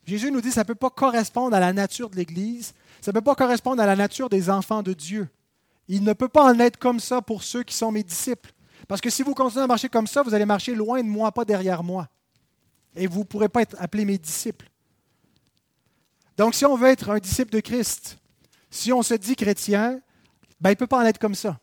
Jésus 0.05 0.31
nous 0.31 0.41
dit, 0.41 0.51
ça 0.51 0.61
ne 0.61 0.67
peut 0.67 0.75
pas 0.75 0.89
correspondre 0.89 1.55
à 1.55 1.59
la 1.59 1.73
nature 1.73 2.09
de 2.09 2.15
l'Église, 2.15 2.73
ça 3.01 3.11
ne 3.11 3.13
peut 3.13 3.23
pas 3.23 3.35
correspondre 3.35 3.81
à 3.81 3.85
la 3.85 3.95
nature 3.95 4.29
des 4.29 4.49
enfants 4.49 4.81
de 4.81 4.93
Dieu. 4.93 5.27
Il 5.87 6.03
ne 6.03 6.13
peut 6.13 6.27
pas 6.27 6.43
en 6.43 6.59
être 6.59 6.77
comme 6.77 6.99
ça 6.99 7.21
pour 7.21 7.43
ceux 7.43 7.63
qui 7.63 7.75
sont 7.75 7.91
mes 7.91 8.03
disciples. 8.03 8.51
Parce 8.87 9.01
que 9.01 9.09
si 9.09 9.23
vous 9.23 9.33
continuez 9.33 9.63
à 9.63 9.67
marcher 9.67 9.89
comme 9.89 10.07
ça, 10.07 10.23
vous 10.23 10.33
allez 10.33 10.45
marcher 10.45 10.73
loin 10.73 11.01
de 11.01 11.07
moi, 11.07 11.31
pas 11.31 11.45
derrière 11.45 11.83
moi. 11.83 12.07
Et 12.95 13.07
vous 13.07 13.19
ne 13.19 13.25
pourrez 13.25 13.49
pas 13.49 13.61
être 13.61 13.75
appelés 13.79 14.05
mes 14.05 14.17
disciples. 14.17 14.69
Donc 16.37 16.53
si 16.55 16.65
on 16.65 16.75
veut 16.75 16.89
être 16.89 17.09
un 17.09 17.19
disciple 17.19 17.51
de 17.51 17.59
Christ, 17.59 18.17
si 18.69 18.91
on 18.91 19.01
se 19.01 19.13
dit 19.13 19.35
chrétien, 19.35 20.01
ben, 20.59 20.69
il 20.69 20.73
ne 20.73 20.77
peut 20.77 20.87
pas 20.87 20.99
en 20.99 21.05
être 21.05 21.19
comme 21.19 21.35
ça. 21.35 21.59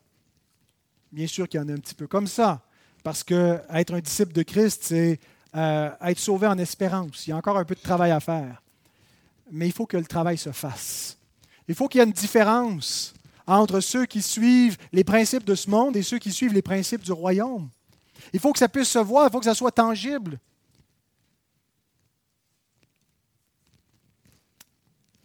Bien 1.10 1.26
sûr 1.26 1.48
qu'il 1.48 1.60
y 1.60 1.62
en 1.62 1.68
a 1.68 1.72
un 1.72 1.78
petit 1.78 1.94
peu 1.94 2.06
comme 2.06 2.26
ça, 2.26 2.62
parce 3.02 3.22
que 3.22 3.60
être 3.70 3.94
un 3.94 4.00
disciple 4.00 4.32
de 4.32 4.42
Christ, 4.42 4.82
c'est 4.84 5.20
euh, 5.54 5.90
être 6.00 6.18
sauvé 6.18 6.46
en 6.46 6.56
espérance. 6.58 7.26
Il 7.26 7.30
y 7.30 7.32
a 7.32 7.36
encore 7.36 7.58
un 7.58 7.64
peu 7.64 7.74
de 7.74 7.80
travail 7.80 8.10
à 8.10 8.20
faire. 8.20 8.62
Mais 9.50 9.66
il 9.66 9.72
faut 9.72 9.86
que 9.86 9.98
le 9.98 10.06
travail 10.06 10.38
se 10.38 10.52
fasse. 10.52 11.18
Il 11.68 11.74
faut 11.74 11.88
qu'il 11.88 11.98
y 11.98 12.02
ait 12.02 12.06
une 12.06 12.12
différence 12.12 13.12
entre 13.46 13.80
ceux 13.80 14.06
qui 14.06 14.22
suivent 14.22 14.78
les 14.92 15.04
principes 15.04 15.44
de 15.44 15.54
ce 15.54 15.68
monde 15.68 15.96
et 15.96 16.02
ceux 16.02 16.18
qui 16.18 16.32
suivent 16.32 16.54
les 16.54 16.62
principes 16.62 17.02
du 17.02 17.12
royaume. 17.12 17.68
Il 18.32 18.40
faut 18.40 18.52
que 18.52 18.58
ça 18.58 18.68
puisse 18.68 18.88
se 18.88 18.98
voir, 18.98 19.26
il 19.28 19.32
faut 19.32 19.40
que 19.40 19.44
ça 19.44 19.54
soit 19.54 19.72
tangible. 19.72 20.38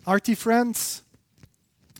Artie 0.08 0.36
Friends 0.36 1.03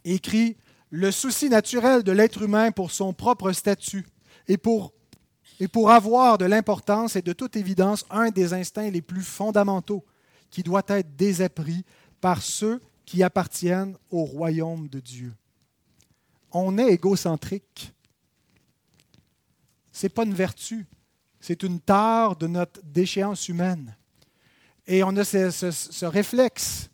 écrit 0.06 0.56
le 0.92 1.12
souci 1.12 1.50
naturel 1.50 2.04
de 2.04 2.14
l'être 2.14 2.42
humain 2.42 2.72
pour 2.72 2.92
son 2.92 3.12
propre 3.12 3.52
statut 3.52 4.08
et 4.48 4.56
pour, 4.56 4.94
et 5.60 5.68
pour 5.68 5.92
avoir 5.92 6.38
de 6.38 6.46
l'importance 6.46 7.18
est 7.18 7.22
de 7.22 7.34
toute 7.34 7.58
évidence 7.58 8.06
un 8.10 8.30
des 8.30 8.54
instincts 8.54 8.90
les 8.90 9.02
plus 9.02 9.24
fondamentaux 9.24 10.06
qui 10.50 10.64
doit 10.64 10.86
être 10.88 11.18
désappris 11.18 11.84
par 12.22 12.42
ceux 12.42 12.82
qui 13.06 13.24
appartiennent 13.24 13.98
au 14.10 14.24
royaume 14.24 14.88
de 14.88 15.02
Dieu. 15.02 15.34
On 16.54 16.78
est 16.78 16.88
égocentrique. 16.88 17.94
Ce 19.92 20.06
n'est 20.06 20.12
pas 20.12 20.24
une 20.24 20.34
vertu, 20.34 20.88
c'est 21.42 21.62
une 21.62 21.82
tare 21.82 22.38
de 22.38 22.48
notre 22.48 22.80
déchéance 22.86 23.50
humaine. 23.50 23.98
Et 24.86 25.04
on 25.04 25.14
a 25.18 25.26
ce, 25.26 25.72
ce 25.72 26.06
réflexe 26.06 26.90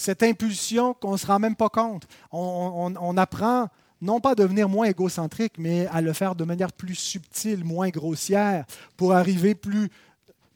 cette 0.00 0.22
impulsion 0.22 0.94
qu'on 0.94 1.12
ne 1.12 1.16
se 1.18 1.26
rend 1.26 1.38
même 1.38 1.54
pas 1.54 1.68
compte. 1.68 2.08
On, 2.32 3.16
apprend 3.18 3.68
non 4.00 4.18
pas 4.18 4.30
à 4.30 4.34
devenir 4.34 4.66
moins 4.66 4.86
égocentrique, 4.86 5.52
mais 5.58 5.86
à 5.88 6.00
le 6.00 6.14
faire 6.14 6.34
de 6.34 6.44
manière 6.44 6.72
plus 6.72 6.94
subtile, 6.94 7.64
moins 7.64 7.90
grossière, 7.90 8.64
pour 8.96 9.12
arriver 9.12 9.54
plus, 9.54 9.90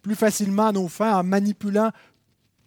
plus 0.01 0.15
facilement 0.15 0.69
à 0.69 0.73
nos 0.73 0.89
fins 0.89 1.19
en 1.19 1.23
manipulant 1.23 1.91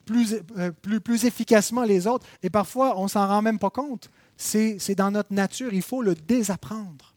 plus, 0.06 0.36
euh, 0.58 0.72
plus, 0.72 1.02
plus 1.02 1.26
efficacement 1.26 1.84
les 1.84 2.06
autres. 2.06 2.28
Et 2.44 2.52
parfois, 2.52 3.00
on 3.00 3.08
s'en 3.08 3.28
rend 3.28 3.42
même 3.42 3.58
pas 3.58 3.72
compte. 3.72 4.12
C'est 4.38 4.96
dans 4.96 5.10
notre 5.10 5.34
nature, 5.34 5.74
il 5.74 5.82
faut 5.82 6.04
le 6.04 6.14
désapprendre. 6.14 7.16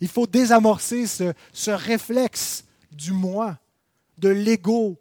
Il 0.00 0.06
faut 0.06 0.28
désamorcer 0.28 1.08
ce, 1.08 1.32
ce 1.52 1.72
réflexe 1.72 2.64
du 2.92 3.10
moi, 3.10 3.58
de 4.18 4.28
l'ego, 4.28 4.98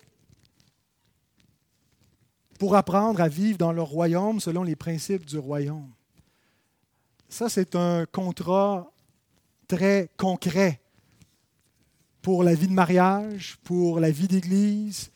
pour 2.60 2.76
apprendre 2.76 3.22
à 3.22 3.30
vivre 3.30 3.58
dans 3.58 3.72
leur 3.72 3.88
royaume 3.88 4.40
selon 4.40 4.64
les 4.64 4.76
principes 4.76 5.26
du 5.26 5.38
royaume. 5.38 5.90
Ça, 7.30 7.48
c'est 7.48 7.76
un 7.76 8.06
contrat 8.06 8.92
très 9.68 10.10
concret 10.18 10.82
pour 12.22 12.44
la 12.44 12.54
vie 12.54 12.68
de 12.68 12.74
mariage, 12.74 13.58
pour 13.64 14.02
la 14.02 14.12
vie 14.12 14.28
d'Église, 14.28 15.10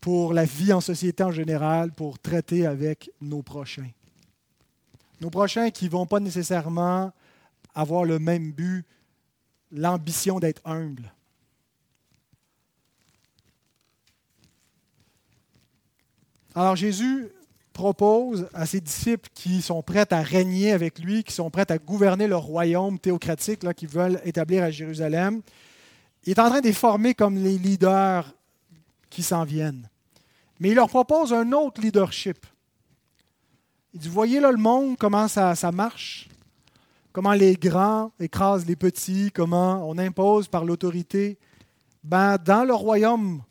pour 0.00 0.34
la 0.34 0.44
vie 0.44 0.72
en 0.72 0.80
société 0.80 1.22
en 1.22 1.30
général, 1.30 1.92
pour 1.92 2.18
traiter 2.18 2.66
avec 2.66 3.10
nos 3.20 3.42
prochains. 3.42 3.90
Nos 5.20 5.30
prochains 5.30 5.70
qui 5.70 5.84
ne 5.84 5.90
vont 5.90 6.06
pas 6.06 6.20
nécessairement 6.20 7.12
avoir 7.74 8.04
le 8.04 8.18
même 8.18 8.50
but, 8.50 8.84
l'ambition 9.70 10.40
d'être 10.40 10.62
humble. 10.64 11.12
Alors 16.56 16.74
Jésus 16.74 17.28
propose 17.74 18.48
à 18.54 18.64
ses 18.64 18.80
disciples 18.80 19.28
qui 19.34 19.60
sont 19.60 19.82
prêts 19.82 20.10
à 20.10 20.22
régner 20.22 20.72
avec 20.72 20.98
lui, 20.98 21.22
qui 21.22 21.34
sont 21.34 21.50
prêts 21.50 21.70
à 21.70 21.76
gouverner 21.76 22.26
le 22.26 22.36
royaume 22.36 22.98
théocratique 22.98 23.70
qu'ils 23.74 23.90
veulent 23.90 24.22
établir 24.24 24.62
à 24.62 24.70
Jérusalem, 24.70 25.42
il 26.24 26.30
est 26.30 26.38
en 26.38 26.48
train 26.48 26.60
de 26.60 26.66
les 26.66 26.72
former 26.72 27.12
comme 27.12 27.36
les 27.36 27.58
leaders 27.58 28.34
qui 29.10 29.22
s'en 29.22 29.44
viennent. 29.44 29.86
Mais 30.58 30.70
il 30.70 30.76
leur 30.76 30.88
propose 30.88 31.34
un 31.34 31.52
autre 31.52 31.82
leadership. 31.82 32.46
Il 33.92 34.00
dit, 34.00 34.08
voyez 34.08 34.40
là 34.40 34.50
le 34.50 34.56
monde, 34.56 34.96
comment 34.96 35.28
ça, 35.28 35.54
ça 35.54 35.70
marche, 35.70 36.30
comment 37.12 37.34
les 37.34 37.56
grands 37.56 38.12
écrasent 38.18 38.64
les 38.64 38.76
petits, 38.76 39.30
comment 39.30 39.86
on 39.86 39.98
impose 39.98 40.48
par 40.48 40.64
l'autorité? 40.64 41.36
Ben, 42.02 42.38
dans 42.38 42.64
le 42.64 42.72
royaume 42.72 43.42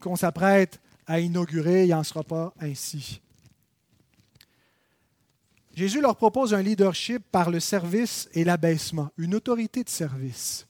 qu'on 0.00 0.16
s'apprête 0.16 0.80
à 1.06 1.20
inaugurer, 1.20 1.84
il 1.84 1.90
n'en 1.90 2.02
sera 2.02 2.22
pas 2.22 2.54
ainsi. 2.60 3.20
Jésus 5.74 6.00
leur 6.00 6.16
propose 6.16 6.52
un 6.52 6.62
leadership 6.62 7.22
par 7.30 7.50
le 7.50 7.58
service 7.58 8.28
et 8.34 8.44
l'abaissement, 8.44 9.10
une 9.16 9.34
autorité 9.34 9.82
de 9.82 9.88
service. 9.88 10.66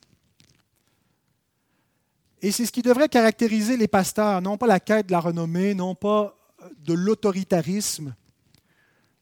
Et 2.41 2.51
c'est 2.51 2.67
ce 2.67 2.73
qui 2.73 2.83
devrait 2.83 3.09
caractériser 3.09 3.77
les 3.77 3.89
pasteurs, 3.89 4.41
non 4.43 4.57
pas 4.57 4.67
la 4.67 4.81
quête 4.81 5.07
de 5.07 5.13
la 5.13 5.21
renommée, 5.21 5.75
non 5.75 5.95
pas 5.95 6.37
de 6.79 6.93
l'autoritarisme, 6.93 8.15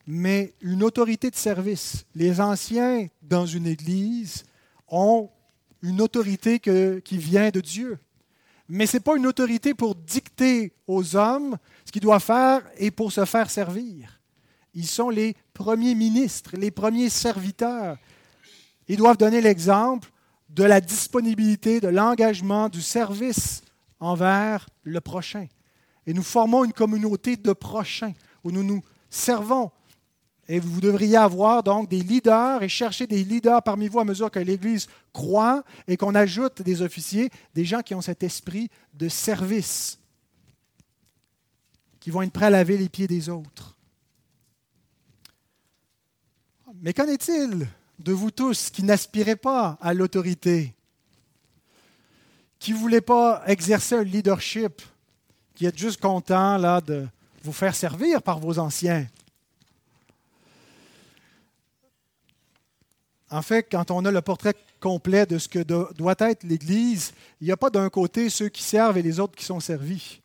mais 0.06 0.54
une 0.60 0.82
autorité 0.82 1.30
de 1.30 1.36
service. 1.36 2.04
Les 2.14 2.40
anciens 2.40 3.08
dans 3.22 3.46
une 3.46 3.66
église 3.66 4.44
ont 4.88 5.30
une 5.82 6.00
autorité 6.00 6.58
qui 6.58 7.16
vient 7.16 7.50
de 7.50 7.60
Dieu. 7.60 7.98
Mais 8.72 8.86
ce 8.86 8.96
n'est 8.96 9.02
pas 9.02 9.16
une 9.16 9.26
autorité 9.26 9.74
pour 9.74 9.96
dicter 9.96 10.72
aux 10.86 11.16
hommes 11.16 11.58
ce 11.84 11.90
qu'ils 11.90 12.02
doivent 12.02 12.22
faire 12.22 12.62
et 12.78 12.92
pour 12.92 13.10
se 13.10 13.24
faire 13.24 13.50
servir. 13.50 14.20
Ils 14.74 14.86
sont 14.86 15.10
les 15.10 15.34
premiers 15.52 15.96
ministres, 15.96 16.52
les 16.56 16.70
premiers 16.70 17.08
serviteurs. 17.08 17.98
Ils 18.86 18.96
doivent 18.96 19.16
donner 19.16 19.40
l'exemple 19.40 20.12
de 20.48 20.62
la 20.62 20.80
disponibilité, 20.80 21.80
de 21.80 21.88
l'engagement, 21.88 22.68
du 22.68 22.80
service 22.80 23.62
envers 23.98 24.68
le 24.84 25.00
prochain. 25.00 25.48
Et 26.06 26.14
nous 26.14 26.22
formons 26.22 26.62
une 26.62 26.72
communauté 26.72 27.36
de 27.36 27.52
prochains 27.52 28.12
où 28.44 28.52
nous 28.52 28.62
nous 28.62 28.82
servons. 29.08 29.72
Et 30.52 30.58
vous 30.58 30.80
devriez 30.80 31.16
avoir 31.16 31.62
donc 31.62 31.88
des 31.88 32.00
leaders 32.00 32.64
et 32.64 32.68
chercher 32.68 33.06
des 33.06 33.22
leaders 33.22 33.62
parmi 33.62 33.86
vous 33.86 34.00
à 34.00 34.04
mesure 34.04 34.32
que 34.32 34.40
l'Église 34.40 34.88
croît 35.12 35.62
et 35.86 35.96
qu'on 35.96 36.16
ajoute 36.16 36.60
des 36.62 36.82
officiers, 36.82 37.30
des 37.54 37.64
gens 37.64 37.82
qui 37.82 37.94
ont 37.94 38.00
cet 38.00 38.24
esprit 38.24 38.68
de 38.94 39.08
service, 39.08 40.00
qui 42.00 42.10
vont 42.10 42.22
être 42.22 42.32
prêts 42.32 42.46
à 42.46 42.50
laver 42.50 42.76
les 42.76 42.88
pieds 42.88 43.06
des 43.06 43.28
autres. 43.28 43.76
Mais 46.82 46.94
qu'en 46.94 47.06
est-il 47.06 47.68
de 48.00 48.12
vous 48.12 48.32
tous 48.32 48.70
qui 48.70 48.82
n'aspirez 48.82 49.36
pas 49.36 49.78
à 49.80 49.94
l'autorité, 49.94 50.74
qui 52.58 52.72
ne 52.72 52.78
voulez 52.78 53.00
pas 53.00 53.44
exercer 53.46 53.94
un 53.94 54.02
leadership, 54.02 54.82
qui 55.54 55.66
êtes 55.66 55.78
juste 55.78 56.00
content 56.00 56.58
de 56.80 57.06
vous 57.44 57.52
faire 57.52 57.76
servir 57.76 58.20
par 58.20 58.40
vos 58.40 58.58
anciens? 58.58 59.06
En 63.30 63.42
fait, 63.42 63.66
quand 63.70 63.90
on 63.90 64.04
a 64.04 64.10
le 64.10 64.20
portrait 64.22 64.54
complet 64.80 65.24
de 65.24 65.38
ce 65.38 65.48
que 65.48 65.60
doit 65.60 66.16
être 66.18 66.42
l'Église, 66.42 67.12
il 67.40 67.46
n'y 67.46 67.52
a 67.52 67.56
pas 67.56 67.70
d'un 67.70 67.88
côté 67.88 68.28
ceux 68.28 68.48
qui 68.48 68.62
servent 68.62 68.98
et 68.98 69.02
les 69.02 69.20
autres 69.20 69.36
qui 69.36 69.44
sont 69.44 69.60
servis. 69.60 70.20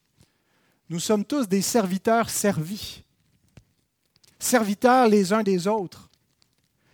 Nous 0.89 0.99
sommes 0.99 1.24
tous 1.24 1.47
des 1.47 1.62
serviteurs 1.62 2.30
servis, 2.30 3.03
serviteurs 4.39 5.08
les 5.08 5.34
uns 5.34 5.43
des 5.43 5.68
autres. 5.68 6.10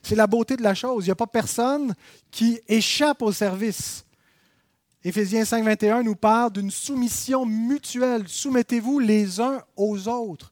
C'est 0.04 0.16
la 0.16 0.28
beauté 0.28 0.58
de 0.58 0.64
la 0.64 0.74
chose. 0.74 1.06
Il 1.06 1.08
n'y 1.10 1.14
a 1.14 1.16
pas 1.16 1.28
personne 1.28 1.94
qui 2.30 2.60
échappe 2.68 3.22
au 3.22 3.32
service. 3.32 4.04
Éphésiens 5.04 5.46
5, 5.46 5.64
21 5.64 6.04
nous 6.04 6.16
parle 6.16 6.54
d'une 6.54 6.72
soumission 6.72 7.46
mutuelle. 7.46 8.28
Soumettez-vous 8.28 9.00
les 9.00 9.40
uns 9.40 9.62
aux 9.76 10.08
autres. 10.08 10.52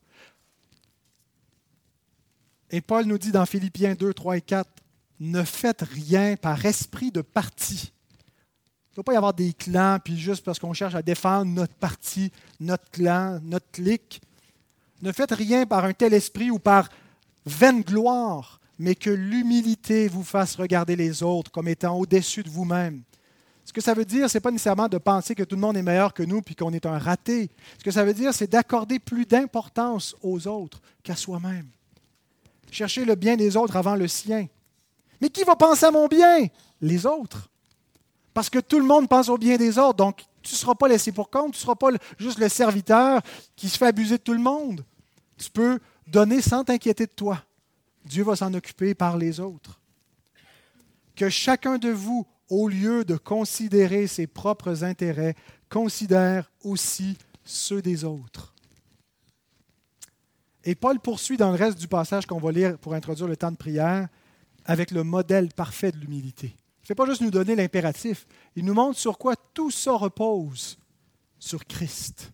Et 2.70 2.80
Paul 2.80 3.06
nous 3.06 3.18
dit 3.18 3.32
dans 3.32 3.46
Philippiens 3.46 3.94
2, 3.94 4.14
3 4.14 4.36
et 4.36 4.40
4, 4.40 4.70
ne 5.20 5.44
faites 5.44 5.82
rien 5.82 6.36
par 6.36 6.64
esprit 6.64 7.10
de 7.10 7.20
parti. 7.20 7.92
Il 8.90 8.92
ne 8.92 8.94
faut 8.96 9.02
pas 9.02 9.12
y 9.12 9.16
avoir 9.16 9.34
des 9.34 9.52
clans, 9.52 9.98
puis 10.02 10.18
juste 10.18 10.44
parce 10.44 10.58
qu'on 10.58 10.72
cherche 10.72 10.94
à 10.94 11.02
défendre 11.02 11.52
notre 11.52 11.74
parti, 11.74 12.32
notre 12.58 12.90
clan, 12.90 13.38
notre 13.42 13.70
clique. 13.70 14.20
Ne 15.02 15.12
faites 15.12 15.32
rien 15.32 15.64
par 15.66 15.84
un 15.84 15.92
tel 15.92 16.12
esprit 16.12 16.50
ou 16.50 16.58
par 16.58 16.88
vaine 17.46 17.82
gloire, 17.82 18.60
mais 18.78 18.94
que 18.94 19.10
l'humilité 19.10 20.08
vous 20.08 20.24
fasse 20.24 20.56
regarder 20.56 20.96
les 20.96 21.22
autres 21.22 21.52
comme 21.52 21.68
étant 21.68 21.96
au-dessus 21.96 22.42
de 22.42 22.50
vous-même. 22.50 23.02
Ce 23.64 23.72
que 23.72 23.80
ça 23.80 23.94
veut 23.94 24.04
dire, 24.04 24.28
ce 24.28 24.36
n'est 24.36 24.40
pas 24.40 24.50
nécessairement 24.50 24.88
de 24.88 24.98
penser 24.98 25.34
que 25.34 25.44
tout 25.44 25.54
le 25.54 25.60
monde 25.60 25.76
est 25.76 25.82
meilleur 25.82 26.12
que 26.12 26.22
nous 26.22 26.42
puis 26.42 26.56
qu'on 26.56 26.72
est 26.72 26.86
un 26.86 26.98
raté. 26.98 27.50
Ce 27.78 27.84
que 27.84 27.90
ça 27.90 28.04
veut 28.04 28.14
dire, 28.14 28.34
c'est 28.34 28.50
d'accorder 28.50 28.98
plus 28.98 29.26
d'importance 29.26 30.16
aux 30.22 30.48
autres 30.48 30.80
qu'à 31.04 31.14
soi-même. 31.14 31.68
Chercher 32.72 33.04
le 33.04 33.14
bien 33.14 33.36
des 33.36 33.56
autres 33.56 33.76
avant 33.76 33.94
le 33.94 34.08
sien. 34.08 34.48
Mais 35.20 35.28
qui 35.28 35.44
va 35.44 35.56
penser 35.56 35.86
à 35.86 35.90
mon 35.90 36.06
bien? 36.06 36.46
Les 36.80 37.06
autres. 37.06 37.48
Parce 38.32 38.48
que 38.48 38.58
tout 38.58 38.78
le 38.78 38.86
monde 38.86 39.08
pense 39.08 39.28
au 39.28 39.36
bien 39.36 39.56
des 39.56 39.78
autres. 39.78 39.96
Donc, 39.96 40.24
tu 40.42 40.54
ne 40.54 40.58
seras 40.58 40.74
pas 40.74 40.88
laissé 40.88 41.12
pour 41.12 41.30
compte, 41.30 41.52
tu 41.52 41.58
ne 41.58 41.62
seras 41.62 41.74
pas 41.74 41.90
juste 42.18 42.38
le 42.38 42.48
serviteur 42.48 43.20
qui 43.56 43.68
se 43.68 43.76
fait 43.76 43.86
abuser 43.86 44.16
de 44.16 44.22
tout 44.22 44.32
le 44.32 44.38
monde. 44.38 44.84
Tu 45.36 45.50
peux 45.50 45.78
donner 46.06 46.40
sans 46.40 46.64
t'inquiéter 46.64 47.06
de 47.06 47.12
toi. 47.12 47.42
Dieu 48.04 48.24
va 48.24 48.36
s'en 48.36 48.52
occuper 48.54 48.94
par 48.94 49.16
les 49.16 49.40
autres. 49.40 49.80
Que 51.14 51.28
chacun 51.28 51.76
de 51.76 51.90
vous, 51.90 52.26
au 52.48 52.68
lieu 52.68 53.04
de 53.04 53.16
considérer 53.16 54.06
ses 54.06 54.26
propres 54.26 54.84
intérêts, 54.84 55.34
considère 55.68 56.50
aussi 56.64 57.18
ceux 57.44 57.82
des 57.82 58.04
autres. 58.04 58.54
Et 60.64 60.74
Paul 60.74 60.98
poursuit 61.00 61.36
dans 61.36 61.50
le 61.50 61.56
reste 61.56 61.78
du 61.78 61.88
passage 61.88 62.26
qu'on 62.26 62.38
va 62.38 62.52
lire 62.52 62.78
pour 62.78 62.94
introduire 62.94 63.28
le 63.28 63.36
temps 63.36 63.50
de 63.50 63.56
prière 63.56 64.08
avec 64.64 64.90
le 64.90 65.04
modèle 65.04 65.48
parfait 65.48 65.92
de 65.92 65.98
l'humilité. 65.98 66.48
Il 66.48 66.82
ne 66.82 66.86
fait 66.86 66.94
pas 66.94 67.06
juste 67.06 67.20
nous 67.20 67.30
donner 67.30 67.54
l'impératif, 67.54 68.26
il 68.56 68.64
nous 68.64 68.74
montre 68.74 68.98
sur 68.98 69.18
quoi 69.18 69.36
tout 69.54 69.70
ça 69.70 69.92
repose. 69.92 70.78
Sur 71.38 71.64
Christ, 71.64 72.32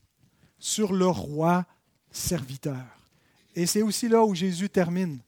sur 0.59 0.93
le 0.93 1.07
roi 1.07 1.64
serviteur. 2.11 2.85
Et 3.55 3.66
c'est 3.66 3.83
aussi 3.83 4.09
là 4.09 4.24
où 4.24 4.35
Jésus 4.35 4.68
termine 4.68 5.20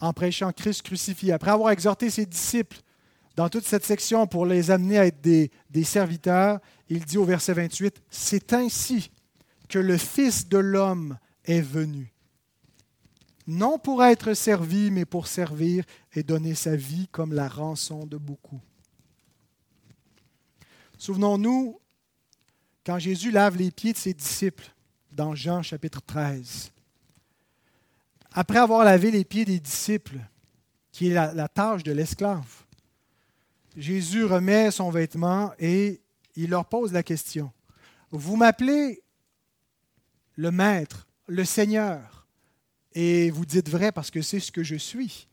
en 0.00 0.12
prêchant 0.12 0.52
Christ 0.52 0.82
crucifié. 0.82 1.32
Après 1.32 1.50
avoir 1.50 1.70
exhorté 1.70 2.10
ses 2.10 2.26
disciples 2.26 2.78
dans 3.36 3.48
toute 3.48 3.64
cette 3.64 3.84
section 3.84 4.26
pour 4.26 4.46
les 4.46 4.70
amener 4.70 4.98
à 4.98 5.06
être 5.06 5.20
des, 5.20 5.50
des 5.70 5.84
serviteurs, 5.84 6.60
il 6.88 7.04
dit 7.04 7.18
au 7.18 7.24
verset 7.24 7.54
28, 7.54 8.02
C'est 8.10 8.52
ainsi 8.52 9.10
que 9.68 9.78
le 9.78 9.96
Fils 9.96 10.48
de 10.48 10.58
l'homme 10.58 11.18
est 11.44 11.62
venu. 11.62 12.13
Non 13.46 13.78
pour 13.78 14.02
être 14.02 14.34
servi, 14.34 14.90
mais 14.90 15.04
pour 15.04 15.26
servir 15.26 15.84
et 16.14 16.22
donner 16.22 16.54
sa 16.54 16.76
vie 16.76 17.08
comme 17.08 17.34
la 17.34 17.48
rançon 17.48 18.06
de 18.06 18.16
beaucoup. 18.16 18.60
Souvenons-nous, 20.96 21.78
quand 22.86 22.98
Jésus 22.98 23.30
lave 23.30 23.56
les 23.56 23.70
pieds 23.70 23.92
de 23.92 23.98
ses 23.98 24.14
disciples 24.14 24.72
dans 25.12 25.34
Jean 25.34 25.62
chapitre 25.62 26.00
13, 26.00 26.72
après 28.32 28.58
avoir 28.58 28.84
lavé 28.84 29.10
les 29.10 29.24
pieds 29.24 29.44
des 29.44 29.60
disciples, 29.60 30.18
qui 30.90 31.08
est 31.08 31.14
la, 31.14 31.48
tâche 31.48 31.82
de 31.82 31.92
l'esclave, 31.92 32.62
Jésus 33.76 34.24
remet 34.24 34.70
son 34.70 34.90
vêtement 34.90 35.52
et 35.58 36.00
il 36.36 36.50
leur 36.50 36.66
pose 36.66 36.92
la 36.92 37.02
question. 37.02 37.52
Vous 38.10 38.36
m'appelez 38.36 39.02
le 40.36 40.50
Maître, 40.52 41.08
le 41.26 41.44
Seigneur, 41.44 42.13
et 42.94 43.30
vous 43.30 43.44
dites 43.44 43.68
vrai 43.68 43.92
parce 43.92 44.10
que 44.10 44.22
c'est 44.22 44.40
ce 44.40 44.52
que 44.52 44.62
je 44.62 44.76
suis. 44.76 45.26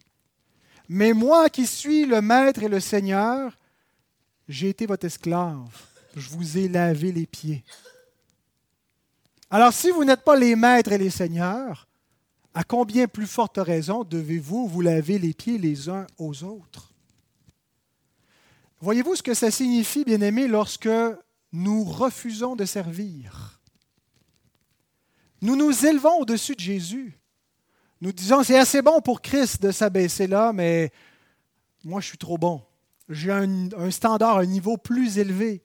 Mais 0.90 1.14
moi 1.14 1.50
qui 1.50 1.66
suis 1.68 2.06
le 2.06 2.22
Maître 2.22 2.64
et 2.64 2.68
le 2.68 2.80
Seigneur, 2.80 3.58
j'ai 4.48 4.70
été 4.70 4.86
votre 4.86 5.06
esclave. 5.06 5.70
Je 6.16 6.30
vous 6.30 6.58
ai 6.58 6.68
lavé 6.68 7.12
les 7.12 7.26
pieds. 7.26 7.64
Alors 9.50 9.74
si 9.74 9.92
vous 9.92 10.04
n'êtes 10.04 10.24
pas 10.24 10.36
les 10.36 10.56
maîtres 10.56 10.94
et 10.94 10.98
les 10.98 11.10
seigneurs, 11.10 11.88
à 12.54 12.64
combien 12.64 13.08
plus 13.08 13.28
forte 13.28 13.58
raison 13.58 14.04
devez-vous 14.04 14.68
vous 14.68 14.82
laver 14.82 15.20
les 15.20 15.34
pieds 15.34 15.58
les 15.58 15.90
uns 15.90 16.08
aux 16.18 16.44
autres? 16.44 16.94
Voyez-vous 18.80 19.16
ce 19.16 19.24
que 19.24 19.34
ça 19.34 19.52
signifie, 19.52 20.04
bien-aimés, 20.04 20.48
lorsque 20.48 20.90
nous 21.52 21.84
refusons 21.84 22.56
de 22.56 22.66
servir? 22.66 23.60
Nous 25.42 25.56
nous 25.56 25.86
élevons 25.86 26.20
au-dessus 26.20 26.56
de 26.56 26.62
Jésus. 26.62 27.21
Nous 28.02 28.12
disons, 28.12 28.42
c'est 28.42 28.58
assez 28.58 28.82
bon 28.82 29.00
pour 29.00 29.22
Christ 29.22 29.62
de 29.62 29.72
s'abaisser 29.72 30.26
là, 30.26 30.52
mais 30.54 30.92
moi, 31.84 32.02
je 32.02 32.08
suis 32.08 32.18
trop 32.18 32.40
bon. 32.40 32.64
J'ai 33.08 33.32
un, 33.32 33.92
standard, 33.92 34.40
un 34.40 34.46
niveau 34.48 34.76
plus 34.76 35.20
élevé. 35.20 35.62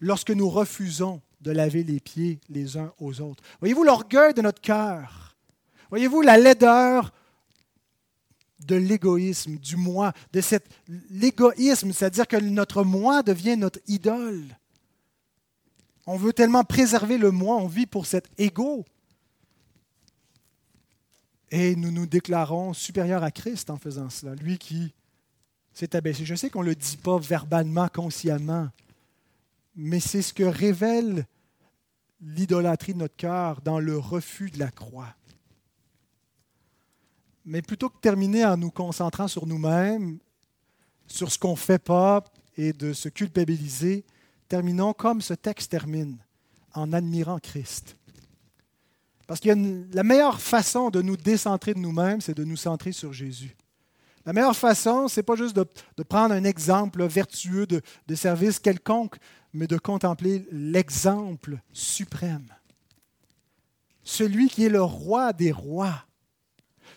Lorsque 0.00 0.32
nous 0.32 0.50
refusons 0.50 1.22
de 1.40 1.52
laver 1.52 1.84
les 1.84 2.00
pieds 2.00 2.40
les 2.48 2.76
uns 2.76 2.92
aux 2.98 3.20
autres. 3.20 3.44
Voyez-vous 3.60 3.84
l'orgueil 3.84 4.34
de 4.34 4.42
notre 4.42 4.60
cœur? 4.60 5.36
Voyez-vous 5.90 6.20
la 6.22 6.36
laideur 6.36 7.12
de 8.58 8.74
l'égoïsme, 8.74 9.58
du 9.58 9.76
moi, 9.76 10.12
de 10.32 10.40
cet 10.40 10.66
l'égoïsme, 11.10 11.92
c'est-à-dire 11.92 12.26
que 12.26 12.38
notre 12.38 12.82
moi 12.82 13.22
devient 13.22 13.56
notre 13.56 13.78
idole. 13.86 14.58
On 16.06 16.16
veut 16.16 16.32
tellement 16.32 16.64
préserver 16.64 17.18
le 17.18 17.30
moi, 17.30 17.56
on 17.56 17.68
vit 17.68 17.86
pour 17.86 18.06
cet 18.06 18.28
ego. 18.36 18.84
Et 21.50 21.76
nous 21.76 21.90
nous 21.90 22.06
déclarons 22.06 22.72
supérieurs 22.72 23.22
à 23.22 23.30
Christ 23.30 23.70
en 23.70 23.76
faisant 23.76 24.10
cela, 24.10 24.34
lui 24.34 24.58
qui 24.58 24.92
s'est 25.72 25.94
abaissé. 25.94 26.24
Je 26.24 26.34
sais 26.34 26.50
qu'on 26.50 26.62
ne 26.62 26.68
le 26.68 26.74
dit 26.74 26.96
pas 26.96 27.18
verbalement, 27.18 27.88
consciemment, 27.88 28.68
mais 29.76 30.00
c'est 30.00 30.22
ce 30.22 30.32
que 30.32 30.42
révèle 30.42 31.26
l'idolâtrie 32.20 32.94
de 32.94 32.98
notre 32.98 33.16
cœur 33.16 33.60
dans 33.60 33.78
le 33.78 33.98
refus 33.98 34.50
de 34.50 34.58
la 34.58 34.70
croix. 34.70 35.14
Mais 37.44 37.62
plutôt 37.62 37.90
que 37.90 37.96
de 37.96 38.00
terminer 38.00 38.44
en 38.44 38.56
nous 38.56 38.70
concentrant 38.70 39.28
sur 39.28 39.46
nous-mêmes, 39.46 40.18
sur 41.06 41.30
ce 41.30 41.38
qu'on 41.38 41.52
ne 41.52 41.56
fait 41.56 41.78
pas 41.78 42.24
et 42.56 42.72
de 42.72 42.92
se 42.92 43.08
culpabiliser, 43.08 44.04
terminons 44.48 44.92
comme 44.94 45.20
ce 45.20 45.34
texte 45.34 45.70
termine, 45.70 46.16
en 46.74 46.92
admirant 46.92 47.38
Christ. 47.38 47.96
Parce 49.26 49.40
que 49.40 49.50
la 49.94 50.02
meilleure 50.04 50.40
façon 50.40 50.90
de 50.90 51.02
nous 51.02 51.16
décentrer 51.16 51.74
de 51.74 51.80
nous-mêmes, 51.80 52.20
c'est 52.20 52.36
de 52.36 52.44
nous 52.44 52.56
centrer 52.56 52.92
sur 52.92 53.12
Jésus. 53.12 53.56
La 54.24 54.32
meilleure 54.32 54.56
façon, 54.56 55.08
ce 55.08 55.20
n'est 55.20 55.24
pas 55.24 55.36
juste 55.36 55.56
de, 55.56 56.02
prendre 56.02 56.34
un 56.34 56.44
exemple 56.44 57.04
vertueux 57.04 57.66
de, 57.66 57.80
de 58.06 58.14
service 58.14 58.58
quelconque, 58.58 59.16
mais 59.52 59.66
de 59.66 59.78
contempler 59.78 60.46
l'exemple 60.50 61.58
suprême. 61.72 62.48
Celui 64.02 64.48
qui 64.48 64.64
est 64.64 64.70
le 64.70 64.82
roi 64.82 65.32
des 65.32 65.52
rois. 65.52 66.04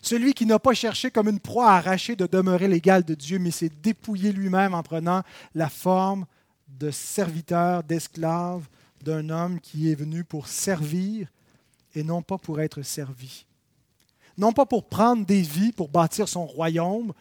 Celui 0.02 0.34
qui 0.34 0.46
n'a 0.46 0.60
pas 0.60 0.74
cherché 0.74 1.12
comme 1.12 1.28
une 1.28 1.40
proie 1.40 1.72
arrachée 1.72 2.16
de 2.16 2.26
demeurer 2.26 2.68
l'égal 2.68 3.04
de 3.04 3.16
Dieu, 3.16 3.40
mais 3.40 3.52
s'est 3.52 3.72
dépouillé 3.82 4.32
lui-même 4.32 4.74
en 4.74 4.84
prenant 4.84 5.24
la 5.56 5.70
forme 5.70 6.26
de 6.68 6.92
serviteur, 6.92 7.84
d'esclave, 7.84 8.68
d'un 9.04 9.30
homme 9.30 9.60
qui 9.60 9.92
est 9.92 9.96
venu 9.96 10.24
pour 10.24 10.48
servir 10.48 11.28
et 12.00 12.04
non 12.04 12.22
pas 12.22 12.38
pour 12.38 12.60
être 12.62 12.82
servi. 12.82 13.46
Non 14.38 14.54
pas 14.54 14.66
pour 14.66 14.88
prendre 14.88 15.26
des 15.26 15.42
vies, 15.42 15.72
pour 15.72 15.90
bâtir 15.90 16.28
son 16.28 16.46
royaume 16.46 17.14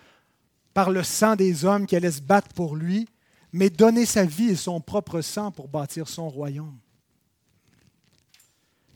par 0.72 0.90
le 0.90 1.02
sang 1.02 1.34
des 1.34 1.64
hommes 1.64 1.86
qui 1.86 1.96
allaient 1.96 2.12
se 2.12 2.22
battre 2.22 2.54
pour 2.54 2.76
lui, 2.76 3.08
mais 3.52 3.70
donner 3.70 4.06
sa 4.06 4.24
vie 4.24 4.50
et 4.50 4.56
son 4.56 4.80
propre 4.80 5.20
sang 5.20 5.50
pour 5.50 5.66
bâtir 5.66 6.08
son 6.08 6.28
royaume. 6.28 6.78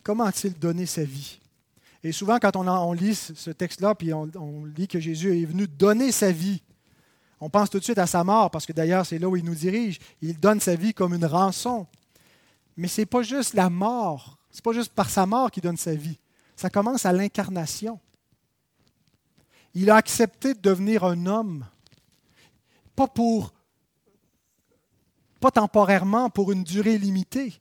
Comment 0.04 0.24
a-t-il 0.24 0.56
donné 0.56 0.86
sa 0.86 1.02
vie? 1.02 1.40
Et 2.04 2.12
souvent, 2.12 2.38
quand 2.38 2.56
on, 2.56 2.92
lit 2.92 3.14
ce 3.14 3.50
texte-là, 3.50 3.94
puis 3.94 4.12
on, 4.12 4.30
on, 4.36 4.64
lit 4.64 4.88
que 4.88 5.00
Jésus 5.00 5.40
est 5.40 5.44
venu 5.44 5.66
donner 5.66 6.12
sa 6.12 6.32
vie, 6.32 6.62
on 7.40 7.50
pense 7.50 7.70
tout 7.70 7.78
de 7.80 7.84
suite 7.84 7.98
à 7.98 8.06
sa 8.06 8.22
mort, 8.22 8.50
parce 8.50 8.66
que 8.66 8.72
d'ailleurs, 8.72 9.04
c'est 9.04 9.18
là 9.18 9.28
où 9.28 9.36
il 9.36 9.44
nous 9.44 9.54
dirige. 9.54 9.98
Il 10.20 10.38
donne 10.38 10.60
sa 10.60 10.76
vie 10.76 10.94
comme 10.94 11.14
une 11.14 11.24
rançon. 11.24 11.88
Mais 12.76 12.86
ce 12.86 13.00
n'est 13.00 13.06
pas 13.06 13.22
juste 13.22 13.54
la 13.54 13.68
mort, 13.68 14.38
ce 14.52 14.58
n'est 14.58 14.62
pas 14.62 14.72
juste 14.72 14.92
par 14.92 15.10
sa 15.10 15.26
mort 15.26 15.50
qu'il 15.50 15.62
donne 15.62 15.76
sa 15.76 15.94
vie. 15.94 16.18
Ça 16.54 16.70
commence 16.70 17.06
à 17.06 17.12
l'incarnation. 17.12 17.98
Il 19.74 19.90
a 19.90 19.96
accepté 19.96 20.52
de 20.54 20.60
devenir 20.60 21.04
un 21.04 21.26
homme, 21.26 21.64
pas 22.94 23.08
pour 23.08 23.52
pas 25.40 25.50
temporairement 25.50 26.30
pour 26.30 26.52
une 26.52 26.62
durée 26.62 26.98
limitée. 26.98 27.52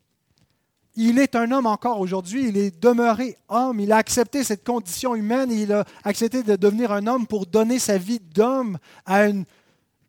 Il 0.95 1.17
est 1.17 1.35
un 1.35 1.51
homme 1.51 1.65
encore 1.65 1.99
aujourd'hui, 1.99 2.49
il 2.49 2.57
est 2.57 2.79
demeuré 2.79 3.37
homme, 3.49 3.79
il 3.79 3.91
a 3.91 3.97
accepté 3.97 4.43
cette 4.43 4.63
condition 4.63 5.15
humaine 5.15 5.51
et 5.51 5.63
il 5.63 5.73
a 5.73 5.85
accepté 6.03 6.43
de 6.43 6.55
devenir 6.55 6.91
un 6.91 7.07
homme 7.07 7.25
pour 7.25 7.47
donner 7.47 7.79
sa 7.79 7.97
vie 7.97 8.19
d'homme 8.19 8.77
à 9.05 9.25
une, 9.27 9.45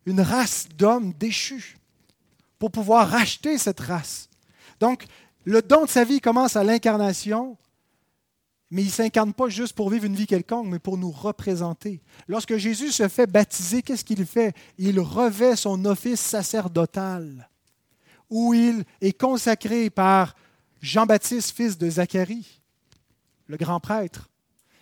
une 0.05 0.21
race 0.21 0.67
d'hommes 0.77 1.13
déchus, 1.13 1.77
pour 2.59 2.69
pouvoir 2.69 3.09
racheter 3.09 3.57
cette 3.57 3.79
race. 3.79 4.29
Donc, 4.79 5.05
le 5.45 5.61
don 5.61 5.85
de 5.85 5.89
sa 5.89 6.03
vie 6.03 6.21
commence 6.21 6.55
à 6.55 6.63
l'incarnation, 6.63 7.57
mais 8.71 8.81
il 8.81 8.87
ne 8.87 8.91
s'incarne 8.91 9.33
pas 9.33 9.49
juste 9.49 9.75
pour 9.75 9.89
vivre 9.89 10.05
une 10.05 10.15
vie 10.15 10.25
quelconque, 10.25 10.67
mais 10.67 10.79
pour 10.79 10.97
nous 10.97 11.11
représenter. 11.11 12.01
Lorsque 12.27 12.57
Jésus 12.57 12.91
se 12.91 13.07
fait 13.07 13.27
baptiser, 13.27 13.81
qu'est-ce 13.81 14.03
qu'il 14.03 14.25
fait? 14.25 14.55
Il 14.77 14.99
revêt 14.99 15.55
son 15.55 15.85
office 15.85 16.19
sacerdotal 16.19 17.49
où 18.29 18.55
il 18.55 18.83
est 18.99 19.15
consacré 19.15 19.91
par 19.91 20.35
Jean-Baptiste, 20.81 21.55
fils 21.55 21.77
de 21.77 21.87
Zacharie, 21.87 22.61
le 23.45 23.57
grand 23.57 23.79
prêtre. 23.79 24.31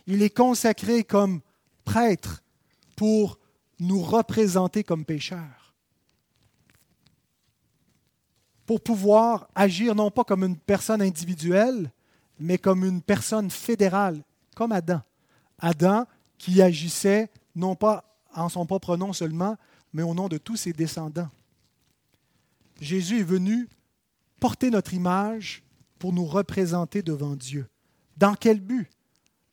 Il 0.07 0.24
est 0.24 0.36
consacré 0.36 1.03
comme 1.03 1.41
prêtre 1.84 2.43
pour 2.95 3.39
nous 3.80 4.01
représenter 4.01 4.86
comme 4.86 5.03
pécheurs. 5.03 5.61
Pour 8.72 8.80
pouvoir 8.80 9.50
agir 9.54 9.96
non 9.96 10.12
pas 10.12 10.24
comme 10.24 10.46
une 10.46 10.56
personne 10.56 11.02
individuelle, 11.02 11.92
mais 12.40 12.58
comme 12.58 12.86
une 12.86 13.02
personne 13.02 13.52
fédérale, 13.52 14.24
comme 14.56 14.72
Adam. 14.72 15.02
Adam 15.60 16.06
qui 16.38 16.62
agissait 16.62 17.30
non 17.54 17.76
pas 17.76 18.06
en 18.34 18.48
son 18.48 18.66
propre 18.66 18.96
nom 18.96 19.12
seulement, 19.12 19.58
mais 19.92 20.04
au 20.04 20.14
nom 20.14 20.30
de 20.30 20.38
tous 20.38 20.56
ses 20.56 20.72
descendants. 20.72 21.28
Jésus 22.80 23.20
est 23.20 23.24
venu 23.24 23.68
porter 24.40 24.70
notre 24.70 24.94
image 24.94 25.64
pour 26.00 26.14
nous 26.14 26.26
représenter 26.26 27.02
devant 27.02 27.36
Dieu. 27.36 27.68
Dans 28.16 28.36
quel 28.36 28.62
but? 28.62 28.88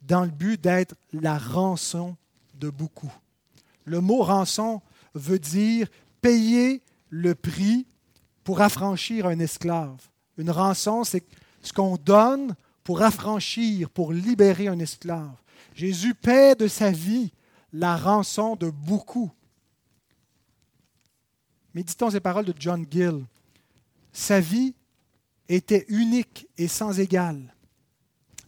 Dans 0.00 0.22
le 0.22 0.30
but 0.30 0.60
d'être 0.60 0.94
la 1.12 1.38
rançon 1.38 2.16
de 2.54 2.70
beaucoup. 2.70 3.12
Le 3.84 4.00
mot 4.00 4.22
rançon 4.22 4.80
veut 5.14 5.40
dire 5.40 5.88
payer 6.20 6.82
le 7.10 7.34
prix 7.34 7.84
pour 8.48 8.62
affranchir 8.62 9.26
un 9.26 9.40
esclave. 9.40 10.00
Une 10.38 10.50
rançon, 10.50 11.04
c'est 11.04 11.22
ce 11.60 11.70
qu'on 11.70 11.98
donne 11.98 12.54
pour 12.82 13.02
affranchir, 13.02 13.90
pour 13.90 14.10
libérer 14.10 14.68
un 14.68 14.78
esclave. 14.78 15.36
Jésus 15.74 16.14
paie 16.14 16.54
de 16.54 16.66
sa 16.66 16.90
vie 16.90 17.30
la 17.74 17.94
rançon 17.94 18.56
de 18.56 18.70
beaucoup. 18.70 19.30
Méditons 21.74 22.08
ces 22.08 22.20
paroles 22.20 22.46
de 22.46 22.54
John 22.58 22.86
Gill. 22.90 23.22
Sa 24.14 24.40
vie 24.40 24.74
était 25.50 25.84
unique 25.88 26.48
et 26.56 26.68
sans 26.68 26.98
égale. 26.98 27.54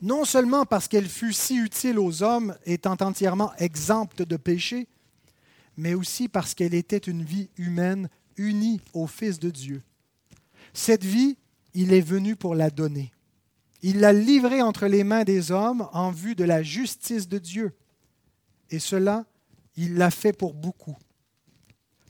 Non 0.01 0.25
seulement 0.25 0.65
parce 0.65 0.89
qu'elle 0.89 1.11
fut 1.11 1.35
si 1.35 1.57
utile 1.57 1.99
aux 1.99 2.23
hommes, 2.23 2.57
étant 2.65 2.97
entièrement 3.03 3.53
exempte 3.59 4.23
de 4.23 4.39
péché, 4.39 4.89
mais 5.77 5.93
aussi 5.93 6.27
parce 6.27 6.55
qu'elle 6.55 6.73
était 6.73 6.97
une 6.97 7.23
vie 7.23 7.51
humaine 7.59 8.09
unie 8.39 8.81
au 8.95 9.07
Fils 9.07 9.39
de 9.39 9.51
Dieu. 9.51 9.83
Cette 10.73 11.05
vie, 11.05 11.37
il 11.75 11.93
est 11.93 12.01
venu 12.01 12.37
pour 12.37 12.55
la 12.55 12.71
donner. 12.71 13.13
Il 13.83 14.01
l'a 14.01 14.13
livrée 14.13 14.63
entre 14.63 14.87
les 14.87 15.05
mains 15.05 15.25
des 15.25 15.53
hommes 15.53 15.89
en 15.93 16.11
vue 16.11 16.35
de 16.35 16.45
la 16.45 16.63
justice 16.63 17.29
de 17.29 17.39
Dieu. 17.39 17.73
Et 18.71 18.79
cela, 18.79 19.25
il 19.77 19.95
l'a 19.95 20.11
fait 20.11 20.33
pour 20.33 20.55
beaucoup. 20.55 20.97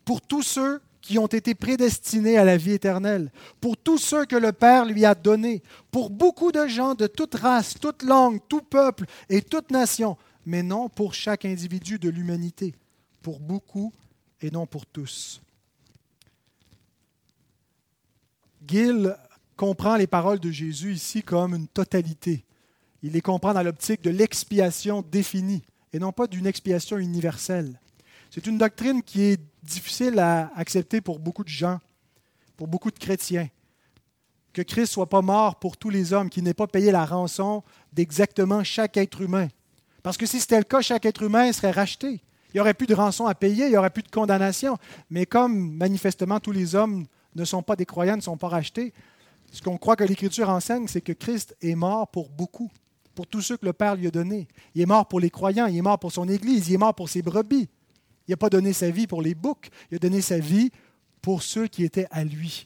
Pour 0.04 0.20
tous 0.20 0.42
ceux 0.42 0.80
qui 1.00 1.18
ont 1.18 1.26
été 1.26 1.54
prédestinés 1.54 2.36
à 2.36 2.44
la 2.44 2.56
vie 2.56 2.72
éternelle, 2.72 3.32
pour 3.60 3.76
tous 3.76 3.98
ceux 3.98 4.26
que 4.26 4.36
le 4.36 4.52
Père 4.52 4.84
lui 4.84 5.04
a 5.04 5.14
donnés, 5.14 5.62
pour 5.90 6.10
beaucoup 6.10 6.52
de 6.52 6.66
gens 6.66 6.94
de 6.94 7.06
toute 7.06 7.34
race, 7.34 7.74
toute 7.80 8.02
langue, 8.02 8.40
tout 8.48 8.62
peuple 8.62 9.06
et 9.28 9.40
toute 9.40 9.70
nation, 9.70 10.16
mais 10.44 10.62
non 10.62 10.88
pour 10.88 11.14
chaque 11.14 11.44
individu 11.44 11.98
de 11.98 12.10
l'humanité, 12.10 12.74
pour 13.22 13.40
beaucoup 13.40 13.92
et 14.42 14.50
non 14.50 14.66
pour 14.66 14.86
tous. 14.86 15.40
Gill 18.70 19.16
comprend 19.56 19.96
les 19.96 20.06
paroles 20.06 20.38
de 20.38 20.52
Jésus 20.52 20.92
ici 20.92 21.24
comme 21.24 21.56
une 21.56 21.66
totalité. 21.66 22.44
Il 23.02 23.12
les 23.12 23.20
comprend 23.20 23.52
dans 23.52 23.64
l'optique 23.64 24.00
de 24.00 24.10
l'expiation 24.10 25.02
définie 25.02 25.64
et 25.92 25.98
non 25.98 26.12
pas 26.12 26.28
d'une 26.28 26.46
expiation 26.46 26.96
universelle. 26.98 27.80
C'est 28.30 28.46
une 28.46 28.58
doctrine 28.58 29.02
qui 29.02 29.22
est 29.22 29.40
difficile 29.64 30.20
à 30.20 30.52
accepter 30.54 31.00
pour 31.00 31.18
beaucoup 31.18 31.42
de 31.42 31.48
gens, 31.48 31.80
pour 32.56 32.68
beaucoup 32.68 32.92
de 32.92 32.98
chrétiens. 32.98 33.48
que 34.52 34.62
Christ 34.62 34.92
soit 34.92 35.08
pas 35.08 35.22
mort 35.22 35.56
pour 35.56 35.76
tous 35.76 35.90
les 35.90 36.12
hommes, 36.12 36.30
qu'il 36.30 36.44
n'ait 36.44 36.54
pas 36.54 36.66
payé 36.66 36.92
la 36.92 37.04
rançon 37.04 37.64
d'exactement 37.92 38.62
chaque 38.62 38.96
être 38.96 39.20
humain. 39.20 39.48
Parce 40.02 40.16
que 40.16 40.26
si 40.26 40.40
c'était 40.40 40.58
le 40.58 40.64
cas, 40.64 40.80
chaque 40.80 41.06
être 41.06 41.22
humain 41.22 41.52
serait 41.52 41.70
racheté. 41.72 42.20
Il 42.52 42.54
n'y 42.54 42.60
aurait 42.60 42.74
plus 42.74 42.86
de 42.86 42.94
rançon 42.94 43.26
à 43.26 43.34
payer, 43.34 43.66
il 43.66 43.70
n'y 43.70 43.76
aurait 43.76 43.90
plus 43.90 44.02
de 44.02 44.10
condamnation. 44.10 44.76
Mais 45.08 45.26
comme 45.26 45.72
manifestement 45.72 46.40
tous 46.40 46.52
les 46.52 46.74
hommes 46.74 47.06
ne 47.34 47.44
sont 47.44 47.62
pas 47.62 47.76
des 47.76 47.86
croyants, 47.86 48.16
ne 48.16 48.22
sont 48.22 48.36
pas 48.36 48.48
rachetés, 48.48 48.92
ce 49.52 49.62
qu'on 49.62 49.78
croit 49.78 49.96
que 49.96 50.04
l'Écriture 50.04 50.48
enseigne, 50.48 50.86
c'est 50.86 51.00
que 51.00 51.12
Christ 51.12 51.56
est 51.60 51.74
mort 51.74 52.08
pour 52.08 52.28
beaucoup, 52.28 52.70
pour 53.14 53.26
tous 53.26 53.42
ceux 53.42 53.56
que 53.56 53.66
le 53.66 53.72
Père 53.72 53.96
lui 53.96 54.06
a 54.06 54.10
donnés. 54.10 54.46
Il 54.74 54.82
est 54.82 54.86
mort 54.86 55.06
pour 55.06 55.20
les 55.20 55.30
croyants, 55.30 55.66
il 55.66 55.76
est 55.76 55.82
mort 55.82 55.98
pour 55.98 56.12
son 56.12 56.28
Église, 56.28 56.68
il 56.68 56.74
est 56.74 56.78
mort 56.78 56.94
pour 56.94 57.08
ses 57.08 57.22
brebis. 57.22 57.68
Il 58.28 58.30
n'a 58.30 58.36
pas 58.36 58.50
donné 58.50 58.72
sa 58.72 58.90
vie 58.90 59.06
pour 59.06 59.22
les 59.22 59.34
boucs, 59.34 59.68
il 59.90 59.96
a 59.96 59.98
donné 59.98 60.20
sa 60.20 60.38
vie 60.38 60.70
pour 61.20 61.42
ceux 61.42 61.66
qui 61.66 61.84
étaient 61.84 62.06
à 62.10 62.24
lui. 62.24 62.64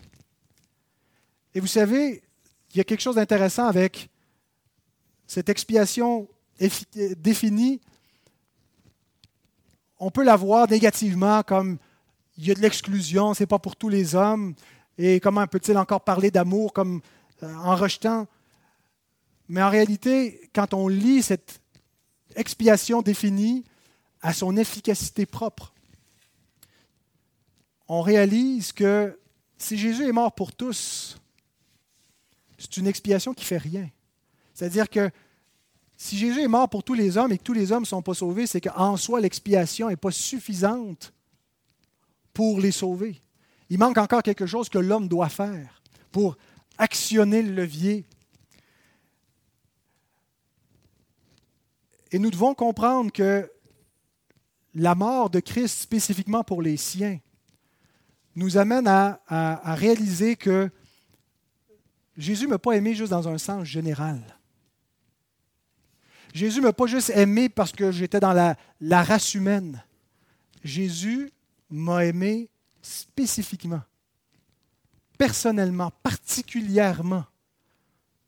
Et 1.54 1.60
vous 1.60 1.66
savez, 1.66 2.22
il 2.72 2.78
y 2.78 2.80
a 2.80 2.84
quelque 2.84 3.00
chose 3.00 3.14
d'intéressant 3.14 3.66
avec 3.66 4.10
cette 5.26 5.48
expiation 5.48 6.28
définie. 7.16 7.80
On 9.98 10.10
peut 10.10 10.24
la 10.24 10.36
voir 10.36 10.68
négativement 10.68 11.42
comme 11.42 11.78
il 12.36 12.46
y 12.46 12.50
a 12.50 12.54
de 12.54 12.60
l'exclusion, 12.60 13.34
ce 13.34 13.42
n'est 13.42 13.46
pas 13.46 13.58
pour 13.58 13.76
tous 13.76 13.88
les 13.88 14.14
hommes. 14.14 14.54
Et 14.98 15.20
comment 15.20 15.46
peut-il 15.46 15.76
encore 15.78 16.02
parler 16.02 16.30
d'amour 16.30 16.72
comme 16.72 17.00
euh, 17.42 17.54
en 17.54 17.76
rejetant? 17.76 18.26
Mais 19.48 19.62
en 19.62 19.70
réalité, 19.70 20.50
quand 20.54 20.74
on 20.74 20.88
lit 20.88 21.22
cette 21.22 21.60
expiation 22.34 23.02
définie 23.02 23.64
à 24.22 24.32
son 24.32 24.56
efficacité 24.56 25.26
propre, 25.26 25.72
on 27.88 28.00
réalise 28.00 28.72
que 28.72 29.18
si 29.58 29.76
Jésus 29.76 30.08
est 30.08 30.12
mort 30.12 30.34
pour 30.34 30.52
tous, 30.52 31.20
c'est 32.58 32.76
une 32.78 32.86
expiation 32.86 33.34
qui 33.34 33.44
fait 33.44 33.58
rien. 33.58 33.88
C'est-à-dire 34.54 34.88
que 34.88 35.10
si 35.96 36.16
Jésus 36.16 36.42
est 36.42 36.48
mort 36.48 36.68
pour 36.68 36.82
tous 36.82 36.94
les 36.94 37.16
hommes 37.16 37.32
et 37.32 37.38
que 37.38 37.42
tous 37.42 37.52
les 37.52 37.70
hommes 37.70 37.82
ne 37.82 37.86
sont 37.86 38.02
pas 38.02 38.14
sauvés, 38.14 38.46
c'est 38.46 38.60
qu'en 38.60 38.96
soi, 38.96 39.20
l'expiation 39.20 39.88
n'est 39.88 39.96
pas 39.96 40.10
suffisante 40.10 41.12
pour 42.34 42.60
les 42.60 42.72
sauver. 42.72 43.20
Il 43.70 43.78
manque 43.78 43.96
encore 43.96 44.22
quelque 44.22 44.46
chose 44.46 44.68
que 44.68 44.78
l'homme 44.78 45.08
doit 45.08 45.30
faire 45.30 45.80
pour 46.12 46.36
actionner 46.76 47.42
le 47.42 47.54
levier. 47.54 48.04
Et 52.10 52.18
nous 52.18 52.30
devons 52.30 52.54
comprendre 52.54 53.10
que 53.10 53.50
la 54.74 54.94
mort 54.94 55.30
de 55.30 55.40
Christ 55.40 55.80
spécifiquement 55.80 56.44
pour 56.44 56.60
les 56.60 56.76
siens 56.76 57.18
nous 58.36 58.56
amène 58.56 58.86
à, 58.88 59.74
réaliser 59.74 60.36
que 60.36 60.70
Jésus 62.16 62.44
ne 62.44 62.50
m'a 62.50 62.58
pas 62.58 62.72
aimé 62.72 62.94
juste 62.94 63.10
dans 63.10 63.28
un 63.28 63.38
sens 63.38 63.64
général. 63.64 64.20
Jésus 66.32 66.58
ne 66.60 66.66
m'a 66.66 66.72
pas 66.72 66.86
juste 66.86 67.10
aimé 67.10 67.48
parce 67.48 67.72
que 67.72 67.92
j'étais 67.92 68.18
dans 68.18 68.32
la, 68.32 69.02
race 69.02 69.34
humaine. 69.34 69.84
Jésus 70.64 71.32
m'a 71.74 72.04
aimé 72.04 72.48
spécifiquement, 72.82 73.82
personnellement, 75.18 75.90
particulièrement. 76.02 77.24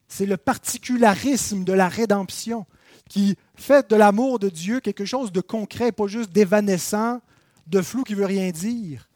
C'est 0.09 0.27
le 0.27 0.37
particularisme 0.37 1.65
de 1.65 1.73
la 1.73 1.89
rédemption 1.89 2.67
qui 3.09 3.37
fait 3.55 3.91
de 3.91 3.97
l'amour 3.97 4.39
de 4.39 4.49
Dieu 4.49 4.81
quelque 4.81 5.05
chose 5.05 5.33
de 5.33 5.41
concret, 5.41 5.93
pas 5.93 6.07
juste 6.07 6.31
d'évanescent, 6.31 7.21
de 7.67 7.83
flou 7.83 8.05
qui 8.05 8.15
veut 8.15 8.27
rien 8.27 8.51
dire. 8.51 9.09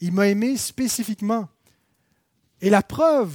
Il 0.00 0.12
m'a 0.12 0.28
aimé 0.28 0.56
spécifiquement. 0.56 1.48
Et 2.60 2.70
la 2.70 2.82
preuve, 2.82 3.34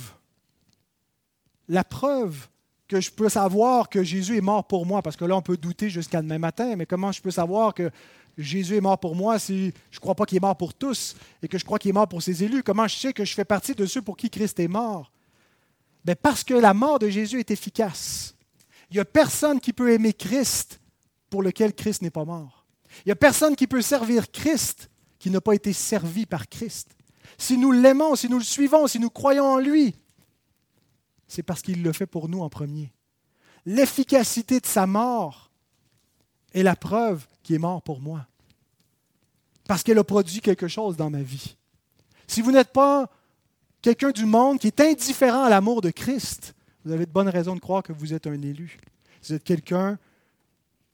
la 1.67 1.83
preuve 1.83 2.47
que 2.87 3.01
je 3.01 3.11
peux 3.11 3.29
savoir 3.29 3.89
que 3.89 4.03
Jésus 4.03 4.37
est 4.37 4.41
mort 4.41 4.67
pour 4.67 4.85
moi, 4.85 5.01
parce 5.01 5.15
que 5.15 5.25
là, 5.25 5.35
on 5.35 5.41
peut 5.41 5.57
douter 5.57 5.89
jusqu'à 5.89 6.21
demain 6.21 6.37
matin, 6.37 6.75
mais 6.75 6.85
comment 6.85 7.11
je 7.11 7.21
peux 7.21 7.31
savoir 7.31 7.73
que 7.73 7.89
Jésus 8.38 8.75
est 8.75 8.81
mort 8.81 8.99
pour 8.99 9.15
moi 9.15 9.38
si 9.38 9.73
je 9.91 9.97
ne 9.97 9.99
crois 9.99 10.15
pas 10.15 10.25
qu'il 10.25 10.38
est 10.38 10.41
mort 10.41 10.57
pour 10.57 10.73
tous 10.73 11.15
et 11.41 11.47
que 11.47 11.57
je 11.57 11.65
crois 11.65 11.77
qu'il 11.77 11.89
est 11.89 11.93
mort 11.93 12.07
pour 12.07 12.21
ses 12.21 12.43
élus? 12.43 12.63
Comment 12.63 12.88
je 12.88 12.95
sais 12.95 13.13
que 13.13 13.25
je 13.25 13.34
fais 13.34 13.45
partie 13.45 13.75
de 13.75 13.86
ceux 13.86 14.01
pour 14.01 14.17
qui 14.17 14.29
Christ 14.29 14.59
est 14.59 14.67
mort? 14.67 15.11
Bien, 16.03 16.15
parce 16.15 16.43
que 16.43 16.53
la 16.53 16.73
mort 16.73 16.99
de 16.99 17.09
Jésus 17.09 17.39
est 17.39 17.51
efficace. 17.51 18.36
Il 18.89 18.95
n'y 18.95 18.99
a 18.99 19.05
personne 19.05 19.59
qui 19.59 19.73
peut 19.73 19.91
aimer 19.91 20.13
Christ 20.13 20.79
pour 21.29 21.43
lequel 21.43 21.73
Christ 21.73 22.01
n'est 22.01 22.09
pas 22.09 22.25
mort. 22.25 22.65
Il 22.97 23.07
n'y 23.07 23.11
a 23.11 23.15
personne 23.15 23.55
qui 23.55 23.67
peut 23.67 23.81
servir 23.81 24.31
Christ 24.31 24.89
qui 25.19 25.29
n'a 25.29 25.41
pas 25.41 25.55
été 25.55 25.71
servi 25.71 26.25
par 26.25 26.49
Christ. 26.49 26.89
Si 27.38 27.57
nous 27.57 27.71
l'aimons, 27.71 28.15
si 28.15 28.29
nous 28.29 28.38
le 28.38 28.43
suivons, 28.43 28.88
si 28.88 28.99
nous 28.99 29.09
croyons 29.09 29.45
en 29.45 29.57
lui, 29.57 29.95
c'est 31.27 31.43
parce 31.43 31.61
qu'il 31.61 31.81
le 31.81 31.93
fait 31.93 32.05
pour 32.05 32.29
nous 32.29 32.41
en 32.41 32.49
premier. 32.49 32.91
L'efficacité 33.65 34.59
de 34.59 34.65
sa 34.65 34.86
mort 34.86 35.49
est 36.53 36.63
la 36.63 36.75
preuve 36.75 37.25
qu'il 37.43 37.55
est 37.55 37.59
mort 37.59 37.81
pour 37.81 37.99
moi. 37.99 38.25
Parce 39.67 39.83
qu'elle 39.83 39.99
a 39.99 40.03
produit 40.03 40.41
quelque 40.41 40.67
chose 40.67 40.97
dans 40.97 41.09
ma 41.09 41.21
vie. 41.21 41.55
Si 42.27 42.41
vous 42.41 42.51
n'êtes 42.51 42.73
pas 42.73 43.09
quelqu'un 43.81 44.11
du 44.11 44.25
monde 44.25 44.59
qui 44.59 44.67
est 44.67 44.81
indifférent 44.81 45.43
à 45.43 45.49
l'amour 45.49 45.81
de 45.81 45.91
Christ, 45.91 46.55
vous 46.85 46.91
avez 46.91 47.05
de 47.05 47.11
bonnes 47.11 47.29
raisons 47.29 47.55
de 47.55 47.59
croire 47.59 47.83
que 47.83 47.93
vous 47.93 48.13
êtes 48.13 48.27
un 48.27 48.41
élu. 48.41 48.79
Vous 49.21 49.33
êtes 49.33 49.43
quelqu'un 49.43 49.97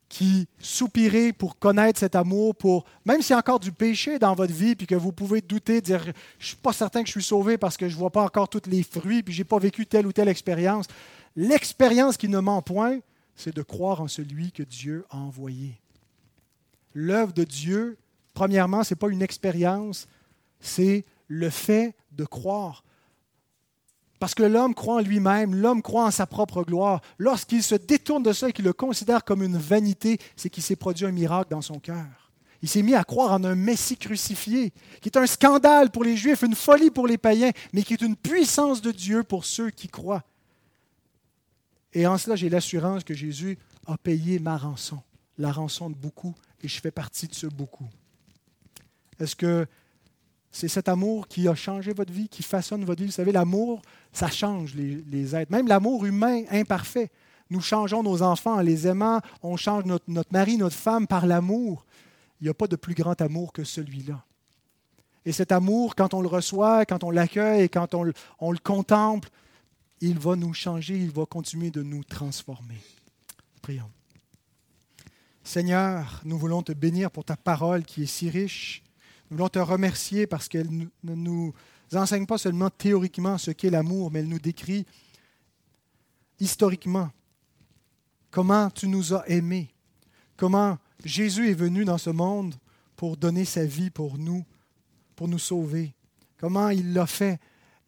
qui 0.07 0.47
soupirez 0.59 1.33
pour 1.33 1.59
connaître 1.59 1.99
cet 1.99 2.15
amour, 2.15 2.55
pour 2.55 2.85
même 3.05 3.21
s'il 3.21 3.31
y 3.31 3.35
a 3.35 3.37
encore 3.37 3.59
du 3.59 3.71
péché 3.71 4.17
dans 4.17 4.33
votre 4.33 4.53
vie, 4.53 4.75
puis 4.75 4.87
que 4.87 4.95
vous 4.95 5.11
pouvez 5.11 5.39
douter, 5.39 5.81
dire 5.81 6.03
je 6.39 6.47
suis 6.47 6.55
pas 6.55 6.73
certain 6.73 7.01
que 7.01 7.07
je 7.07 7.11
suis 7.11 7.23
sauvé 7.23 7.59
parce 7.59 7.77
que 7.77 7.87
je 7.87 7.93
ne 7.93 7.99
vois 7.99 8.09
pas 8.09 8.23
encore 8.23 8.49
tous 8.49 8.63
les 8.67 8.81
fruits, 8.81 9.21
puis 9.21 9.33
je 9.33 9.41
n'ai 9.41 9.45
pas 9.45 9.59
vécu 9.59 9.85
telle 9.85 10.07
ou 10.07 10.11
telle 10.11 10.27
expérience. 10.27 10.87
L'expérience 11.35 12.17
qui 12.17 12.27
ne 12.27 12.39
ment 12.39 12.63
point, 12.63 12.99
c'est 13.35 13.55
de 13.55 13.61
croire 13.61 14.01
en 14.01 14.07
celui 14.07 14.51
que 14.51 14.63
Dieu 14.63 15.05
a 15.11 15.17
envoyé. 15.17 15.79
L'œuvre 17.01 17.31
de 17.31 17.45
Dieu, 17.45 17.97
premièrement, 18.33 18.83
ce 18.83 18.93
n'est 18.93 18.97
pas 18.97 19.07
une 19.07 19.21
expérience, 19.21 20.05
c'est 20.59 21.05
le 21.29 21.49
fait 21.49 21.95
de 22.11 22.25
croire. 22.25 22.83
Parce 24.19 24.35
que 24.35 24.43
l'homme 24.43 24.75
croit 24.75 24.95
en 24.95 24.99
lui-même, 24.99 25.55
l'homme 25.55 25.81
croit 25.81 26.03
en 26.03 26.11
sa 26.11 26.27
propre 26.27 26.61
gloire. 26.61 26.99
Lorsqu'il 27.17 27.63
se 27.63 27.75
détourne 27.75 28.21
de 28.21 28.33
ça 28.33 28.49
et 28.49 28.51
qu'il 28.51 28.65
le 28.65 28.73
considère 28.73 29.23
comme 29.23 29.43
une 29.43 29.57
vanité, 29.57 30.19
c'est 30.35 30.49
qu'il 30.49 30.61
s'est 30.61 30.75
produit 30.75 31.05
un 31.05 31.11
miracle 31.11 31.51
dans 31.51 31.61
son 31.61 31.79
cœur. 31.79 32.33
Il 32.61 32.67
s'est 32.67 32.83
mis 32.83 32.95
à 32.95 33.05
croire 33.05 33.31
en 33.31 33.45
un 33.45 33.55
Messie 33.55 33.95
crucifié, 33.95 34.73
qui 34.99 35.07
est 35.07 35.17
un 35.17 35.25
scandale 35.25 35.91
pour 35.91 36.03
les 36.03 36.17
Juifs, 36.17 36.41
une 36.41 36.53
folie 36.53 36.91
pour 36.91 37.07
les 37.07 37.17
païens, 37.17 37.51
mais 37.71 37.83
qui 37.83 37.93
est 37.93 38.01
une 38.01 38.17
puissance 38.17 38.81
de 38.81 38.91
Dieu 38.91 39.23
pour 39.23 39.45
ceux 39.45 39.69
qui 39.69 39.87
croient. 39.87 40.25
Et 41.93 42.05
en 42.05 42.17
cela, 42.17 42.35
j'ai 42.35 42.49
l'assurance 42.49 43.05
que 43.05 43.13
Jésus 43.13 43.57
a 43.87 43.97
payé 43.97 44.39
ma 44.39 44.57
rançon, 44.57 44.99
la 45.37 45.53
rançon 45.53 45.89
de 45.89 45.95
beaucoup, 45.95 46.35
et 46.61 46.67
je 46.67 46.79
fais 46.79 46.91
partie 46.91 47.27
de 47.27 47.33
ce 47.33 47.47
beaucoup. 47.47 47.87
Est-ce 49.19 49.35
que 49.35 49.65
c'est 50.51 50.67
cet 50.67 50.89
amour 50.89 51.27
qui 51.27 51.47
a 51.47 51.55
changé 51.55 51.93
votre 51.93 52.11
vie, 52.11 52.27
qui 52.27 52.43
façonne 52.43 52.83
votre 52.83 53.01
vie? 53.01 53.07
Vous 53.07 53.13
savez, 53.13 53.31
l'amour, 53.31 53.81
ça 54.11 54.29
change 54.29 54.73
les, 54.75 55.35
êtres. 55.35 55.51
Même 55.51 55.67
l'amour 55.67 56.05
humain 56.05 56.43
imparfait. 56.49 57.11
Nous 57.49 57.61
changeons 57.61 58.03
nos 58.03 58.21
enfants 58.21 58.55
en 58.55 58.61
les 58.61 58.87
aimant. 58.87 59.21
On 59.43 59.57
change 59.57 59.85
notre, 59.85 60.31
mari, 60.31 60.57
notre 60.57 60.75
femme 60.75 61.07
par 61.07 61.25
l'amour. 61.25 61.85
Il 62.39 62.45
n'y 62.45 62.49
a 62.49 62.53
pas 62.53 62.67
de 62.67 62.75
plus 62.75 62.95
grand 62.95 63.19
amour 63.21 63.53
que 63.53 63.63
celui-là. 63.63 64.23
Et 65.25 65.31
cet 65.31 65.51
amour, 65.51 65.95
quand 65.95 66.13
on 66.13 66.21
le 66.21 66.27
reçoit, 66.27 66.85
quand 66.85 67.03
on 67.03 67.11
l'accueille, 67.11 67.69
quand 67.69 67.93
on, 67.93 68.11
on, 68.39 68.51
le 68.51 68.57
contemple, 68.59 69.29
il 69.99 70.17
va 70.17 70.35
nous 70.35 70.53
changer, 70.53 70.95
il 70.95 71.11
va 71.11 71.25
continuer 71.25 71.69
de 71.69 71.83
nous 71.83 72.03
transformer. 72.03 72.81
Prions. 73.61 73.91
Seigneur, 75.49 76.21
nous 76.25 76.37
voulons 76.37 76.61
te 76.61 76.73
bénir 76.73 77.09
pour 77.09 77.25
ta 77.25 77.35
parole 77.35 77.83
qui 77.83 78.03
est 78.03 78.05
si 78.05 78.29
riche 78.29 78.83
nous 79.31 79.37
voulons 79.37 79.49
te 79.49 79.57
remercier 79.57 80.27
parce 80.27 80.47
qu'elle 80.47 80.69
ne 80.69 81.15
nous 81.15 81.55
enseigne 81.91 82.27
pas 82.27 82.37
seulement 82.37 82.69
théoriquement 82.69 83.39
ce 83.39 83.49
qu'est 83.49 83.71
l'amour, 83.71 84.11
mais 84.11 84.19
elle 84.19 84.27
nous 84.27 84.37
décrit 84.37 84.85
historiquement 86.39 87.09
comment 88.29 88.69
tu 88.69 88.87
nous 88.87 89.15
as 89.15 89.27
aimés, 89.27 89.73
comment 90.37 90.77
Jésus 91.03 91.49
est 91.49 91.55
venu 91.55 91.83
dans 91.83 91.97
ce 91.97 92.11
monde 92.11 92.53
pour 92.95 93.17
donner 93.17 93.43
sa 93.43 93.65
vie 93.65 93.89
pour 93.89 94.19
nous, 94.19 94.45
pour 95.15 95.27
nous 95.27 95.39
sauver, 95.39 95.95
comment 96.37 96.69
il 96.69 96.93
l'a 96.93 97.07
fait. 97.07 97.39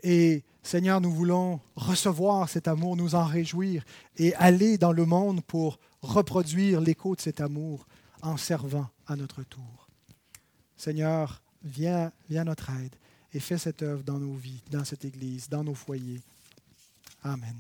Et 0.01 0.43
Seigneur, 0.64 1.01
nous 1.01 1.12
voulons 1.12 1.59
recevoir 1.76 2.47
cet 2.47 2.68
amour, 2.68 2.95
nous 2.95 3.16
en 3.16 3.26
réjouir 3.26 3.84
et 4.18 4.34
aller 4.36 4.78
dans 4.78 4.91
le 4.91 5.05
monde 5.05 5.41
pour 5.41 5.80
reproduire 6.01 6.82
l'écho 6.82 7.16
de 7.16 7.22
cet 7.22 7.41
amour 7.41 7.88
en 8.22 8.38
servant 8.38 8.88
à 9.07 9.16
notre 9.16 9.43
tour. 9.43 9.89
Seigneur, 10.78 11.41
viens, 11.64 12.12
viens 12.30 12.43
notre 12.43 12.70
aide 12.70 12.95
et 13.34 13.39
fais 13.39 13.57
cette 13.57 13.82
œuvre 13.82 14.03
dans 14.03 14.20
nos 14.20 14.34
vies, 14.34 14.62
dans 14.70 14.86
cette 14.86 15.05
Église, 15.05 15.49
dans 15.49 15.64
nos 15.64 15.76
foyers. 15.76 16.22
Amen. 17.24 17.55